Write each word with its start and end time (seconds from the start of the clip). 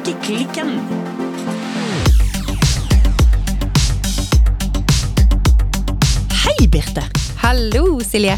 Ukeklikken. 0.00 0.80
Hei, 6.44 6.66
Birte. 6.68 7.02
Hallo, 7.42 8.00
Silje. 8.00 8.36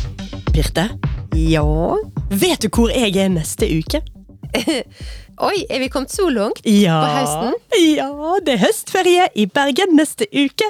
Birte, 0.52 0.88
Ja? 1.36 1.98
vet 2.30 2.62
du 2.62 2.68
hvor 2.68 2.90
jeg 2.92 3.16
er 3.16 3.28
neste 3.32 3.68
uke? 3.78 4.02
Oi, 5.48 5.62
er 5.70 5.80
vi 5.80 5.88
kommet 5.88 6.12
så 6.12 6.28
langt? 6.30 6.60
Ja, 6.68 6.98
På 7.00 7.12
høsten? 7.16 7.54
Ja, 7.96 8.08
det 8.44 8.56
er 8.58 8.62
høstferie 8.66 9.28
i 9.34 9.46
Bergen 9.48 9.96
neste 9.96 10.28
uke. 10.28 10.68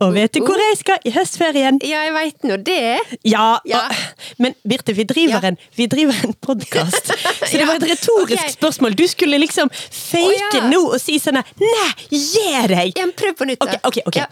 Og 0.00 0.14
vet 0.14 0.32
du 0.34 0.40
hvor 0.44 0.58
jeg 0.60 0.78
skal 0.80 0.98
i 1.04 1.12
høstferien? 1.14 1.80
Ja, 1.86 2.04
jeg 2.06 2.14
veit 2.16 2.46
nå 2.48 2.56
det. 2.64 2.98
Ja, 3.24 3.58
Ja. 3.68 3.86
og- 3.86 4.38
men 4.38 4.54
Birte, 4.66 4.94
vi 4.96 5.04
driver 5.04 5.40
Ja. 5.42 5.48
en, 5.48 5.58
vi 5.76 5.86
driver 5.86 6.14
en 6.24 6.34
podkast. 6.34 7.12
Så 7.48 7.58
det 7.58 7.66
var 7.66 7.74
et 7.76 7.88
retorisk 7.90 8.32
okay. 8.40 8.50
spørsmål. 8.56 8.94
Du 8.96 9.06
skulle 9.06 9.38
liksom 9.38 9.70
fake 9.70 10.60
oh, 10.62 10.68
nå 10.70 10.82
og 10.94 11.00
si 11.00 11.18
sånn 11.18 11.40
Nei, 11.40 11.90
gi 12.10 12.66
deg! 12.68 12.92
Ja, 12.96 13.06
prøv 13.16 13.34
på 13.36 13.44
nytt, 13.48 13.60
da. 13.60 13.78
ok, 13.84 14.00
ok. 14.06 14.16
Ja. 14.16 14.26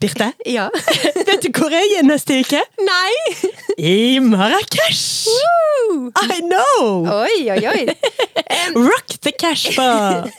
Birte, 0.00 0.32
ja. 0.56 0.68
vet 1.26 1.42
du 1.42 1.50
hvor 1.50 1.72
jeg 1.74 1.98
er 1.98 2.04
neste 2.06 2.38
uke? 2.40 2.60
Nei! 2.86 3.14
I 3.78 4.18
Marrakech! 4.20 5.26
I 6.22 6.40
know! 6.40 7.04
Oi, 7.10 7.50
oi, 7.50 7.62
oi. 7.66 7.82
Rock 8.76 9.18
the 9.22 9.32
cash 9.32 9.74
bar! 9.76 10.30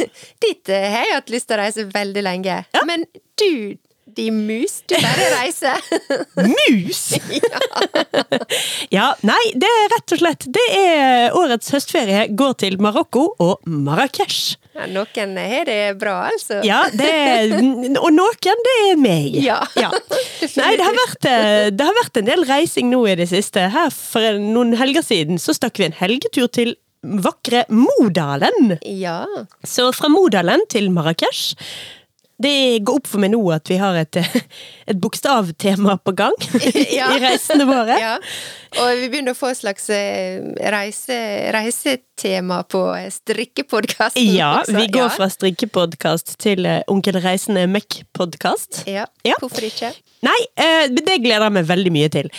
Dit 0.42 0.70
eh, 0.70 0.88
har 0.94 1.06
jeg 1.06 1.14
hatt 1.20 1.30
lyst 1.34 1.50
til 1.50 1.58
å 1.58 1.62
reise 1.62 1.86
veldig 1.92 2.24
lenge. 2.24 2.62
Men 2.88 3.04
du, 3.40 3.78
de 4.18 4.28
mus, 4.34 4.80
du 4.90 4.96
bare 4.98 5.26
reiser. 5.36 5.82
Mus! 6.54 7.02
ja, 8.98 9.12
nei, 9.26 9.44
det 9.54 9.70
er 9.70 9.92
rett 9.94 10.14
og 10.16 10.22
slett 10.22 10.48
Det 10.54 10.64
er 10.78 11.36
årets 11.38 11.70
høstferie 11.76 12.28
går 12.38 12.56
til 12.64 12.80
Marokko 12.82 13.28
og 13.44 13.68
Marrakech. 13.70 14.58
Ja, 14.78 14.88
noen 14.94 15.38
har 15.42 15.70
det 15.70 15.80
bra, 16.02 16.16
altså. 16.32 16.60
Ja, 16.66 16.84
det 16.94 17.10
er, 17.10 17.54
og 18.06 18.10
noen, 18.14 18.66
det 18.68 18.76
er 18.88 19.00
meg. 19.02 19.38
Ja. 19.42 19.62
Nei, 19.78 20.74
det 20.78 20.86
har, 20.86 20.98
vært, 20.98 21.30
eh, 21.30 21.70
det 21.74 21.88
har 21.88 21.98
vært 22.02 22.22
en 22.22 22.30
del 22.30 22.46
reising 22.50 22.92
nå 22.94 23.04
i 23.10 23.16
det 23.20 23.30
siste. 23.32 23.70
Her 23.74 23.94
For 23.94 24.42
noen 24.42 24.76
helger 24.78 25.06
siden 25.06 25.42
så 25.42 25.56
stakk 25.58 25.82
vi 25.82 25.90
en 25.90 25.98
helgetur 25.98 26.50
til 26.54 26.76
vakre 27.02 27.64
Modalen. 27.70 28.78
Ja. 28.82 29.22
Så 29.66 29.92
fra 29.96 30.10
Modalen 30.12 30.66
til 30.74 30.90
Marrakech. 30.94 31.56
Det 32.40 32.80
går 32.86 33.00
opp 33.00 33.08
for 33.10 33.18
meg 33.24 33.32
nå 33.34 33.40
at 33.56 33.66
vi 33.72 33.80
har 33.82 33.96
et, 33.98 34.18
et 34.92 35.00
bokstavtema 35.02 35.96
på 36.06 36.14
gang 36.20 36.36
Ja. 37.00 37.08
i 37.16 37.22
reisene 37.24 37.66
våre. 37.66 37.96
ja. 37.98 38.16
Og 38.78 39.00
vi 39.00 39.08
begynner 39.10 39.34
å 39.34 39.38
få 39.40 39.50
et 39.54 39.58
slags 39.62 39.88
eh, 39.96 40.44
reise, 40.74 41.16
reisetema 41.56 42.60
på 42.70 42.82
eh, 42.98 43.08
strikkepodkasten. 43.16 44.22
Ja, 44.36 44.52
vi 44.68 44.86
går 44.94 45.08
Ja. 45.08 45.10
fra 45.16 45.30
strikkepodkast 45.34 46.36
til 46.44 46.66
eh, 46.70 46.82
Onkel 46.92 47.18
Reisende 47.24 47.66
Møkk-podkast. 47.74 48.84
Ja, 48.92 49.08
Ja. 49.26 49.40
hvorfor 49.42 49.66
ikke? 49.66 49.94
Nei, 50.26 50.38
det 50.94 51.20
gleder 51.24 51.48
jeg 51.48 51.56
meg 51.58 51.66
veldig 51.70 51.92
mye 51.94 52.10
til. 52.14 52.30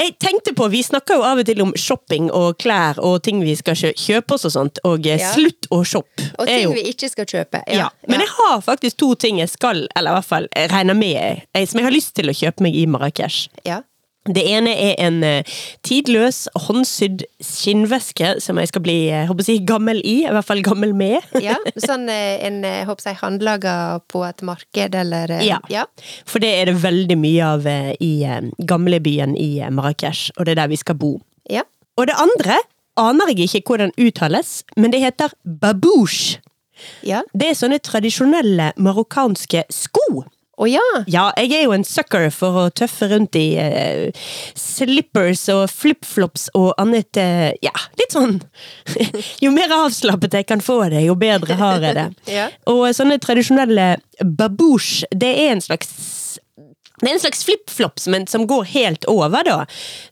Jeg 0.00 0.14
tenkte 0.18 0.54
på, 0.56 0.66
Vi 0.72 0.80
snakker 0.82 1.18
jo 1.18 1.24
av 1.28 1.38
og 1.42 1.44
til 1.46 1.60
om 1.62 1.72
shopping 1.76 2.30
og 2.32 2.56
klær 2.62 2.96
og 3.04 3.18
ting 3.26 3.42
vi 3.44 3.52
skal 3.58 3.74
kjøpe 3.76 4.32
oss 4.38 4.46
og 4.48 4.52
sånt, 4.54 4.78
og 4.88 5.04
eh, 5.06 5.18
Ja. 5.20 5.32
slutt 5.34 5.68
å 5.70 5.82
shoppe. 5.84 6.24
Og 6.38 6.46
ting 6.48 6.62
jo- 6.64 6.72
vi 6.72 6.86
ikke 6.92 7.10
skal 7.10 7.26
kjøpe. 7.26 7.62
ja. 7.68 7.90
Men 8.08 8.20
jeg 8.20 8.28
har 8.38 8.60
faktisk 8.64 8.96
to 8.96 9.14
ting 9.14 9.38
jeg 9.38 9.50
skal, 9.50 9.86
eller 9.94 10.10
i 10.10 10.14
hvert 10.14 10.24
fall 10.24 10.48
regner 10.56 10.96
med, 10.96 11.42
jeg, 11.54 11.68
som 11.68 11.78
jeg 11.80 11.84
har 11.84 11.92
lyst 11.92 12.14
til 12.14 12.26
å 12.32 12.32
kjøpe 12.32 12.60
meg 12.64 12.74
i 12.74 12.86
Marrakech. 12.86 13.48
ja. 13.66 13.82
Det 14.28 14.42
ene 14.44 14.74
er 14.76 14.98
en 15.00 15.22
eh, 15.24 15.46
tidløs, 15.86 16.42
håndsydd 16.66 17.22
skinnveske 17.40 18.34
som 18.44 18.58
jeg 18.60 18.68
skal 18.68 18.82
bli 18.84 18.96
jeg 19.06 19.28
håper 19.30 19.46
jeg, 19.48 19.62
gammel 19.68 20.02
i. 20.04 20.18
I 20.26 20.34
hvert 20.34 20.44
fall 20.44 20.60
gammel 20.66 20.92
med. 20.94 21.24
ja. 21.46 21.54
Sånn 21.80 22.04
eh, 22.12 22.36
en 22.46 22.60
jeg 22.66 22.84
håper 22.90 23.08
jeg, 23.08 23.18
håndlaga 23.22 23.74
på 24.12 24.20
et 24.28 24.44
marked, 24.44 24.94
eller 25.00 25.32
eh, 25.38 25.46
Ja. 25.48 25.60
ja. 25.72 25.86
For 26.28 26.42
det 26.44 26.50
er 26.58 26.68
det 26.68 26.76
veldig 26.82 27.16
mye 27.16 27.48
av 27.54 27.64
eh, 27.70 27.94
i 28.04 28.12
eh, 28.28 28.42
gamlebyen 28.68 29.32
i 29.40 29.54
eh, 29.64 29.72
Marrakech, 29.72 30.28
og 30.36 30.44
det 30.44 30.52
er 30.56 30.60
der 30.64 30.74
vi 30.74 30.80
skal 30.82 31.00
bo. 31.00 31.14
ja. 31.50 31.64
Og 31.98 32.06
det 32.08 32.14
andre 32.16 32.54
aner 32.96 33.28
jeg 33.34 33.50
ikke 33.50 33.74
hvordan 33.74 33.90
uttales, 34.00 34.62
men 34.76 34.92
det 34.92 35.02
heter 35.02 35.32
babouche. 35.44 36.38
Ja. 37.04 37.20
Det 37.36 37.50
er 37.50 37.56
sånne 37.58 37.76
tradisjonelle 37.84 38.70
marokkanske 38.80 39.66
sko. 39.74 40.22
Å 40.60 40.66
ja! 40.68 40.84
Ja, 41.08 41.30
jeg 41.40 41.54
er 41.56 41.62
jo 41.64 41.72
en 41.72 41.86
sucker 41.86 42.26
for 42.34 42.58
å 42.60 42.64
tøffe 42.76 43.08
rundt 43.08 43.36
i 43.38 43.54
uh, 43.56 44.26
slippers 44.58 45.46
og 45.52 45.64
flipflops 45.72 46.50
og 46.58 46.74
annet 46.80 47.16
uh, 47.20 47.48
Ja, 47.64 47.72
litt 48.00 48.12
sånn 48.12 48.38
Jo 49.44 49.54
mer 49.56 49.72
avslappet 49.72 50.36
jeg 50.36 50.48
kan 50.50 50.60
få 50.64 50.82
det, 50.92 51.06
jo 51.06 51.16
bedre 51.18 51.56
har 51.60 51.80
jeg 51.80 51.96
det. 51.96 52.08
Ja. 52.30 52.50
Og 52.70 52.84
sånne 52.94 53.18
tradisjonelle 53.22 53.94
babouche, 54.20 55.08
det 55.16 55.30
er 55.46 55.54
en 55.54 55.64
slags 55.64 55.88
det 57.00 57.08
er 57.08 57.16
en 57.16 57.22
slags 57.22 57.44
flipflops, 57.44 58.06
men 58.12 58.26
som 58.30 58.46
går 58.46 58.64
helt 58.74 59.04
over, 59.08 59.44
da. 59.46 59.58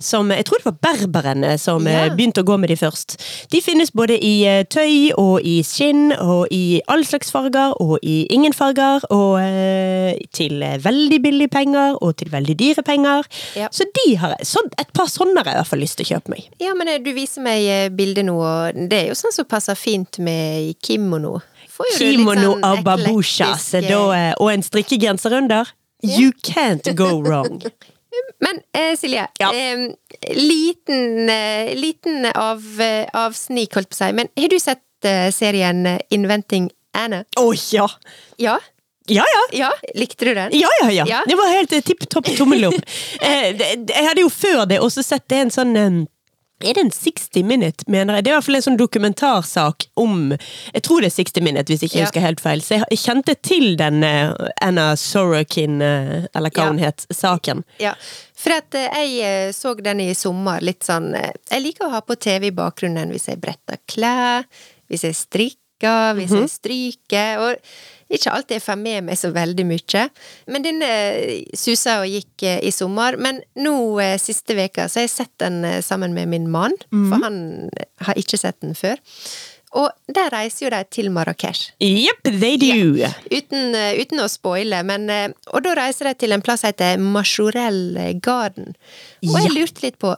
Som, 0.01 0.31
jeg 0.33 0.47
tror 0.49 0.63
det 0.63 0.69
var 0.71 0.79
berberne 0.89 1.59
som 1.61 1.87
Ja. 1.87 2.07
eh, 2.07 2.15
begynte 2.17 2.43
å 2.43 2.49
gå 2.49 2.57
med 2.59 2.71
de 2.71 2.77
først. 2.77 3.17
De 3.51 3.61
finnes 3.61 3.91
både 3.93 4.17
i 4.25 4.45
eh, 4.49 4.65
tøy 4.65 5.13
og 5.17 5.41
i 5.45 5.63
skinn 5.63 6.13
og 6.19 6.49
i 6.51 6.81
all 6.89 7.05
slags 7.05 7.31
farger 7.31 7.75
og 7.81 7.99
i 8.03 8.27
ingen 8.31 8.53
farger. 8.53 9.05
Og 9.13 9.39
eh, 9.43 10.17
til 10.33 10.63
eh, 10.63 10.79
veldig 10.83 11.21
billige 11.23 11.49
penger 11.53 11.99
og 12.03 12.17
til 12.17 12.31
veldig 12.33 12.57
dyre 12.59 12.83
penger. 12.83 13.29
Yeah. 13.57 13.69
Så 13.73 13.85
de 13.85 14.17
har 14.17 14.37
sånn, 14.43 14.71
et 14.81 14.93
par 14.97 15.11
sånne 15.13 15.43
har 15.43 15.53
jeg 15.53 15.59
i 15.59 15.61
hvert 15.63 15.73
fall 15.75 15.85
lyst 15.85 15.99
til 16.01 16.09
å 16.09 16.13
kjøpe 16.15 16.35
meg. 16.35 16.49
Ja, 16.63 16.75
men 16.79 16.89
eh, 16.89 17.03
du 17.05 17.13
viser 17.17 17.45
meg 17.45 17.69
eh, 17.69 17.89
bildet 17.93 18.25
nå, 18.29 18.39
og 18.41 18.89
det 18.89 19.05
er 19.05 19.13
jo 19.13 19.19
sånn 19.19 19.35
som 19.35 19.49
passer 19.49 19.79
fint 19.79 20.19
med 20.25 20.75
kimono. 20.85 21.39
Kimono 21.99 22.57
sånn 22.59 22.65
så 23.63 23.79
eh, 23.79 24.31
eh, 24.31 24.33
og 24.41 24.51
en 24.53 24.65
strikkegenser 24.67 25.37
under. 25.39 25.69
You 26.03 26.33
can't 26.43 26.95
go 26.95 27.21
wrong. 27.23 27.63
Men 28.41 28.61
eh, 28.73 28.97
Silje, 28.97 29.27
Ja. 29.39 29.51
eh, 29.55 29.89
liten, 30.35 31.29
eh, 31.29 31.75
liten 31.77 32.27
av, 32.35 32.63
eh, 32.81 33.07
avsnik, 33.13 33.75
holdt 33.75 33.91
på 33.91 33.97
å 33.99 34.01
si. 34.07 34.13
Men 34.13 34.29
har 34.37 34.49
du 34.49 34.59
sett 34.63 35.05
eh, 35.05 35.31
serien 35.35 35.87
eh, 35.87 35.99
Inventing 36.15 36.71
Anna? 36.95 37.25
Å 37.39 37.47
ja! 37.73 37.89
Ja? 38.39 38.59
Ja 39.09 39.25
ja! 39.35 39.43
Ja? 39.59 39.71
Likte 39.95 40.25
du 40.29 40.35
den? 40.35 40.53
Ja, 40.53 40.69
ja, 40.83 40.91
ja. 40.91 41.05
Ja. 41.09 41.23
Det 41.27 41.35
var 41.39 41.49
helt 41.53 41.71
tipp 41.85 42.07
topp 42.11 42.31
tommel 42.37 42.69
opp. 42.71 42.81
eh, 43.21 43.51
jeg 43.59 44.07
hadde 44.09 44.23
jo 44.25 44.31
før 44.33 44.67
det 44.71 44.81
også 44.85 45.03
sett 45.05 45.27
det 45.29 45.43
en 45.47 45.51
sånn 45.55 45.77
er 46.61 46.75
det 46.75 46.83
en 46.85 46.91
60 46.91 47.43
Minute, 47.47 47.85
mener 47.87 48.15
jeg? 48.19 48.25
Det 48.25 48.31
er 48.31 48.35
i 48.35 48.37
hvert 48.39 48.45
fall 48.49 48.57
en 48.59 48.63
sånn 48.67 48.79
dokumentarsak 48.81 49.87
om 49.97 50.33
Jeg 50.75 50.83
tror 50.83 51.01
det 51.05 51.11
er 51.13 51.17
60 51.23 51.43
Minute, 51.45 51.69
hvis 51.73 51.83
ikke 51.87 51.95
jeg 51.99 52.01
Ja. 52.03 52.07
husker 52.07 52.21
helt 52.25 52.41
feil. 52.41 52.61
Så 52.61 52.79
jeg, 52.81 52.99
kjente 52.99 53.35
til 53.43 53.77
den 53.77 54.03
eh, 54.05 54.33
Anna 54.61 54.95
Sorokin, 54.97 55.81
eh, 55.83 56.27
eller 56.35 56.51
hva 56.51 56.65
Ja. 56.65 56.69
hun 56.71 56.79
het, 56.79 57.07
saken. 57.13 57.65
Ja, 57.79 57.95
for 58.35 58.51
at 58.53 58.75
eh, 58.75 58.89
jeg 59.19 59.55
så 59.55 59.75
den 59.81 60.01
i 60.01 60.13
sommer, 60.15 60.61
litt 60.61 60.81
sånn 60.85 61.13
Jeg 61.15 61.63
liker 61.63 61.87
å 61.87 61.91
ha 61.91 62.01
på 62.01 62.17
TV 62.19 62.49
i 62.49 62.51
bakgrunnen 62.51 63.11
hvis 63.11 63.27
jeg 63.29 63.41
bretter 63.41 63.79
klær, 63.87 64.45
hvis 64.91 65.03
jeg 65.03 65.15
strikker, 65.15 66.15
hvis 66.19 66.31
Mhm. 66.31 66.41
jeg 66.41 66.51
stryker, 66.51 67.39
og 67.39 67.57
ikke 68.09 68.33
alltid 68.33 68.57
jeg 68.57 68.65
får 68.65 68.79
med 68.81 69.05
meg 69.09 69.19
så 69.21 69.31
veldig 69.35 69.67
mye. 69.69 70.05
Men 70.49 70.65
den 70.65 70.81
eh, 70.85 71.45
susa 71.57 71.99
og 72.03 72.09
gikk 72.09 72.47
eh, 72.49 72.63
i 72.65 72.73
sommer. 72.73 73.19
Men 73.21 73.43
nå 73.61 73.75
eh, 74.01 74.17
siste 74.21 74.57
veka 74.57 74.89
så 74.89 75.03
har 75.03 75.09
jeg 75.09 75.15
sett 75.15 75.35
den 75.45 75.61
sammen 75.85 76.17
med 76.17 76.33
min 76.33 76.49
mann, 76.51 76.77
mm. 76.93 77.07
for 77.11 77.25
han 77.27 77.39
har 78.07 78.21
ikke 78.21 78.41
sett 78.41 78.61
den 78.65 78.77
før. 78.79 78.97
Og 79.77 79.93
der 80.09 80.31
reiser 80.33 80.65
jo 80.65 80.71
de 80.73 80.81
til 80.89 81.11
Marrakech. 81.13 81.67
Jepp, 81.85 82.25
they 82.25 82.57
do! 82.57 83.05
Uten, 83.29 83.75
eh, 83.77 84.01
uten 84.01 84.25
å 84.25 84.31
spoile, 84.33 84.81
men 84.89 85.11
Og 85.53 85.61
da 85.67 85.75
reiser 85.77 86.09
de 86.09 86.15
til 86.25 86.33
en 86.33 86.45
plass 86.45 86.65
som 86.65 86.73
heter 86.73 86.97
Majorel 86.97 88.17
Garden. 88.25 88.73
Og 89.29 89.37
jeg 89.37 89.53
lurte 89.53 89.85
litt 89.85 90.01
på 90.01 90.17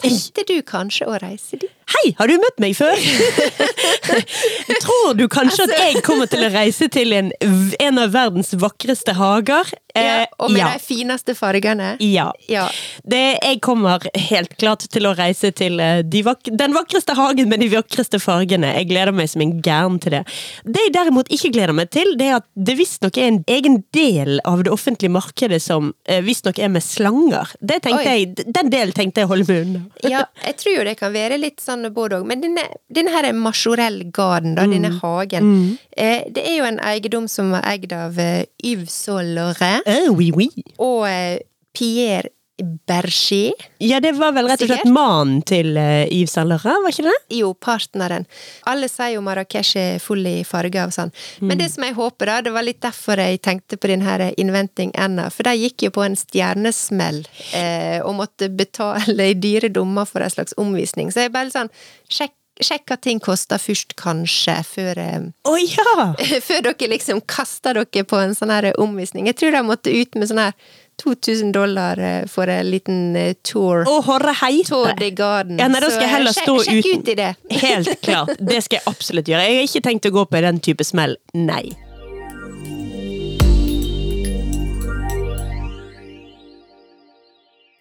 Tenkte 0.00 0.46
du 0.48 0.56
kanskje 0.64 1.06
å 1.10 1.18
reise 1.20 1.58
dit? 1.60 1.72
Hei, 1.90 2.12
har 2.18 2.30
du 2.30 2.36
møtt 2.38 2.60
meg 2.62 2.76
før? 2.78 2.94
Tror 4.84 5.14
du 5.18 5.26
kanskje 5.28 5.64
Altså- 5.66 5.74
at 5.74 5.94
jeg 5.94 6.02
kommer 6.06 6.30
til 6.30 6.44
å 6.46 6.50
reise 6.54 6.88
til 6.92 7.12
en, 7.16 7.32
en 7.80 7.98
av 7.98 8.12
verdens 8.14 8.54
vakreste 8.54 9.16
hager? 9.18 9.72
Ja, 9.94 10.20
Eh, 10.20 10.26
og 10.38 10.52
med 10.52 10.60
ja. 10.60 10.68
de 10.76 10.78
fineste 10.84 11.34
fargene? 11.34 11.96
Ja. 11.98 12.28
Ja. 12.46 12.68
Det, 13.02 13.18
jeg 13.42 13.56
kommer 13.64 14.04
helt 14.30 14.52
klart 14.60 14.84
til 14.92 15.08
å 15.08 15.14
reise 15.18 15.50
til 15.56 15.80
eh, 15.82 16.02
de 16.06 16.20
vak 16.26 16.46
den 16.46 16.76
vakreste 16.76 17.16
hagen 17.18 17.48
med 17.50 17.58
de 17.64 17.66
vakreste 17.72 18.20
fargene. 18.22 18.70
Jeg 18.76 18.86
gleder 18.92 19.10
meg 19.16 19.32
som 19.32 19.42
en 19.42 19.56
gæren 19.66 19.98
til 20.02 20.14
det. 20.14 20.20
Det 20.62 20.84
jeg 20.86 20.92
derimot 20.94 21.32
ikke 21.34 21.50
gleder 21.56 21.74
meg 21.74 21.90
til, 21.90 22.12
det 22.20 22.28
er 22.30 22.36
at 22.38 22.46
det 22.54 22.76
visstnok 22.78 23.18
er 23.18 23.32
en 23.32 23.40
egen 23.50 23.80
del 23.96 24.38
av 24.46 24.62
det 24.66 24.70
offentlige 24.70 25.10
markedet 25.10 25.58
som 25.64 25.90
eh, 26.06 26.22
visstnok 26.22 26.62
er 26.62 26.70
med 26.70 26.86
slanger. 26.86 27.50
Det 27.58 27.80
tenkte 27.88 28.06
Oi. 28.06 28.16
jeg, 28.20 28.46
den 28.46 28.70
delen 28.70 28.94
tenkte 28.96 29.24
jeg 29.24 29.30
å 29.30 29.32
holde 29.34 29.48
meg 29.50 29.64
unna. 29.66 29.82
ja, 30.06 30.22
jeg 30.46 30.58
tror 30.62 30.86
det 30.86 30.96
kan 31.02 31.14
være 31.18 31.40
litt 31.42 31.58
sånn 31.64 31.79
både 31.88 32.18
òg. 32.20 32.26
Men 32.28 32.42
denne, 32.44 32.66
denne 32.92 33.10
her 33.14 33.24
er 33.24 33.32
Majorel 33.32 34.02
Garden, 34.12 34.54
da, 34.58 34.66
denne 34.68 34.90
hagen. 35.00 35.78
Eh, 35.96 36.26
det 36.28 36.44
er 36.44 36.58
jo 36.58 36.66
en 36.68 36.80
eiendom 36.84 37.28
som 37.28 37.50
var 37.54 37.64
eid 37.70 37.92
av 37.96 38.18
uh, 38.20 38.42
Yves 38.62 38.92
Saint 39.06 39.40
Oh, 39.86 40.12
oui, 40.12 40.30
oui. 40.36 40.50
og 40.78 41.08
uh, 41.08 41.38
Pierre 41.72 42.28
Berger. 42.62 43.66
Ja, 43.82 44.00
det 44.00 44.12
var 44.18 44.34
vel 44.36 44.48
rett 44.50 44.62
og 44.64 44.70
slett 44.70 44.90
mannen 44.90 45.40
til 45.46 45.72
uh, 45.78 46.06
Yves 46.06 46.34
Saint 46.36 46.50
Laurent, 46.50 46.82
var 46.84 46.94
ikke 46.94 47.06
det? 47.08 47.16
Jo, 47.40 47.52
partneren. 47.54 48.26
Alle 48.70 48.88
sier 48.90 49.14
jo 49.16 49.24
Marrakech 49.24 49.74
er 49.80 50.02
full 50.02 50.26
i 50.28 50.40
farger 50.46 50.88
og 50.88 50.94
sånn. 50.94 51.14
Men 51.42 51.60
det 51.60 51.70
som 51.74 51.86
jeg 51.86 51.96
håper, 51.98 52.30
da, 52.30 52.40
det 52.46 52.54
var 52.54 52.66
litt 52.66 52.82
derfor 52.84 53.20
jeg 53.22 53.40
tenkte 53.44 53.78
på 53.80 53.90
den 53.90 54.04
her 54.06 54.28
Inventing 54.40 54.92
Anna, 54.98 55.28
for 55.32 55.48
de 55.48 55.56
gikk 55.60 55.86
jo 55.88 55.94
på 55.94 56.04
en 56.04 56.18
stjernesmell 56.18 57.22
eh, 57.56 58.00
og 58.04 58.16
måtte 58.18 58.50
betale 58.52 59.30
i 59.32 59.38
dyre 59.38 59.70
dommer 59.72 60.08
for 60.08 60.24
en 60.24 60.32
slags 60.32 60.56
omvisning. 60.60 61.12
Så 61.12 61.26
jeg 61.26 61.34
bare 61.34 61.52
sånn 61.52 61.72
Sjekk, 62.10 62.34
sjekk 62.60 62.90
hva 62.90 62.96
ting 63.00 63.20
koster 63.22 63.60
først, 63.62 63.94
kanskje, 64.00 64.56
før 64.66 65.00
oh, 65.48 65.58
ja! 65.60 66.10
før 66.48 66.64
dere 66.70 66.92
liksom 66.94 67.22
kaster 67.30 67.78
dere 67.78 68.06
på 68.08 68.18
en 68.20 68.34
sånn 68.36 68.52
her 68.52 68.72
omvisning. 68.82 69.30
Jeg 69.30 69.38
tror 69.40 69.54
de 69.56 69.66
måtte 69.66 69.94
ut 69.94 70.18
med 70.18 70.30
sånn 70.30 70.42
her 70.42 70.56
2000 71.00 71.52
dollar 71.56 71.98
eh, 71.98 72.22
for 72.30 72.50
en 72.52 72.70
liten 72.70 73.16
eh, 73.16 73.34
tour. 73.46 73.84
Å, 73.88 73.98
horre 74.06 74.34
heite! 74.42 74.68
Tour 74.70 74.92
de 75.00 75.10
Garden. 75.16 75.58
Ja, 75.60 75.68
nei, 75.72 75.80
da 75.80 75.88
skal 75.90 76.04
jeg 76.04 76.10
eh, 76.10 76.16
heller 76.16 76.36
sjekk- 76.36 76.48
stå 76.48 76.56
sjekk 76.68 76.88
uten. 76.90 77.04
ut 77.04 77.12
i 77.12 77.18
det. 77.22 77.30
Helt 77.66 77.94
klart. 78.04 78.34
Det 78.40 78.60
skal 78.66 78.80
jeg 78.82 78.88
absolutt 78.92 79.30
gjøre. 79.32 79.46
Jeg 79.48 79.60
har 79.62 79.70
ikke 79.70 79.86
tenkt 79.88 80.10
å 80.10 80.14
gå 80.20 80.26
på 80.30 80.44
den 80.46 80.60
type 80.64 80.86
smell. 80.86 81.16
Nei. 81.36 81.64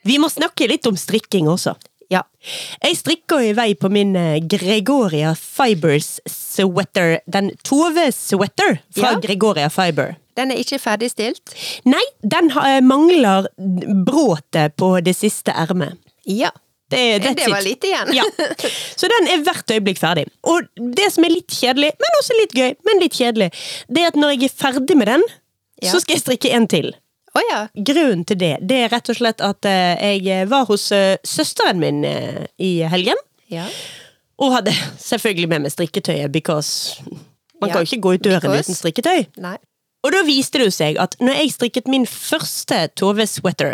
Vi 0.07 0.15
må 0.21 0.29
snakke 0.31 0.67
litt 0.71 0.87
om 0.89 0.97
strikking 0.97 1.49
også. 1.51 1.75
Ja. 2.09 2.23
Jeg 2.81 2.97
strikker 2.97 3.43
i 3.45 3.51
vei 3.53 3.73
på 3.77 3.89
min 3.93 4.15
eh, 4.17 4.39
Gregoria 4.49 5.35
Fibers 5.37 6.15
sweater. 6.29 7.19
Den 7.29 7.51
Tove-sweater 7.67 8.79
fra 8.95 9.11
Ja. 9.13 9.19
Gregoria 9.21 9.69
Fiber. 9.69 10.15
Den 10.39 10.51
er 10.55 10.61
ikke 10.61 10.79
ferdigstilt. 10.79 11.53
Nei, 11.85 12.01
den 12.23 12.49
eh, 12.57 12.79
mangler 12.81 13.49
bråtet 14.07 14.75
på 14.79 14.95
det 15.05 15.13
siste 15.17 15.51
ermet. 15.53 15.97
Ja. 16.25 16.51
Det, 16.89 17.19
Det 17.21 17.45
var 17.51 17.61
litt 17.61 17.83
lite 17.83 17.87
igjen. 17.91 18.13
Ja. 18.17 18.23
Så 18.99 19.05
den 19.11 19.27
er 19.29 19.43
hvert 19.45 19.69
øyeblikk 19.75 19.99
ferdig. 20.01 20.23
Og 20.49 20.65
det 20.97 21.11
som 21.13 21.27
er 21.27 21.35
litt 21.35 21.53
kjedelig, 21.53 21.91
men 22.01 22.17
også 22.17 22.37
litt 22.39 22.55
gøy, 22.57 22.71
men 22.87 23.03
litt 23.03 23.13
kjedelig, 23.19 23.51
det 23.93 24.01
er 24.01 24.09
at 24.09 24.17
når 24.17 24.33
jeg 24.33 24.49
er 24.49 24.55
ferdig 24.63 24.97
med 24.97 25.11
den, 25.13 25.27
Ja. 25.79 25.93
så 25.93 26.01
skal 26.01 26.17
jeg 26.17 26.23
strikke 26.25 26.49
en 26.57 26.65
til. 26.67 26.89
Å 27.37 27.41
ja. 27.51 27.59
Grunnen 27.75 28.25
til 28.25 28.39
det, 28.41 28.55
det 28.65 28.77
er 28.85 28.89
rett 28.93 29.09
og 29.11 29.17
slett 29.19 29.41
at 29.45 29.65
eh, 29.69 30.17
jeg 30.25 30.47
var 30.49 30.65
hos 30.69 30.87
eh, 30.95 31.17
søsteren 31.27 31.79
min 31.81 32.03
eh, 32.07 32.45
i 32.57 32.79
helgen, 32.89 33.19
Ja. 33.53 33.65
og 34.39 34.53
hadde 34.57 34.73
selvfølgelig 35.11 35.49
med 35.49 35.61
meg 35.67 35.71
strikketøyet, 35.75 36.31
because 36.33 36.99
man 37.61 37.69
Ja, 37.69 37.75
kan 37.75 37.83
jo 37.85 37.89
ikke 37.91 38.01
gå 38.07 38.13
ut 38.17 38.23
døren 38.25 38.41
because- 38.41 38.69
uten 38.69 38.75
strikketøy. 38.79 39.25
Nei. 39.37 39.57
Og 40.07 40.13
da 40.15 40.21
viste 40.23 40.61
det 40.61 40.69
seg 40.71 40.95
at 40.97 41.17
når 41.19 41.33
jeg 41.41 41.51
strikket 41.57 41.87
min 41.91 42.05
første 42.07 42.85
Tove-sweater, 42.95 43.73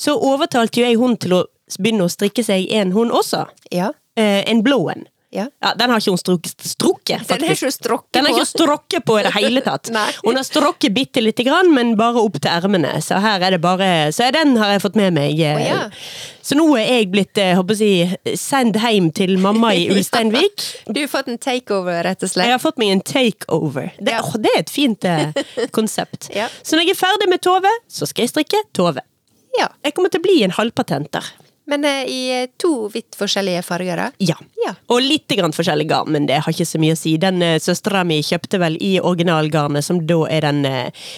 så 0.00 0.14
overtalte 0.16 0.80
jo 0.80 0.86
jeg 0.86 0.96
hun 0.96 1.18
til 1.20 1.34
å 1.36 1.40
begynne 1.76 2.06
å 2.06 2.12
strikke 2.12 2.40
seg 2.46 2.64
en 2.72 2.94
hun 2.96 3.10
også. 3.12 3.42
Ja. 3.74 3.90
Eh, 4.16 4.40
en 4.48 4.62
blå 4.64 4.78
en. 4.94 5.04
Ja. 5.36 5.46
Ja, 5.62 5.74
den 5.76 5.92
har 5.92 6.00
ikke 6.00 6.14
hun 6.14 6.20
strukket, 6.20 6.54
strukket 6.64 7.26
Den 7.28 7.44
har 7.44 7.52
ikke 7.52 7.68
er 7.68 7.90
på. 7.92 8.30
ikke 8.32 8.46
strukket 8.48 9.04
på 9.08 9.18
i 9.20 9.24
det 9.26 9.32
hele 9.36 9.60
tatt. 9.66 9.90
Hun 10.24 10.38
har 10.38 10.46
strukket 10.48 10.94
bitte 10.96 11.20
lite 11.20 11.44
grann, 11.44 11.68
men 11.76 11.92
bare 11.98 12.22
opp 12.22 12.38
til 12.40 12.48
ermene. 12.50 12.94
Så 13.04 13.18
her 13.20 13.44
er 13.44 13.56
det 13.56 13.60
bare 13.64 13.88
Så 14.16 14.30
den 14.32 14.56
har 14.56 14.72
jeg 14.74 14.82
fått 14.86 14.96
med 14.96 15.12
meg. 15.16 15.36
Oh, 15.36 15.60
ja. 15.62 15.82
Så 16.46 16.54
nå 16.56 16.64
er 16.78 16.86
jeg 17.02 17.08
blitt 17.12 17.38
eh, 17.42 17.52
håper 17.58 17.78
jeg, 17.82 18.16
å 18.24 18.36
sendt 18.38 18.78
hjem 18.80 19.10
til 19.16 19.36
mamma 19.42 19.72
i 19.76 19.88
Ulsteinvik. 19.94 20.62
Du 20.88 21.00
har 21.02 21.10
fått 21.10 21.28
en 21.32 21.38
takeover, 21.42 22.00
rett 22.06 22.22
og 22.22 22.30
slett? 22.32 22.46
Jeg 22.48 22.54
har 22.56 22.62
fått 22.62 22.78
meg 22.80 22.94
en 22.96 23.02
takeover. 23.04 23.90
Det, 23.98 24.14
Ja. 24.14 24.22
å, 24.22 24.38
det 24.40 24.52
er 24.54 24.62
et 24.64 24.72
fint 24.72 25.04
eh, 25.04 25.34
konsept. 25.76 26.30
Ja. 26.34 26.48
Så 26.62 26.78
når 26.78 26.86
jeg 26.88 26.96
er 26.96 27.02
ferdig 27.02 27.28
med 27.34 27.42
Tove, 27.44 27.72
så 27.90 28.06
skal 28.08 28.24
jeg 28.28 28.32
strikke 28.32 28.62
Tove. 28.76 29.02
Ja. 29.58 29.68
Jeg 29.84 29.94
kommer 29.96 30.12
til 30.12 30.20
å 30.22 30.26
bli 30.28 30.38
en 30.46 30.54
halvpatenter. 30.56 31.28
Men 31.66 31.84
eh, 31.84 32.02
i 32.06 32.20
eh, 32.42 32.48
to 32.62 32.88
vidt 32.92 33.16
forskjellige 33.18 33.62
farger, 33.66 33.96
da? 33.98 34.08
Ja. 34.22 34.36
Ja. 34.64 34.74
Og 34.90 35.00
litt 35.02 35.30
grann 35.34 35.54
forskjellig 35.54 35.88
garn, 35.90 36.10
men 36.14 36.26
det 36.30 36.40
har 36.44 36.52
ikke 36.54 36.66
så 36.66 36.78
mye 36.82 36.94
å 36.94 36.98
si. 36.98 37.16
Den 37.22 37.42
uh, 37.42 37.56
søstera 37.62 38.04
mi 38.06 38.20
kjøpte 38.26 38.58
vel 38.62 38.76
i 38.82 38.96
originalgarnet, 39.00 39.84
som 39.86 40.00
da 40.06 40.20
er 40.30 40.46
den 40.46 40.64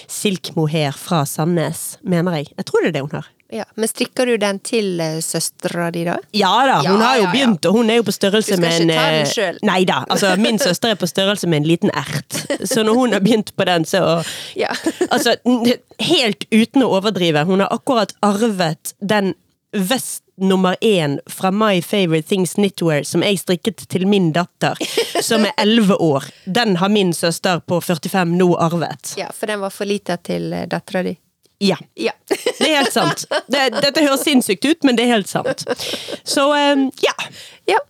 silk 0.08 0.50
mohair 0.56 0.92
fra 0.96 1.22
Sandnes, 1.28 1.98
mener 2.02 2.40
jeg. 2.40 2.52
Jeg 2.58 2.68
tror 2.68 2.84
det 2.84 2.90
er 2.92 2.96
det 2.98 3.04
hun 3.06 3.16
har. 3.18 3.28
ja. 3.52 3.64
Men 3.76 3.88
strikker 3.88 4.28
du 4.28 4.36
den 4.40 4.58
til 4.64 5.00
uh, 5.00 5.18
søstera 5.24 5.88
di, 5.94 6.02
da? 6.08 6.18
Ja 6.36 6.52
da, 6.68 6.78
hun 6.84 7.00
Ja, 7.00 7.06
har 7.06 7.16
jo 7.16 7.22
ja, 7.22 7.26
ja. 7.28 7.32
begynt, 7.32 7.68
og 7.70 7.78
hun 7.78 7.90
er 7.92 8.00
jo 8.00 8.06
på 8.08 8.12
størrelse 8.16 8.58
med 8.60 8.68
en 8.68 8.92
Du 8.92 8.92
skal 8.92 8.92
ikke 8.92 9.00
ta 9.00 9.08
den 9.14 9.24
eh, 9.24 9.32
selv. 9.32 9.64
Nei 9.68 9.80
da, 9.88 9.98
altså 10.12 10.32
min 10.40 10.60
søster 10.66 10.92
er 10.92 11.00
på 11.00 11.08
størrelse 11.08 11.48
med 11.48 11.62
en 11.62 11.68
liten 11.72 11.92
ert. 11.96 12.40
Så 12.68 12.84
når 12.84 13.00
hun 13.00 13.16
har 13.16 13.24
begynt 13.24 13.52
på 13.56 13.68
den, 13.68 13.84
så 13.88 14.02
Ja. 14.56 14.72
Altså, 15.10 15.36
helt 16.00 16.44
uten 16.52 16.84
å 16.84 16.92
overdrive, 16.98 17.44
hun 17.48 17.60
har 17.64 17.72
akkurat 17.72 18.12
arvet 18.24 18.92
den 19.00 19.32
vest 19.72 20.22
nummer 20.36 20.76
én 20.80 21.20
fra 21.26 21.50
My 21.50 21.82
Favorite 21.82 22.28
Things 22.28 22.54
Knitwear 22.54 23.02
som 23.02 23.22
jeg 23.22 23.38
strikket 23.38 23.84
til 23.90 24.06
min 24.06 24.30
datter, 24.32 24.78
som 25.22 25.44
er 25.44 25.52
11 25.58 25.94
år. 25.94 26.24
Den 26.44 26.76
har 26.76 26.88
min 26.88 27.12
søster 27.14 27.60
på 27.60 27.80
45 27.80 28.24
nå 28.38 28.54
arvet. 28.56 29.14
ja, 29.16 29.30
for 29.34 29.46
den 29.46 29.60
var 29.60 29.70
for 29.70 29.84
lita 29.84 30.16
til 30.16 30.52
uh, 30.52 30.64
dattera 30.70 31.02
di. 31.02 31.16
Ja. 31.58 31.76
Ja. 31.94 32.12
Det 32.28 32.68
er 32.68 32.76
helt 32.76 32.92
sant. 32.92 33.26
Det, 33.46 33.68
dette 33.82 34.02
høres 34.04 34.22
sinnssykt 34.22 34.64
ut, 34.64 34.84
men 34.84 34.96
det 34.96 35.08
er 35.08 35.16
helt 35.18 35.28
sant. 35.28 35.64
Så 36.24 36.46
um, 36.54 36.90
ja. 37.02 37.14
ja. 37.66 37.82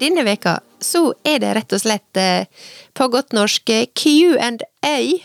Denne 0.00 0.22
veka 0.24 0.60
så 0.84 1.12
er 1.26 1.38
det 1.42 1.54
rett 1.56 1.72
og 1.76 1.82
slett 1.82 2.20
eh, 2.20 2.46
på 2.96 3.08
godt 3.12 3.32
norsk 3.36 3.70
eh, 3.74 3.86
Q&A 3.96 4.56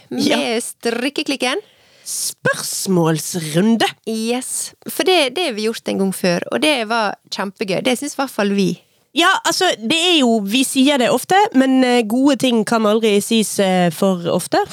med 0.09 0.27
Ja. 0.27 0.39
strikkeklikken. 0.61 1.61
Spørsmålsrunde. 2.05 3.87
Yes. 4.07 4.73
For 4.87 5.03
det, 5.07 5.35
det 5.35 5.47
har 5.49 5.55
vi 5.57 5.65
gjort 5.67 5.87
en 5.89 5.97
gang 6.03 6.11
før, 6.15 6.45
og 6.51 6.61
det 6.61 6.87
var 6.89 7.15
kjempegøy. 7.33 7.81
Det 7.85 7.97
syns 7.99 8.13
i 8.15 8.19
hvert 8.21 8.33
fall 8.33 8.53
vi. 8.55 8.69
Ja, 9.15 9.29
altså, 9.47 9.69
det 9.79 9.95
er 9.95 10.17
jo 10.19 10.41
Vi 10.43 10.65
sier 10.67 10.99
det 10.99 11.07
ofte, 11.13 11.37
men 11.55 11.83
eh, 11.83 12.01
gode 12.03 12.35
ting 12.43 12.65
kan 12.67 12.85
aldri 12.85 13.21
sies 13.23 13.59
eh, 13.63 13.87
for 13.95 14.27
ofte. 14.27 14.59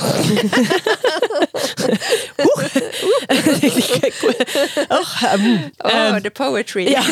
oh. 4.90 5.24
Oh, 5.84 6.20
the 6.20 6.30
poetry! 6.30 6.92
ja. 6.92 7.04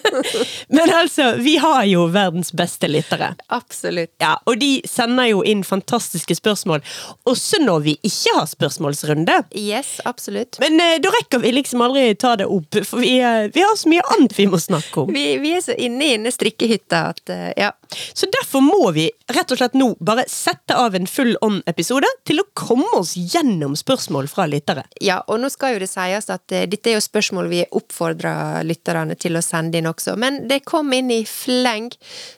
men 0.68 0.94
altså, 0.94 1.34
vi 1.38 1.56
har 1.56 1.84
jo 1.84 2.06
verdens 2.06 2.52
beste 2.52 2.88
lyttere. 2.88 3.34
Absolutt. 3.46 4.12
Ja, 4.18 4.36
og 4.46 4.58
de 4.60 4.80
sender 4.88 5.30
jo 5.30 5.42
inn 5.46 5.64
fantastiske 5.64 6.34
spørsmål, 6.38 6.82
også 7.28 7.60
når 7.62 7.84
vi 7.86 7.96
ikke 8.06 8.36
har 8.38 8.48
spørsmålsrunde. 8.50 9.40
Yes, 9.56 9.98
absolutt. 10.04 10.60
Men 10.62 10.80
eh, 10.80 10.98
da 11.02 11.12
rekker 11.14 11.42
vi 11.42 11.54
liksom 11.54 11.82
aldri 11.84 12.10
ta 12.14 12.36
det 12.40 12.48
opp, 12.50 12.80
for 12.86 13.02
vi, 13.02 13.16
eh, 13.18 13.50
vi 13.54 13.64
har 13.64 13.76
så 13.78 13.90
mye 13.90 14.04
annet 14.16 14.36
vi 14.38 14.48
må 14.50 14.60
snakke 14.60 15.04
om. 15.04 15.14
Vi, 15.14 15.26
vi 15.42 15.54
er 15.56 15.64
så 15.64 15.76
inne 15.76 16.06
i 16.06 16.18
denne 16.20 16.32
strikkehytta 16.34 17.00
at 17.10 17.32
eh, 17.32 17.52
ja. 17.56 17.72
Så 18.14 18.28
derfor 18.30 18.62
må 18.62 18.92
vi 18.94 19.08
rett 19.32 19.50
og 19.50 19.58
slett 19.58 19.76
nå 19.78 19.88
bare 20.04 20.26
sette 20.30 20.76
av 20.76 20.94
en 20.94 21.08
full 21.10 21.32
on-episode 21.44 22.08
til 22.28 22.42
å 22.42 22.46
komme 22.54 22.88
oss 22.98 23.16
gjennom 23.16 23.74
spørsmål 23.78 24.28
fra 24.30 24.46
lyttere. 24.50 24.84
Ja, 25.02 25.20
og 25.26 25.40
nå 25.42 25.50
skal 25.52 25.74
jo 25.74 25.82
det 25.82 25.90
sies 25.90 26.30
at 26.30 26.54
eh, 26.54 26.68
dette 26.70 26.92
er 26.92 26.98
jo 26.98 27.04
spørsmål 27.04 27.50
vi 27.50 27.64
oppfordrer 27.66 28.66
lytterne 28.68 29.16
til 29.18 29.38
å 29.38 29.44
sende 29.44 29.80
inn 29.80 29.90
også, 29.90 30.16
men 30.20 30.44
det 30.50 30.62
kom 30.68 30.92
inn 30.96 31.10
i 31.14 31.24
fleng, 31.28 31.90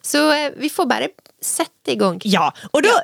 så 0.04 0.28
eh, 0.32 0.48
vi 0.56 0.72
får 0.72 0.88
bare 0.90 1.12
sette 1.42 1.96
i 1.96 1.98
gang. 1.98 2.20
Ja, 2.28 2.48
og 2.70 2.84
da 2.86 3.00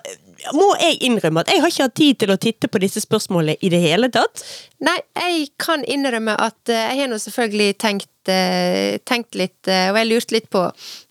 må 0.55 0.69
jeg 0.79 1.01
innrømme 1.09 1.43
at 1.43 1.51
jeg 1.51 1.63
har 1.63 1.73
ikke 1.73 1.87
hatt 1.89 1.97
tid 1.99 2.21
til 2.23 2.33
å 2.33 2.39
titte 2.41 2.71
på 2.71 2.81
disse 2.83 3.03
spørsmålene 3.03 3.59
i 3.65 3.71
det 3.73 3.81
hele 3.83 4.11
tatt. 4.15 4.45
Nei, 4.85 4.97
jeg 5.19 5.49
kan 5.61 5.83
innrømme 5.83 6.37
at 6.39 6.71
eh, 6.71 6.85
jeg 6.93 7.03
har 7.03 7.11
nå 7.11 7.19
selvfølgelig 7.23 7.77
tenkt, 7.83 8.31
eh, 8.31 9.01
tenkt 9.09 9.39
litt, 9.39 9.59
eh, 9.67 9.89
og 9.91 9.99
jeg 9.99 10.11
lurte 10.11 10.37
litt 10.37 10.49
på 10.55 10.63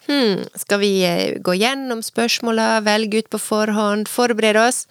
hmm, 0.07 0.45
Skal 0.55 0.79
vi 0.79 0.91
gå 1.43 1.57
gjennom 1.59 2.03
spørsmåla, 2.05 2.69
velge 2.87 3.23
ut 3.23 3.31
på 3.33 3.41
forhånd, 3.43 4.07
forberede 4.11 4.63
oss? 4.69 4.85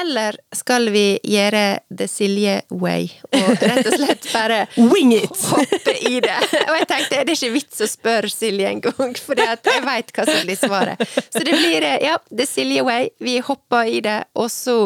Eller 0.00 0.36
skal 0.54 0.90
vi 0.94 1.18
gjøre 1.24 1.78
det 1.88 2.08
Silje 2.10 2.60
way, 2.70 3.08
og 3.30 3.62
rett 3.62 3.86
og 3.86 3.96
slett 3.96 4.28
bare 4.32 4.58
Wing 4.76 5.14
it! 5.16 5.32
hoppe 5.50 5.96
i 6.10 6.20
det. 6.24 6.36
Og 6.66 6.74
jeg 6.80 6.88
tenkte, 6.90 7.20
er 7.20 7.28
det 7.28 7.36
ikke 7.38 7.52
vits 7.54 7.82
å 7.84 7.88
spørre 7.90 8.30
Silje 8.32 8.68
en 8.70 8.82
gang, 8.84 9.16
for 9.26 9.38
jeg 9.38 9.84
veit 9.86 10.12
hva 10.16 10.28
som 10.28 10.44
blir 10.46 10.60
svaret. 10.60 11.02
Så 11.30 11.42
det 11.46 11.54
blir, 11.56 11.82
eh, 11.82 11.98
ja, 12.08 12.18
det 12.30 12.48
Silje 12.50 12.84
way. 12.86 13.10
Vi 13.22 13.38
hopper 13.44 13.90
i 13.90 14.02
det, 14.04 14.20
og 14.38 14.50
så 14.52 14.76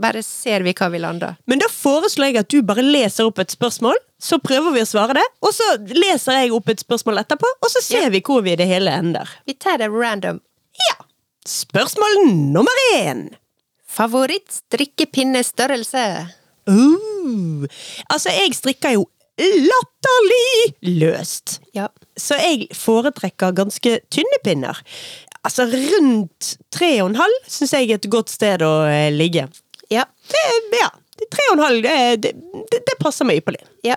bare 0.00 0.22
ser 0.24 0.64
vi 0.64 0.72
hva 0.76 0.88
vi 0.92 1.00
lander. 1.02 1.36
Men 1.50 1.60
da 1.60 1.68
foreslår 1.72 2.30
jeg 2.30 2.40
at 2.40 2.52
du 2.52 2.62
bare 2.64 2.84
leser 2.84 3.28
opp 3.28 3.40
et 3.42 3.52
spørsmål, 3.52 3.98
så 4.20 4.38
prøver 4.42 4.74
vi 4.76 4.84
å 4.84 4.88
svare 4.88 5.16
det, 5.16 5.26
og 5.44 5.52
så 5.56 5.66
leser 5.92 6.40
jeg 6.40 6.54
opp 6.56 6.72
et 6.72 6.82
spørsmål 6.82 7.22
etterpå, 7.22 7.50
og 7.60 7.72
så 7.72 7.82
ser 7.84 8.08
vi 8.14 8.22
hvor 8.24 8.44
vi 8.44 8.54
i 8.54 8.60
det 8.60 8.68
hele 8.70 8.94
ender. 8.96 9.28
Vi 9.48 9.56
tar 9.60 9.80
det 9.80 9.90
random. 9.92 10.40
Ja! 10.88 10.96
Spørsmål 11.48 12.20
nummer 12.28 12.82
én. 12.94 13.30
Favoritt-strikkepinnesstørrelse? 13.90 16.04
Uh, 16.70 17.64
altså, 18.12 18.28
jeg 18.34 18.54
strikker 18.58 18.90
jo 18.98 19.02
latterlig 19.40 20.74
løst. 21.00 21.60
Ja. 21.76 21.88
Så 22.16 22.34
jeg 22.40 22.68
foretrekker 22.76 23.56
ganske 23.56 23.98
tynne 24.12 24.38
pinner. 24.44 24.76
Altså, 25.42 25.64
rundt 25.64 26.56
tre 26.72 26.90
og 27.00 27.12
en 27.12 27.20
halv 27.20 27.48
syns 27.48 27.72
jeg 27.72 27.88
er 27.88 27.96
et 27.96 28.10
godt 28.12 28.32
sted 28.32 28.64
å 28.66 28.74
eh, 28.88 29.08
ligge. 29.14 29.46
Ja. 29.90 30.04
Det, 30.30 30.42
ja, 30.76 30.90
tre 31.32 31.46
og 31.50 31.56
en 31.56 31.64
halv, 31.64 31.86
det, 31.86 31.96
det, 32.26 32.34
det, 32.70 32.82
det 32.86 32.98
passer 33.00 33.28
meg 33.28 33.40
ypperlig. 33.40 33.64
Ja. 33.86 33.96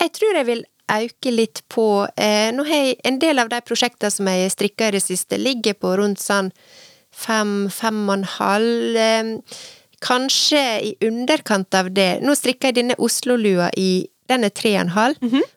Jeg 0.00 0.12
tror 0.18 0.36
jeg 0.36 0.48
vil 0.50 0.64
øke 0.92 1.32
litt 1.32 1.62
på 1.72 1.86
eh, 2.20 2.50
Nå 2.52 2.66
har 2.68 2.84
jeg 2.84 2.98
en 3.08 3.18
del 3.22 3.40
av 3.40 3.48
de 3.52 3.62
prosjektene 3.64 4.12
som 4.12 4.28
jeg 4.28 4.52
strikker 4.52 4.92
i 4.92 4.98
det 4.98 5.04
siste, 5.04 5.40
ligger 5.40 5.78
på 5.78 5.94
rundt 6.00 6.20
sånn 6.20 6.52
fem, 7.22 7.54
fem 7.72 8.02
og 8.08 8.16
en 8.18 8.26
halv. 8.38 8.98
Eh, 8.98 9.60
kanskje 10.02 10.62
i 10.82 10.94
underkant 11.06 11.74
av 11.78 11.92
det. 11.94 12.16
Nå 12.26 12.34
strikker 12.38 12.70
jeg 12.70 12.80
denne 12.80 12.98
Oslo-lua 12.98 13.70
i 13.78 14.08
Den 14.30 14.46
er 14.46 14.52
tre 14.54 14.70
og 14.78 14.80
en 14.80 14.92
halv, 14.94 15.16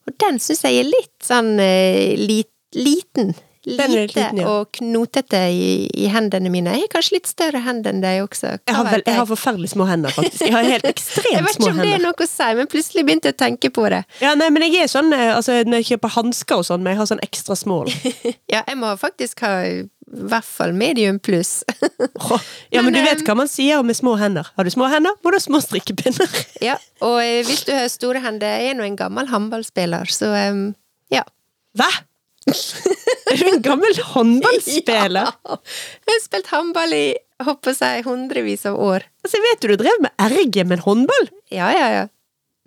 og 0.10 0.16
den 0.20 0.40
syns 0.42 0.64
jeg 0.66 0.80
er 0.82 0.88
litt 0.90 1.24
sånn 1.24 1.54
uh, 1.62 2.16
lit, 2.18 2.50
liten. 2.76 3.30
Lite 3.66 4.28
og 4.46 4.70
knotete 4.78 5.40
i, 5.50 5.70
i 5.98 6.10
hendene 6.14 6.52
mine. 6.54 6.76
Jeg 6.78 6.86
har 6.86 6.92
kanskje 6.94 7.18
litt 7.18 7.30
større 7.30 7.62
hender 7.66 7.96
enn 7.96 8.04
deg 8.04 8.22
også. 8.24 8.56
Hva 8.60 8.70
Jeg 8.70 8.78
har, 8.78 8.90
vel, 8.92 9.04
jeg 9.08 9.20
har 9.20 9.30
forferdelig 9.30 9.72
små 9.74 9.88
hender, 9.90 10.14
faktisk. 10.14 10.44
Jeg 10.46 10.54
har 10.54 10.70
helt 10.70 10.88
ekstremt 10.94 11.26
små 11.26 11.32
hender. 11.32 11.40
jeg 11.40 11.48
vet 11.48 11.60
ikke 11.60 11.72
om 11.72 11.82
det 11.82 11.94
er 11.96 12.04
noe 12.06 12.28
å 12.28 12.30
si, 12.30 12.50
men 12.60 12.70
plutselig 12.72 13.06
begynte 13.08 13.32
jeg 13.32 13.38
å 13.38 13.42
tenke 13.42 13.74
på 13.74 13.88
det. 13.94 14.04
Ja, 14.22 14.36
nei, 14.38 14.52
men 14.54 14.68
jeg 14.68 14.86
er 14.86 14.92
sånn, 14.92 15.12
eh, 15.18 15.34
altså, 15.34 15.58
Når 15.66 15.82
jeg 15.82 15.90
kjøper 15.94 16.16
hansker 16.20 16.62
og 16.62 16.70
sånn, 16.70 16.86
men 16.86 16.96
jeg 16.96 17.02
har 17.02 17.12
sånn 17.16 17.26
ekstra 17.26 17.58
små. 17.60 17.84
Ja, 18.52 18.62
jeg 18.68 18.78
må 18.78 18.92
faktisk 19.00 19.42
ha 19.44 19.52
i 19.66 19.84
hvert 20.06 20.46
fall 20.46 20.74
medium 20.78 21.18
pluss. 21.20 21.64
Ja, 22.70 22.82
men 22.86 22.94
du 22.94 23.02
vet 23.02 23.24
hva 23.26 23.36
man 23.38 23.50
sier 23.50 23.82
med 23.86 23.98
små 23.98 24.16
hender. 24.20 24.48
Har 24.56 24.68
du 24.68 24.72
små 24.74 24.88
hender, 24.92 25.16
må 25.24 25.34
du 25.34 25.40
ha 25.40 25.44
små 25.44 25.62
strikkepinner. 25.64 26.30
ja, 26.68 26.78
og 27.04 27.18
eh, 27.24 27.42
hvis 27.48 27.66
du 27.68 27.74
har 27.76 27.88
store 27.92 28.22
hender 28.24 28.60
Jeg 28.62 28.74
er 28.74 28.78
nå 28.78 28.86
en 28.86 29.00
gammel 29.00 29.30
håndballspiller, 29.32 30.12
så 30.14 30.30
um, 30.54 30.68
ja. 31.14 31.26
Hva? 31.76 31.90
Er 32.46 33.40
du 33.40 33.46
en 33.50 33.62
gammel 33.66 34.02
håndballspiller? 34.14 35.32
Ja. 35.46 35.58
Jeg 36.06 36.14
har 36.14 36.24
spilt 36.24 36.52
håndball 36.54 36.94
i 36.94 37.06
håper 37.44 37.74
jeg, 37.76 38.04
hundrevis 38.06 38.66
av 38.70 38.78
år. 38.80 39.06
Altså, 39.26 39.40
jeg 39.40 39.46
vet 39.48 39.64
du 39.64 39.72
du 39.74 39.80
drev 39.82 40.04
med 40.06 40.14
erge, 40.22 40.66
men 40.70 40.84
håndball? 40.84 41.32
Ja, 41.54 41.72
ja, 41.76 41.88
ja. 41.94 42.06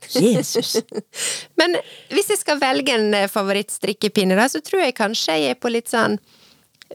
Jesus. 0.07 0.77
Men 1.59 1.75
hvis 2.13 2.29
jeg 2.31 2.39
skal 2.39 2.61
velge 2.63 2.95
en 2.95 3.15
eh, 3.19 3.31
favorittstrikkepinne, 3.31 4.37
da, 4.39 4.45
så 4.47 4.61
tror 4.63 4.85
jeg 4.85 4.95
kanskje 4.95 5.35
jeg 5.41 5.57
er 5.57 5.59
på 5.59 5.73
litt 5.75 5.91
sånn 5.91 6.19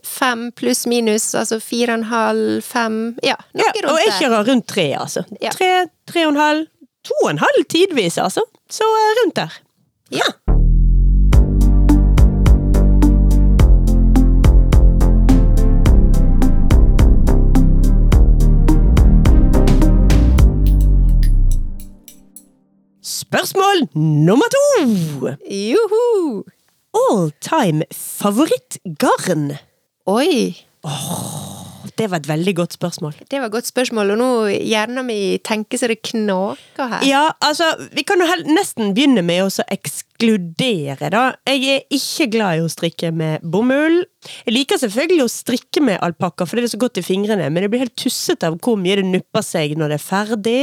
fem 0.04 0.46
pluss 0.56 0.86
minus, 0.90 1.26
altså 1.38 1.60
fire 1.62 1.92
og 1.92 2.00
en 2.00 2.08
halv, 2.10 2.62
fem 2.64 2.96
Ja, 3.22 3.36
noe 3.52 3.66
Ja, 3.68 3.90
og 3.92 4.00
jeg 4.00 4.14
kjører 4.22 4.48
rundt 4.48 4.66
tre, 4.72 4.86
altså. 4.96 5.26
Ja. 5.36 5.52
Tre, 5.54 5.70
tre 6.08 6.24
og 6.24 6.32
en 6.32 6.40
halv, 6.40 6.64
to 7.04 7.18
og 7.22 7.30
en 7.34 7.42
halv 7.44 7.68
tidvis, 7.70 8.16
altså. 8.22 8.42
Så 8.72 8.88
eh, 8.88 9.12
rundt 9.20 9.36
der. 9.38 9.60
Ja. 10.14 10.26
Spørsmål 23.74 23.88
nummer 24.24 24.44
to! 24.50 25.36
Joho! 25.50 26.44
All 26.94 27.30
time 27.40 27.82
favorittgarn? 27.92 29.52
Oi, 30.06 30.54
Det 31.98 32.08
var 32.10 32.22
et 32.22 32.28
veldig 32.28 32.54
godt 32.58 32.74
spørsmål. 32.74 33.14
det 33.30 33.38
var 33.38 33.46
et 33.46 33.54
godt 33.54 33.68
spørsmål, 33.70 34.10
og 34.14 34.18
nå 34.18 34.30
hjernen 34.50 35.06
min 35.06 35.38
tenker 35.46 35.78
så 35.78 35.88
det 35.90 36.00
knaker 36.02 36.90
her. 36.90 37.04
Ja, 37.06 37.22
altså, 37.44 37.68
vi 37.94 38.02
kan 38.02 38.20
jo 38.20 38.26
nesten 38.50 38.94
begynne 38.96 39.22
med 39.22 39.44
å 39.44 39.66
ekskludere, 39.70 41.10
da. 41.14 41.22
Jeg 41.46 41.62
er 41.76 41.86
ikke 41.94 42.28
glad 42.34 42.58
i 42.58 42.64
å 42.64 42.72
strikke 42.72 43.12
med 43.14 43.46
bomull. 43.46 44.02
Jeg 44.46 44.56
liker 44.56 44.80
selvfølgelig 44.80 45.24
å 45.24 45.30
strikke 45.30 45.84
med 45.84 46.00
alpakka, 46.02 46.48
for 46.48 46.58
det 46.58 46.66
er 46.66 46.74
så 46.74 46.82
godt 46.82 46.98
i 46.98 47.06
fingrene, 47.06 47.46
men 47.52 47.66
jeg 47.66 47.74
blir 47.74 47.84
helt 47.84 47.96
tusset 48.00 48.46
av 48.46 48.58
hvor 48.64 48.78
mye 48.80 48.98
det 48.98 49.06
nupper 49.08 49.46
seg 49.46 49.78
når 49.78 49.94
det 49.94 50.00
er 50.00 50.06
ferdig. 50.08 50.58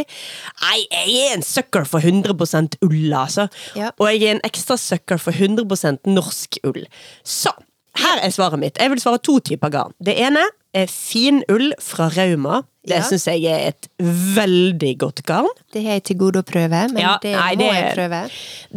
Nei, 0.65 0.77
jeg 0.91 1.17
er 1.23 1.35
en 1.37 1.47
sucker 1.47 1.87
for 1.87 2.03
100% 2.03 2.79
ull, 2.87 3.01
altså. 3.15 3.47
Ja. 3.79 3.93
Og 3.97 4.09
jeg 4.11 4.25
er 4.25 4.35
en 4.35 4.47
ekstra 4.47 4.79
sucker 4.81 5.21
for 5.21 5.31
100% 5.31 6.09
norsk 6.11 6.59
ull. 6.67 6.83
Så, 7.23 7.53
her 8.01 8.23
er 8.23 8.31
svaret 8.33 8.59
mitt. 8.59 8.79
Jeg 8.79 8.91
vil 8.91 9.01
svare 9.03 9.19
to 9.23 9.39
typer 9.43 9.71
garn. 9.71 9.95
Det 10.03 10.15
ene 10.19 10.43
fin 10.89 11.43
ull 11.51 11.73
fra 11.79 12.09
Rauma. 12.09 12.63
Det 12.83 12.97
Ja. 12.97 13.01
syns 13.03 13.25
jeg 13.27 13.43
er 13.45 13.67
et 13.67 13.87
veldig 13.99 14.97
godt 14.97 15.23
garn. 15.25 15.47
Det 15.71 15.83
har 15.85 15.93
jeg 15.99 16.03
til 16.03 16.17
gode 16.17 16.39
å 16.41 16.43
prøve, 16.43 16.69
men 16.91 16.97
Ja, 16.97 17.17
det 17.21 17.35
nei, 17.35 17.55
må 17.55 17.57
det- 17.59 17.73
jeg 17.73 17.95
prøve. 17.97 18.31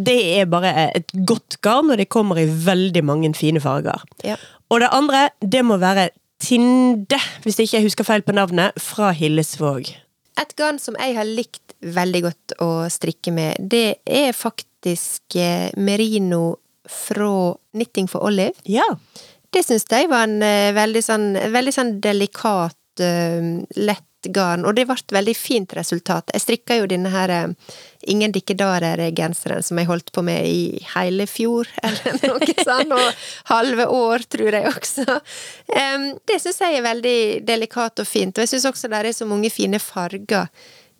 Det 0.04 0.38
er 0.40 0.44
bare 0.46 0.90
et 0.94 1.12
godt 1.24 1.60
garn, 1.62 1.90
og 1.90 1.96
det 1.96 2.08
kommer 2.08 2.36
i 2.38 2.44
veldig 2.46 3.02
mange 3.04 3.34
fine 3.34 3.60
farger. 3.60 4.02
Ja. 4.22 4.36
Og 4.70 4.80
det 4.80 4.88
andre, 4.92 5.30
det 5.40 5.64
må 5.64 5.78
være 5.78 6.10
Tinde, 6.40 7.16
hvis 7.42 7.58
ikke 7.58 7.74
jeg 7.78 7.82
husker 7.84 8.04
feil 8.04 8.20
på 8.22 8.34
navnet, 8.34 8.72
fra 8.76 9.12
Hillesvåg. 9.12 9.94
Et 10.36 10.56
garn 10.56 10.78
som 10.78 10.94
jeg 11.00 11.14
har 11.14 11.24
likt 11.24 11.72
veldig 11.80 12.22
godt 12.22 12.52
å 12.60 12.68
strikke 12.90 13.32
med, 13.32 13.56
det 13.70 13.98
er 14.06 14.32
faktisk 14.32 15.36
eh, 15.36 15.70
merino 15.78 16.56
fra 16.88 17.54
Knitting 17.72 18.08
for 18.10 18.18
Olive. 18.26 18.52
Ja. 18.66 18.82
Det 19.54 19.62
syns 19.62 19.86
jeg 19.90 20.10
var 20.10 20.26
en 20.26 20.42
eh, 20.42 20.72
veldig 20.74 21.02
sånn, 21.04 21.28
veldig 21.54 21.72
sånn 21.76 21.94
delikat, 22.02 22.80
eh, 23.02 23.62
lett 23.78 24.28
garn, 24.34 24.64
og 24.64 24.74
det 24.74 24.86
ble 24.88 24.96
et 24.96 25.12
veldig 25.14 25.34
fint 25.36 25.74
resultat. 25.76 26.32
Jeg 26.32 26.42
strikka 26.42 26.78
jo 26.80 26.88
denne 26.90 27.12
her 27.12 27.32
eh, 27.32 27.74
Ingen 28.12 28.34
dikkedarer-genseren 28.34 29.64
som 29.64 29.78
jeg 29.80 29.88
holdt 29.88 30.10
på 30.12 30.20
med 30.26 30.44
i 30.44 30.80
hele 30.90 31.24
fjor, 31.24 31.70
eller 31.88 32.18
noe 32.28 32.48
sånt, 32.58 32.92
og 32.92 33.22
halve 33.48 33.86
år, 33.88 34.26
tror 34.28 34.58
jeg 34.58 34.68
også. 34.68 35.06
Det 36.28 36.36
syns 36.42 36.60
jeg 36.60 36.76
er 36.76 36.84
veldig 36.84 37.20
delikat 37.48 38.02
og 38.04 38.10
fint, 38.10 38.36
og 38.36 38.44
jeg 38.44 38.52
syns 38.52 38.66
også 38.68 38.90
det 38.92 39.00
er 39.00 39.16
så 39.16 39.24
mange 39.30 39.48
fine 39.48 39.80
farger 39.80 40.50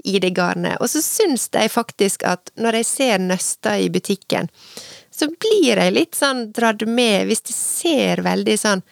i 0.05 0.17
det 0.21 0.33
garnet. 0.37 0.79
Og 0.81 0.89
så 0.89 1.05
syns 1.05 1.51
jeg 1.53 1.73
faktisk 1.73 2.25
at 2.29 2.53
når 2.61 2.81
jeg 2.81 2.89
ser 2.89 3.23
nøster 3.25 3.85
i 3.85 3.93
butikken, 3.93 4.49
så 5.15 5.29
blir 5.31 5.79
jeg 5.79 5.95
litt 5.95 6.19
sånn 6.19 6.49
dratt 6.55 6.83
med 6.91 7.29
hvis 7.29 7.45
det 7.47 7.55
ser 7.55 8.25
veldig 8.27 8.57
sånn 8.59 8.83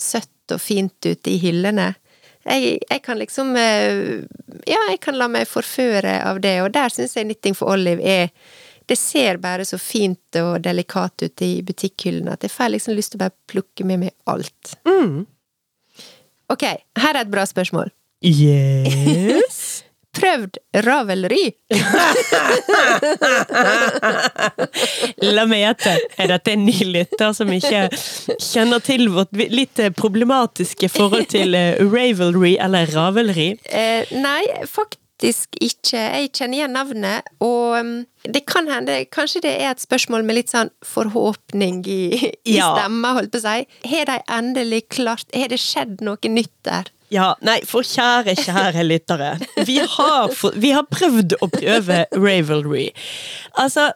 søtt 0.00 0.54
og 0.54 0.60
fint 0.62 1.06
ut 1.08 1.30
i 1.30 1.38
hyllene. 1.42 1.94
Jeg, 2.44 2.76
jeg 2.90 3.00
kan 3.00 3.16
liksom 3.16 3.54
eh, 3.56 4.20
Ja, 4.68 4.80
jeg 4.90 4.98
kan 5.00 5.16
la 5.16 5.30
meg 5.32 5.48
forføre 5.48 6.18
av 6.28 6.42
det, 6.44 6.58
og 6.60 6.74
der 6.74 6.92
syns 6.92 7.16
jeg 7.16 7.24
Knitting 7.24 7.56
for 7.56 7.72
Olive 7.72 8.04
er 8.04 8.34
Det 8.84 8.98
ser 9.00 9.40
bare 9.40 9.64
så 9.64 9.78
fint 9.80 10.36
og 10.42 10.58
delikat 10.66 11.24
ut 11.24 11.44
i 11.46 11.62
butikkhyllene 11.64 12.36
at 12.36 12.44
jeg 12.44 12.52
får 12.52 12.74
liksom 12.74 12.98
lyst 12.98 13.14
til 13.14 13.22
å 13.22 13.24
bare 13.24 13.36
plukke 13.48 13.86
med 13.88 14.02
meg 14.02 14.12
alt. 14.28 14.74
Mm. 14.84 15.24
Ok, 16.52 16.66
her 17.00 17.14
er 17.14 17.22
et 17.22 17.32
bra 17.32 17.46
spørsmål. 17.48 17.88
Yes. 18.20 19.80
Prøvd 20.14 20.58
ravelry? 20.86 21.44
La 25.34 25.44
meg 25.50 25.62
gjette. 25.64 25.94
Er 26.20 26.30
dette 26.34 26.54
en 26.54 26.64
ny 26.66 26.76
lytter 26.94 27.32
som 27.36 27.50
ikke 27.54 27.86
kjenner 28.42 28.82
til 28.84 29.08
vårt 29.14 29.32
litt 29.34 29.80
problematiske 29.98 30.90
forhold 30.92 31.30
til 31.34 31.56
eh, 31.58 31.80
ravelry 31.82 32.56
eller 32.62 32.90
ravelry? 32.94 33.52
Eh, 33.66 34.12
nei, 34.20 34.42
faktisk 34.68 35.58
ikke. 35.62 35.98
Jeg 35.98 36.30
kjenner 36.34 36.58
igjen 36.58 36.74
navnet, 36.76 37.28
og 37.44 37.76
um, 37.80 37.92
det 38.26 38.44
kan 38.50 38.66
hende 38.70 38.96
Kanskje 39.14 39.44
det 39.44 39.52
er 39.62 39.70
et 39.74 39.82
spørsmål 39.84 40.24
med 40.26 40.38
litt 40.40 40.52
sånn 40.52 40.72
forhåpning 40.84 41.82
i, 41.88 42.00
i 42.44 42.56
Ja. 42.58 42.72
stemma, 42.76 43.14
holdt 43.18 43.32
på 43.34 43.40
å 43.40 43.46
si. 43.46 43.64
Har 43.94 44.10
de 44.10 44.18
endelig 44.38 44.82
klart 44.94 45.30
Har 45.34 45.48
det 45.52 45.60
skjedd 45.62 46.02
noe 46.04 46.30
nytt 46.34 46.54
der? 46.66 46.90
Ja, 47.14 47.28
nei, 47.46 47.60
for 47.68 47.86
kjære, 47.86 48.34
kjære 48.40 48.82
lyttere. 48.86 49.34
Vi 49.68 49.76
har, 49.78 50.32
vi 50.58 50.72
har 50.74 50.86
prøvd 50.90 51.36
å 51.44 51.48
prøve 51.52 52.00
Ravelry. 52.16 52.88
Altså, 53.60 53.92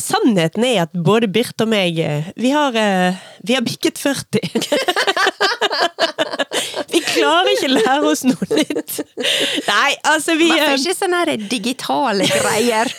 sannheten 0.00 0.64
er 0.64 0.82
at 0.86 0.92
både 0.94 1.28
Birte 1.32 1.66
og 1.66 1.72
meg, 1.72 1.98
eh, 2.00 2.30
vi 2.36 2.50
har, 2.54 2.74
eh, 2.76 3.14
vi 3.44 3.54
har 3.54 3.62
bikket 3.66 3.98
40. 3.98 4.40
Vi 6.92 7.00
klarer 7.00 7.48
ikke 7.54 7.68
å 7.68 7.72
lære 7.72 8.08
oss 8.10 8.22
noe 8.26 8.46
nytt. 8.50 8.98
Nei, 9.66 9.90
altså 10.08 10.34
vi 10.36 10.48
Man 10.50 10.60
eh, 10.60 10.74
ikke 10.76 10.94
sånne 10.96 11.20
her 11.22 11.30
digitale 11.50 12.26
greier. 12.28 12.90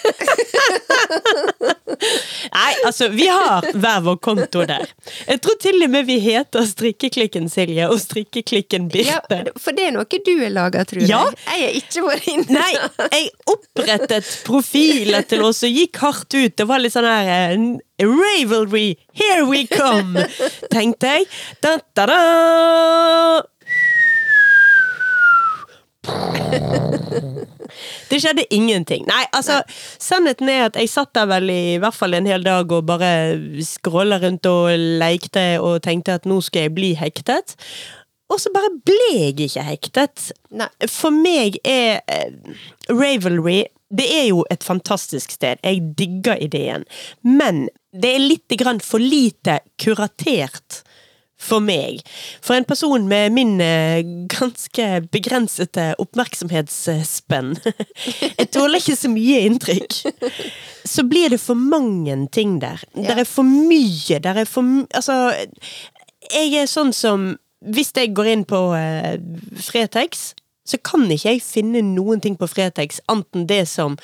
Nei, 2.53 2.71
altså, 2.87 3.07
vi 3.13 3.27
har 3.29 3.67
hver 3.73 4.01
vår 4.05 4.17
konto 4.23 4.63
der. 4.69 4.87
Jeg 5.27 5.41
tror 5.45 5.57
til 5.61 5.85
og 5.85 5.91
med 5.93 6.07
vi 6.09 6.17
heter 6.23 6.65
Strikkeklikken 6.67 7.49
Silje 7.51 7.87
og 7.91 7.99
Strikkeklikken 8.01 8.89
Ja, 8.97 9.19
for 9.61 9.71
det 9.77 9.83
er 9.89 9.95
noe 9.95 10.05
du 10.23 10.33
har 10.41 10.53
laga, 10.53 10.83
tror 10.89 11.01
Ja. 11.07 11.23
jeg. 11.29 11.37
Jeg 11.53 11.61
har 11.63 11.73
ikke 11.81 12.01
vært 12.07 12.27
inne. 12.33 12.49
Nei, 12.57 12.73
jeg 13.13 13.29
opprettet 13.53 14.25
profiler 14.47 15.21
til 15.27 15.41
oss 15.45 15.63
og 15.63 15.69
gikk 15.69 15.95
hardt 16.03 16.33
ut. 16.33 16.42
Det 16.49 16.67
var 16.67 16.81
litt 16.83 16.93
sånn 16.95 17.07
her 17.07 17.53
eh, 17.53 17.57
Ravelry, 18.03 18.97
here 19.15 19.45
we 19.47 19.65
come! 19.69 20.25
Tenkte 20.75 21.07
jeg. 21.15 21.27
Da, 21.63 21.77
da, 21.95 22.05
da. 22.09 22.19
Det 28.11 28.19
skjedde 28.21 28.45
ingenting. 28.53 29.05
Nei, 29.09 29.23
altså, 29.33 29.61
sannheten 30.01 30.49
er 30.51 30.67
at 30.67 30.77
jeg 30.77 30.91
satt 30.91 31.13
der 31.15 31.29
vel 31.31 31.49
i 31.49 31.77
hvert 31.81 31.95
fall 31.97 32.13
en 32.17 32.27
hel 32.29 32.43
dag 32.45 32.71
og 32.71 32.85
bare 32.89 33.09
scrolla 33.65 34.19
rundt 34.21 34.45
og 34.49 34.69
lekte 35.01 35.45
og 35.63 35.81
tenkte 35.85 36.19
at 36.19 36.27
nå 36.29 36.41
skal 36.45 36.67
jeg 36.67 36.75
bli 36.75 36.91
hektet. 36.99 37.55
Og 38.31 38.39
så 38.41 38.51
bare 38.53 38.71
ble 38.87 39.09
jeg 39.11 39.35
ikke 39.47 39.65
hektet. 39.67 40.31
Nei. 40.55 40.69
For 40.89 41.13
meg 41.13 41.59
er 41.67 42.01
eh, 42.07 42.57
Ravelry 42.89 43.63
Det 43.93 44.07
er 44.09 44.27
jo 44.31 44.45
et 44.53 44.63
fantastisk 44.65 45.35
sted. 45.35 45.59
Jeg 45.63 45.83
digger 45.99 46.39
ideen. 46.41 46.87
Men 47.21 47.67
det 47.93 48.15
er 48.15 48.23
litt 48.23 48.55
grann 48.57 48.81
for 48.81 49.03
lite 49.03 49.59
kuratert 49.77 50.81
for 51.43 51.63
meg. 51.63 52.01
For 52.41 52.55
en 52.55 52.67
person 52.67 53.07
med 53.09 53.33
min 53.35 53.57
eh, 53.61 54.01
ganske 54.31 54.87
begrensede 55.13 55.91
oppmerksomhetsspenn 56.01 57.53
Jeg 58.39 58.49
tåler 58.55 58.79
ikke 58.79 58.97
så 58.97 59.11
mye 59.11 59.43
inntrykk. 59.49 59.99
Så 60.87 61.05
blir 61.07 61.33
det 61.33 61.41
for 61.43 61.59
mange 61.59 62.15
ting 62.33 62.59
der. 62.63 62.81
Ja. 62.95 63.11
Der 63.11 63.23
er 63.23 63.29
for 63.29 63.47
mye. 63.47 64.19
Der 64.23 64.43
er 64.43 64.49
for 64.49 64.63
Altså, 64.93 65.33
jeg 66.31 66.53
er 66.55 66.69
sånn 66.71 66.93
som 66.95 67.33
Hvis 67.63 67.93
jeg 67.95 68.13
går 68.17 68.31
inn 68.33 68.45
på 68.49 68.59
eh, 68.77 69.15
Fretex, 69.63 70.33
så 70.67 70.79
kan 70.79 71.07
ikke 71.11 71.35
jeg 71.35 71.43
finne 71.43 71.83
noen 71.85 72.21
ting 72.23 72.37
på 72.39 72.47
Fretex 72.47 73.01
anten 73.11 73.47
det 73.49 73.65
som 73.71 73.97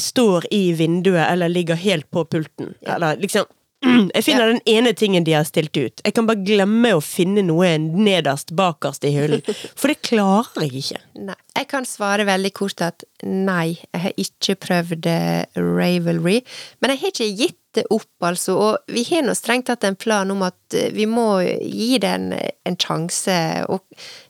står 0.00 0.48
i 0.54 0.72
vinduet 0.74 1.22
eller 1.28 1.52
ligger 1.52 1.78
helt 1.78 2.10
på 2.10 2.24
pulten. 2.26 2.74
Eller 2.82 3.20
liksom 3.22 3.46
Jeg 4.14 4.24
finner 4.24 4.48
den 4.48 4.62
ene 4.70 4.94
tingen 4.96 5.26
de 5.26 5.34
har 5.36 5.44
stilt 5.44 5.76
ut. 5.76 6.00
Jeg 6.04 6.14
kan 6.16 6.28
bare 6.28 6.44
glemme 6.46 6.94
å 6.96 7.02
finne 7.04 7.44
noe 7.44 7.74
nederst 7.78 8.54
bakerst 8.56 9.04
i 9.04 9.12
hyllen. 9.14 9.42
For 9.78 9.92
det 9.92 10.00
klarer 10.06 10.64
jeg 10.66 10.84
ikke. 10.84 11.02
Nei. 11.28 11.36
Jeg 11.54 11.68
kan 11.70 11.86
svare 11.88 12.26
veldig 12.26 12.52
kort 12.56 12.80
at 12.84 13.04
nei, 13.22 13.76
jeg 13.92 14.02
har 14.06 14.16
ikke 14.24 14.56
prøvd 14.64 15.10
eh, 15.10 15.60
Ravelry. 15.60 16.40
Men 16.80 16.94
jeg 16.94 17.02
har 17.02 17.14
ikke 17.14 17.30
gitt 17.42 17.60
det 17.74 17.84
opp, 17.94 18.06
altså. 18.24 18.54
Og 18.60 18.92
vi 18.94 19.02
har 19.10 19.22
nå 19.26 19.34
strengt 19.36 19.66
tatt 19.70 19.84
en 19.88 19.96
plan 19.98 20.30
om 20.32 20.42
at 20.46 20.74
eh, 20.76 20.90
vi 20.94 21.06
må 21.10 21.40
gi 21.42 21.98
det 22.02 22.10
en, 22.16 22.26
en 22.66 22.76
sjanse. 22.80 23.36
Og 23.72 23.80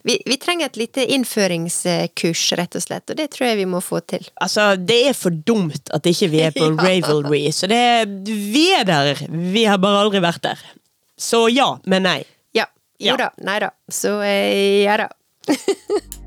vi, 0.07 0.17
vi 0.27 0.37
trenger 0.43 0.67
et 0.71 0.79
lite 0.81 1.05
innføringskurs, 1.17 2.45
rett 2.61 2.79
og 2.79 2.85
slett. 2.87 3.11
Og 3.11 3.19
det 3.21 3.29
tror 3.35 3.49
jeg 3.51 3.61
vi 3.63 3.69
må 3.71 3.81
få 3.85 4.01
til. 4.11 4.27
Altså, 4.45 4.75
det 4.81 5.01
er 5.11 5.19
for 5.19 5.35
dumt 5.35 5.93
at 5.95 6.07
ikke 6.11 6.31
vi 6.33 6.43
er 6.47 6.55
på 6.57 6.71
Ja. 6.75 6.77
Ravelry. 6.89 7.45
Så 7.55 7.69
det 7.71 7.83
Vi 8.27 8.67
er 8.79 8.85
der. 8.89 9.21
Vi 9.31 9.65
har 9.69 9.79
bare 9.83 10.05
aldri 10.07 10.23
vært 10.25 10.43
der. 10.47 10.65
Så 11.21 11.47
ja, 11.53 11.75
men 11.87 12.03
nei. 12.09 12.21
Ja. 12.57 12.67
Jo 12.99 13.15
Ja. 13.15 13.17
da. 13.27 13.31
Nei 13.47 13.59
da. 13.63 13.71
Så 13.93 14.19
eh, 14.27 14.83
ja 14.87 14.97
da. 15.05 15.11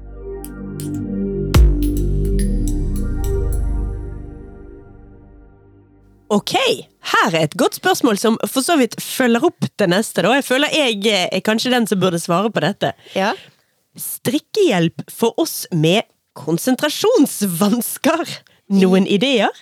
Ok, 6.33 6.53
her 7.13 7.29
er 7.31 7.45
et 7.45 7.55
godt 7.59 7.77
spørsmål 7.79 8.17
som 8.19 8.35
for 8.49 8.65
så 8.65 8.75
vidt 8.79 8.97
følger 8.99 9.45
opp 9.47 9.69
det 9.79 9.87
neste. 9.91 10.25
Da. 10.25 10.33
Jeg 10.35 10.43
føler 10.47 10.73
jeg 10.75 10.99
er 11.31 11.43
kanskje 11.45 11.71
den 11.71 11.87
som 11.87 12.01
burde 12.01 12.19
svare 12.19 12.51
på 12.51 12.63
dette. 12.63 12.91
Ja. 13.15 13.31
Strikkehjelp 13.97 15.05
for 15.11 15.37
oss 15.39 15.63
med 15.71 16.03
konsentrasjonsvansker. 16.37 18.35
Noen 18.75 19.07
ideer? 19.07 19.55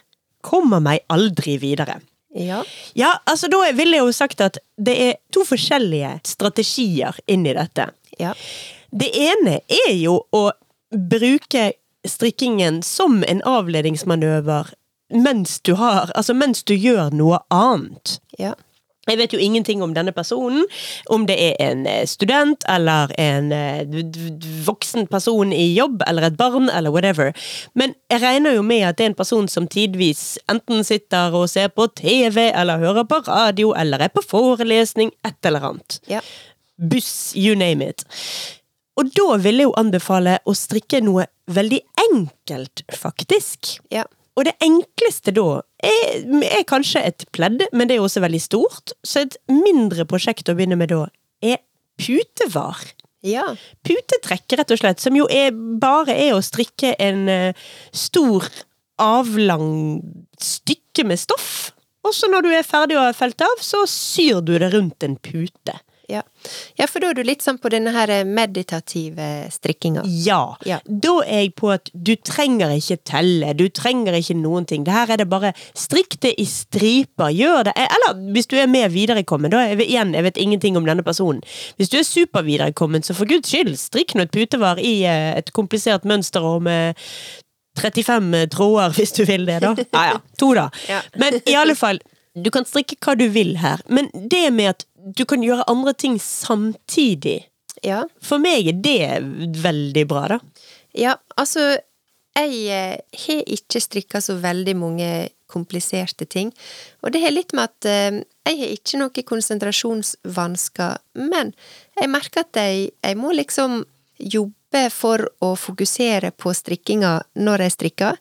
Kommer 0.45 0.81
meg 0.84 1.05
aldri 1.13 1.60
videre. 1.62 2.00
Ja. 2.36 2.63
Ja, 2.98 3.13
altså 3.29 3.48
da 3.48 3.62
ville 3.77 3.95
jeg 3.95 4.03
jo 4.03 4.15
sagt 4.15 4.41
at 4.43 4.57
det 4.75 4.95
er 5.00 5.13
to 5.34 5.45
forskjellige 5.48 6.17
strategier 6.27 7.15
inn 7.31 7.45
i 7.48 7.53
dette. 7.55 7.91
Ja. 8.19 8.34
Det 8.91 9.12
ene 9.13 9.62
er 9.72 9.93
jo 9.95 10.17
å 10.36 10.50
bruke 10.91 11.69
strikkingen 12.05 12.81
som 12.86 13.24
en 13.27 13.41
avledningsmanøver 13.48 14.74
mens 15.13 15.59
du 15.62 15.74
har 15.74 16.12
Altså 16.15 16.33
mens 16.33 16.63
du 16.63 16.74
gjør 16.74 17.13
noe 17.13 17.39
annet. 17.53 18.19
Ja. 18.39 18.53
Jeg 19.05 19.19
vet 19.19 19.33
jo 19.35 19.39
ingenting 19.39 19.83
om 19.85 19.93
denne 19.93 20.09
personen, 20.15 20.63
om 21.13 21.27
det 21.29 21.35
er 21.38 21.59
en 21.62 21.83
eh, 21.85 22.07
student 22.09 22.65
eller 22.69 23.12
en 23.21 23.51
eh, 23.53 23.85
voksen 24.65 25.05
person 25.12 25.53
i 25.53 25.67
jobb 25.75 26.01
eller 26.07 26.25
et 26.25 26.39
barn 26.39 26.71
eller 26.74 26.93
whatever. 26.93 27.29
Men 27.77 27.93
jeg 28.09 28.24
regner 28.24 28.57
jo 28.57 28.65
med 28.65 28.88
at 28.88 28.97
det 28.97 29.05
er 29.05 29.13
en 29.13 29.19
person 29.19 29.47
som 29.51 29.69
tidvis 29.69 30.39
enten 30.50 30.81
sitter 30.88 31.38
og 31.38 31.51
ser 31.53 31.69
på 31.69 31.85
TV 31.94 32.48
eller 32.50 32.81
hører 32.81 33.05
på 33.05 33.22
radio 33.29 33.75
eller 33.77 34.07
er 34.07 34.13
på 34.13 34.25
forelesning, 34.25 35.13
et 35.25 35.37
eller 35.46 35.70
annet. 35.70 36.00
Ja. 36.09 36.25
Buss, 36.81 37.35
you 37.37 37.53
name 37.55 37.85
it. 37.85 38.07
Og 38.98 39.11
da 39.13 39.37
vil 39.44 39.61
jeg 39.61 39.70
jo 39.70 39.77
anbefale 39.77 40.39
å 40.48 40.55
strikke 40.57 41.03
noe 41.03 41.27
veldig 41.51 41.81
enkelt, 42.09 42.87
faktisk. 42.96 43.77
Ja. 43.94 44.07
Og 44.35 44.48
det 44.48 44.55
enkleste 44.63 45.31
da 45.35 45.61
er, 45.85 46.25
er 46.50 46.65
kanskje 46.67 47.03
et 47.07 47.25
pledd, 47.35 47.63
men 47.71 47.87
det 47.87 47.98
er 47.98 48.03
også 48.03 48.24
veldig 48.24 48.41
stort. 48.43 48.95
Så 49.05 49.24
et 49.24 49.37
mindre 49.51 50.07
prosjekt 50.09 50.51
å 50.51 50.57
begynne 50.57 50.79
med 50.79 50.91
da 50.91 51.05
er 51.45 51.61
putevar. 52.01 52.83
Ja. 53.25 53.48
Putetrekk, 53.87 54.57
rett 54.59 54.74
og 54.75 54.81
slett, 54.81 55.01
som 55.01 55.15
jo 55.17 55.25
er, 55.31 55.55
bare 55.55 56.13
er 56.13 56.35
å 56.35 56.43
strikke 56.45 56.93
en 57.01 57.25
eh, 57.31 57.65
stor, 57.95 58.45
avlang 59.01 60.03
stykke 60.39 61.07
med 61.07 61.19
stoff. 61.19 61.71
Og 62.05 62.13
så 62.13 62.29
når 62.29 62.45
du 62.45 62.51
er 62.53 62.67
ferdig 62.67 63.00
og 63.00 63.07
har 63.07 63.17
felt 63.17 63.41
av, 63.41 63.63
så 63.63 63.81
syr 63.89 64.43
du 64.45 64.53
det 64.61 64.69
rundt 64.75 65.03
en 65.07 65.17
pute. 65.17 65.79
Ja. 66.09 66.22
ja, 66.77 66.85
for 66.89 67.01
da 67.01 67.09
er 67.11 67.18
du 67.18 67.24
litt 67.25 67.44
sånn 67.46 67.57
på 67.61 67.72
denne 67.74 67.94
her 67.96 68.11
meditative 68.27 69.27
strikkinga. 69.53 70.03
Ja. 70.05 70.55
Ja. 70.68 70.79
Da 70.85 71.15
er 71.25 71.46
jeg 71.46 71.53
på 71.59 71.72
at 71.74 71.89
du 71.94 72.13
trenger 72.15 72.74
ikke 72.75 73.00
telle, 73.07 73.53
du 73.57 73.65
trenger 73.74 74.18
ikke 74.18 74.37
noen 74.37 74.68
ting. 74.70 74.85
Det 74.85 74.94
her 74.96 75.15
er 75.15 75.22
det 75.24 75.29
bare 75.31 75.53
strikk 75.77 76.20
det 76.25 76.35
i 76.41 76.48
striper, 76.50 77.33
gjør 77.33 77.70
det. 77.70 77.75
Eller 77.85 78.20
hvis 78.35 78.50
du 78.51 78.57
er 78.59 78.72
mer 78.72 78.91
viderekommen, 78.94 79.53
da 79.53 79.65
vi 79.75 79.89
igjen, 79.89 80.13
jeg 80.18 80.27
vet 80.27 80.41
ingenting 80.41 80.77
om 80.79 80.87
denne 80.87 81.05
personen. 81.05 81.41
Hvis 81.79 81.91
du 81.94 82.00
er 82.00 82.07
superviderekommen, 82.07 83.05
så 83.05 83.18
for 83.18 83.29
guds 83.29 83.50
skyld, 83.51 83.75
strikk 83.79 84.15
nå 84.15 84.25
et 84.27 84.35
putevar 84.35 84.81
i 84.81 85.00
eh, 85.07 85.33
et 85.39 85.51
komplisert 85.55 86.05
mønster 86.07 86.46
og 86.46 86.63
med 86.68 87.00
35 87.79 88.48
tråder, 88.55 88.94
hvis 88.98 89.15
du 89.18 89.24
vil 89.27 89.48
det, 89.48 89.61
da. 89.63 89.75
Ja 89.96 90.05
ja, 90.13 90.20
to 90.39 90.53
da. 90.57 90.70
Men 91.20 91.39
i 91.46 91.55
alle 91.57 91.75
fall, 91.75 92.00
du 92.35 92.51
kan 92.51 92.65
strikke 92.67 92.98
hva 93.01 93.15
du 93.17 93.27
vil 93.31 93.55
her. 93.61 93.81
Men 93.87 94.09
det 94.13 94.50
med 94.53 94.69
at 94.75 94.85
du 95.15 95.25
kan 95.25 95.43
gjøre 95.45 95.67
andre 95.71 95.93
ting 95.93 96.17
samtidig, 96.19 97.45
Ja. 97.83 98.05
for 98.21 98.39
meg 98.39 98.67
er 98.67 98.74
det 98.81 99.61
veldig 99.61 100.07
bra, 100.07 100.27
da. 100.27 100.39
Ja, 100.95 101.17
altså 101.37 101.77
Jeg 102.35 102.67
eh, 102.67 102.98
har 103.27 103.43
ikke 103.48 103.79
strikka 103.79 104.19
så 104.19 104.33
veldig 104.41 104.74
mange 104.75 105.29
kompliserte 105.48 106.25
ting. 106.27 106.50
Og 107.01 107.13
det 107.13 107.21
har 107.24 107.31
litt 107.31 107.53
med 107.55 107.69
at 107.69 107.85
eh, 107.87 108.17
jeg 108.50 108.59
har 108.59 108.74
ikke 108.75 109.00
noen 109.00 109.24
konsentrasjonsvansker, 109.24 110.98
men 111.31 111.53
jeg 111.95 112.09
merker 112.11 112.43
at 112.43 112.59
jeg, 112.59 112.89
jeg 113.03 113.17
må 113.17 113.31
liksom 113.31 113.85
jobbe 114.19 114.83
for 114.91 115.24
å 115.43 115.53
fokusere 115.55 116.33
på 116.35 116.51
strikkinga 116.51 117.13
når 117.39 117.63
jeg 117.65 117.75
strikker. 117.77 118.19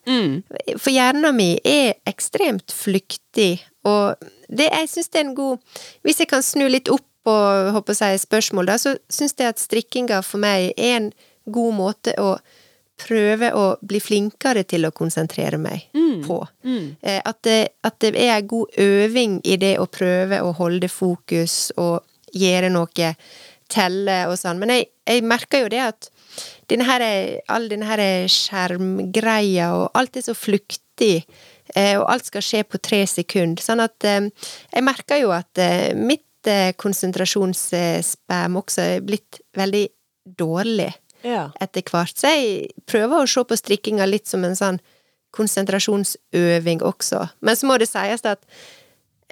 For 0.78 0.90
hjernen 0.94 1.34
min 1.34 1.58
er 1.66 1.94
ekstremt 2.06 2.70
flyktig, 2.70 3.64
og 3.88 4.28
det, 4.48 4.68
jeg 4.70 4.90
syns 4.90 5.10
det 5.12 5.20
er 5.20 5.26
en 5.26 5.34
god 5.36 5.80
Hvis 6.04 6.20
jeg 6.22 6.28
kan 6.30 6.44
snu 6.44 6.66
litt 6.70 6.88
opp 6.92 7.04
på 7.24 7.34
håper 7.72 7.96
jeg, 7.96 8.20
spørsmål, 8.20 8.68
da, 8.68 8.76
så 8.80 8.94
syns 9.12 9.32
jeg 9.38 9.48
at 9.48 9.62
strikkinga 9.62 10.20
for 10.24 10.42
meg 10.42 10.74
er 10.76 10.98
en 10.98 11.06
god 11.48 11.76
måte 11.76 12.12
å 12.20 12.34
prøve 13.00 13.48
å 13.56 13.64
bli 13.82 14.00
flinkere 14.00 14.62
til 14.68 14.86
å 14.86 14.92
konsentrere 14.94 15.58
meg 15.58 15.88
på. 16.24 16.36
Mm. 16.62 16.94
At, 17.00 17.40
det, 17.46 17.58
at 17.82 17.96
det 18.04 18.12
er 18.12 18.36
en 18.36 18.50
god 18.52 18.76
øving 18.78 19.38
i 19.44 19.56
det 19.60 19.74
å 19.80 19.88
prøve 19.90 20.42
å 20.44 20.52
holde 20.60 20.90
fokus 20.92 21.72
og 21.80 22.04
gjøre 22.36 22.70
noe, 22.74 23.14
telle 23.72 24.18
og 24.28 24.36
sånn. 24.38 24.60
Men 24.60 24.74
jeg, 24.76 24.90
jeg 25.08 25.24
merker 25.26 25.64
jo 25.64 25.72
det 25.72 25.82
at 25.88 26.10
denne 26.70 26.86
her, 26.86 27.02
all 27.52 27.66
denne 27.70 27.88
her 27.88 28.02
skjermgreia 28.30 29.72
og 29.78 29.88
alt 29.98 30.20
er 30.20 30.26
så 30.28 30.36
flyktig, 30.36 31.16
eh, 31.24 31.52
og 31.98 32.04
alt 32.12 32.26
skal 32.28 32.44
skje 32.44 32.62
på 32.68 32.78
tre 32.84 33.02
sekunder. 33.08 33.62
Sånn 33.64 33.80
at 33.84 34.04
eh, 34.04 34.28
jeg 34.74 34.84
merker 34.86 35.22
jo 35.22 35.30
at 35.34 35.58
eh, 35.62 35.94
mitt 35.96 36.48
eh, 36.50 36.72
konsentrasjonsspam 36.76 38.58
også 38.60 38.84
er 38.84 39.04
blitt 39.06 39.40
veldig 39.56 39.86
dårlig 40.38 40.92
Ja. 41.24 41.50
etter 41.60 41.82
hvert. 41.88 42.16
Så 42.20 42.28
jeg 42.34 42.70
prøver 42.86 43.22
å 43.22 43.28
se 43.28 43.44
på 43.48 43.56
strikkinga 43.56 44.04
litt 44.06 44.28
som 44.28 44.44
en 44.44 44.56
sånn 44.58 44.80
konsentrasjonsøving 45.34 46.82
også. 46.84 47.28
Men 47.40 47.56
så 47.56 47.66
må 47.66 47.78
det 47.80 47.88
sies 47.90 48.24
at 48.28 48.42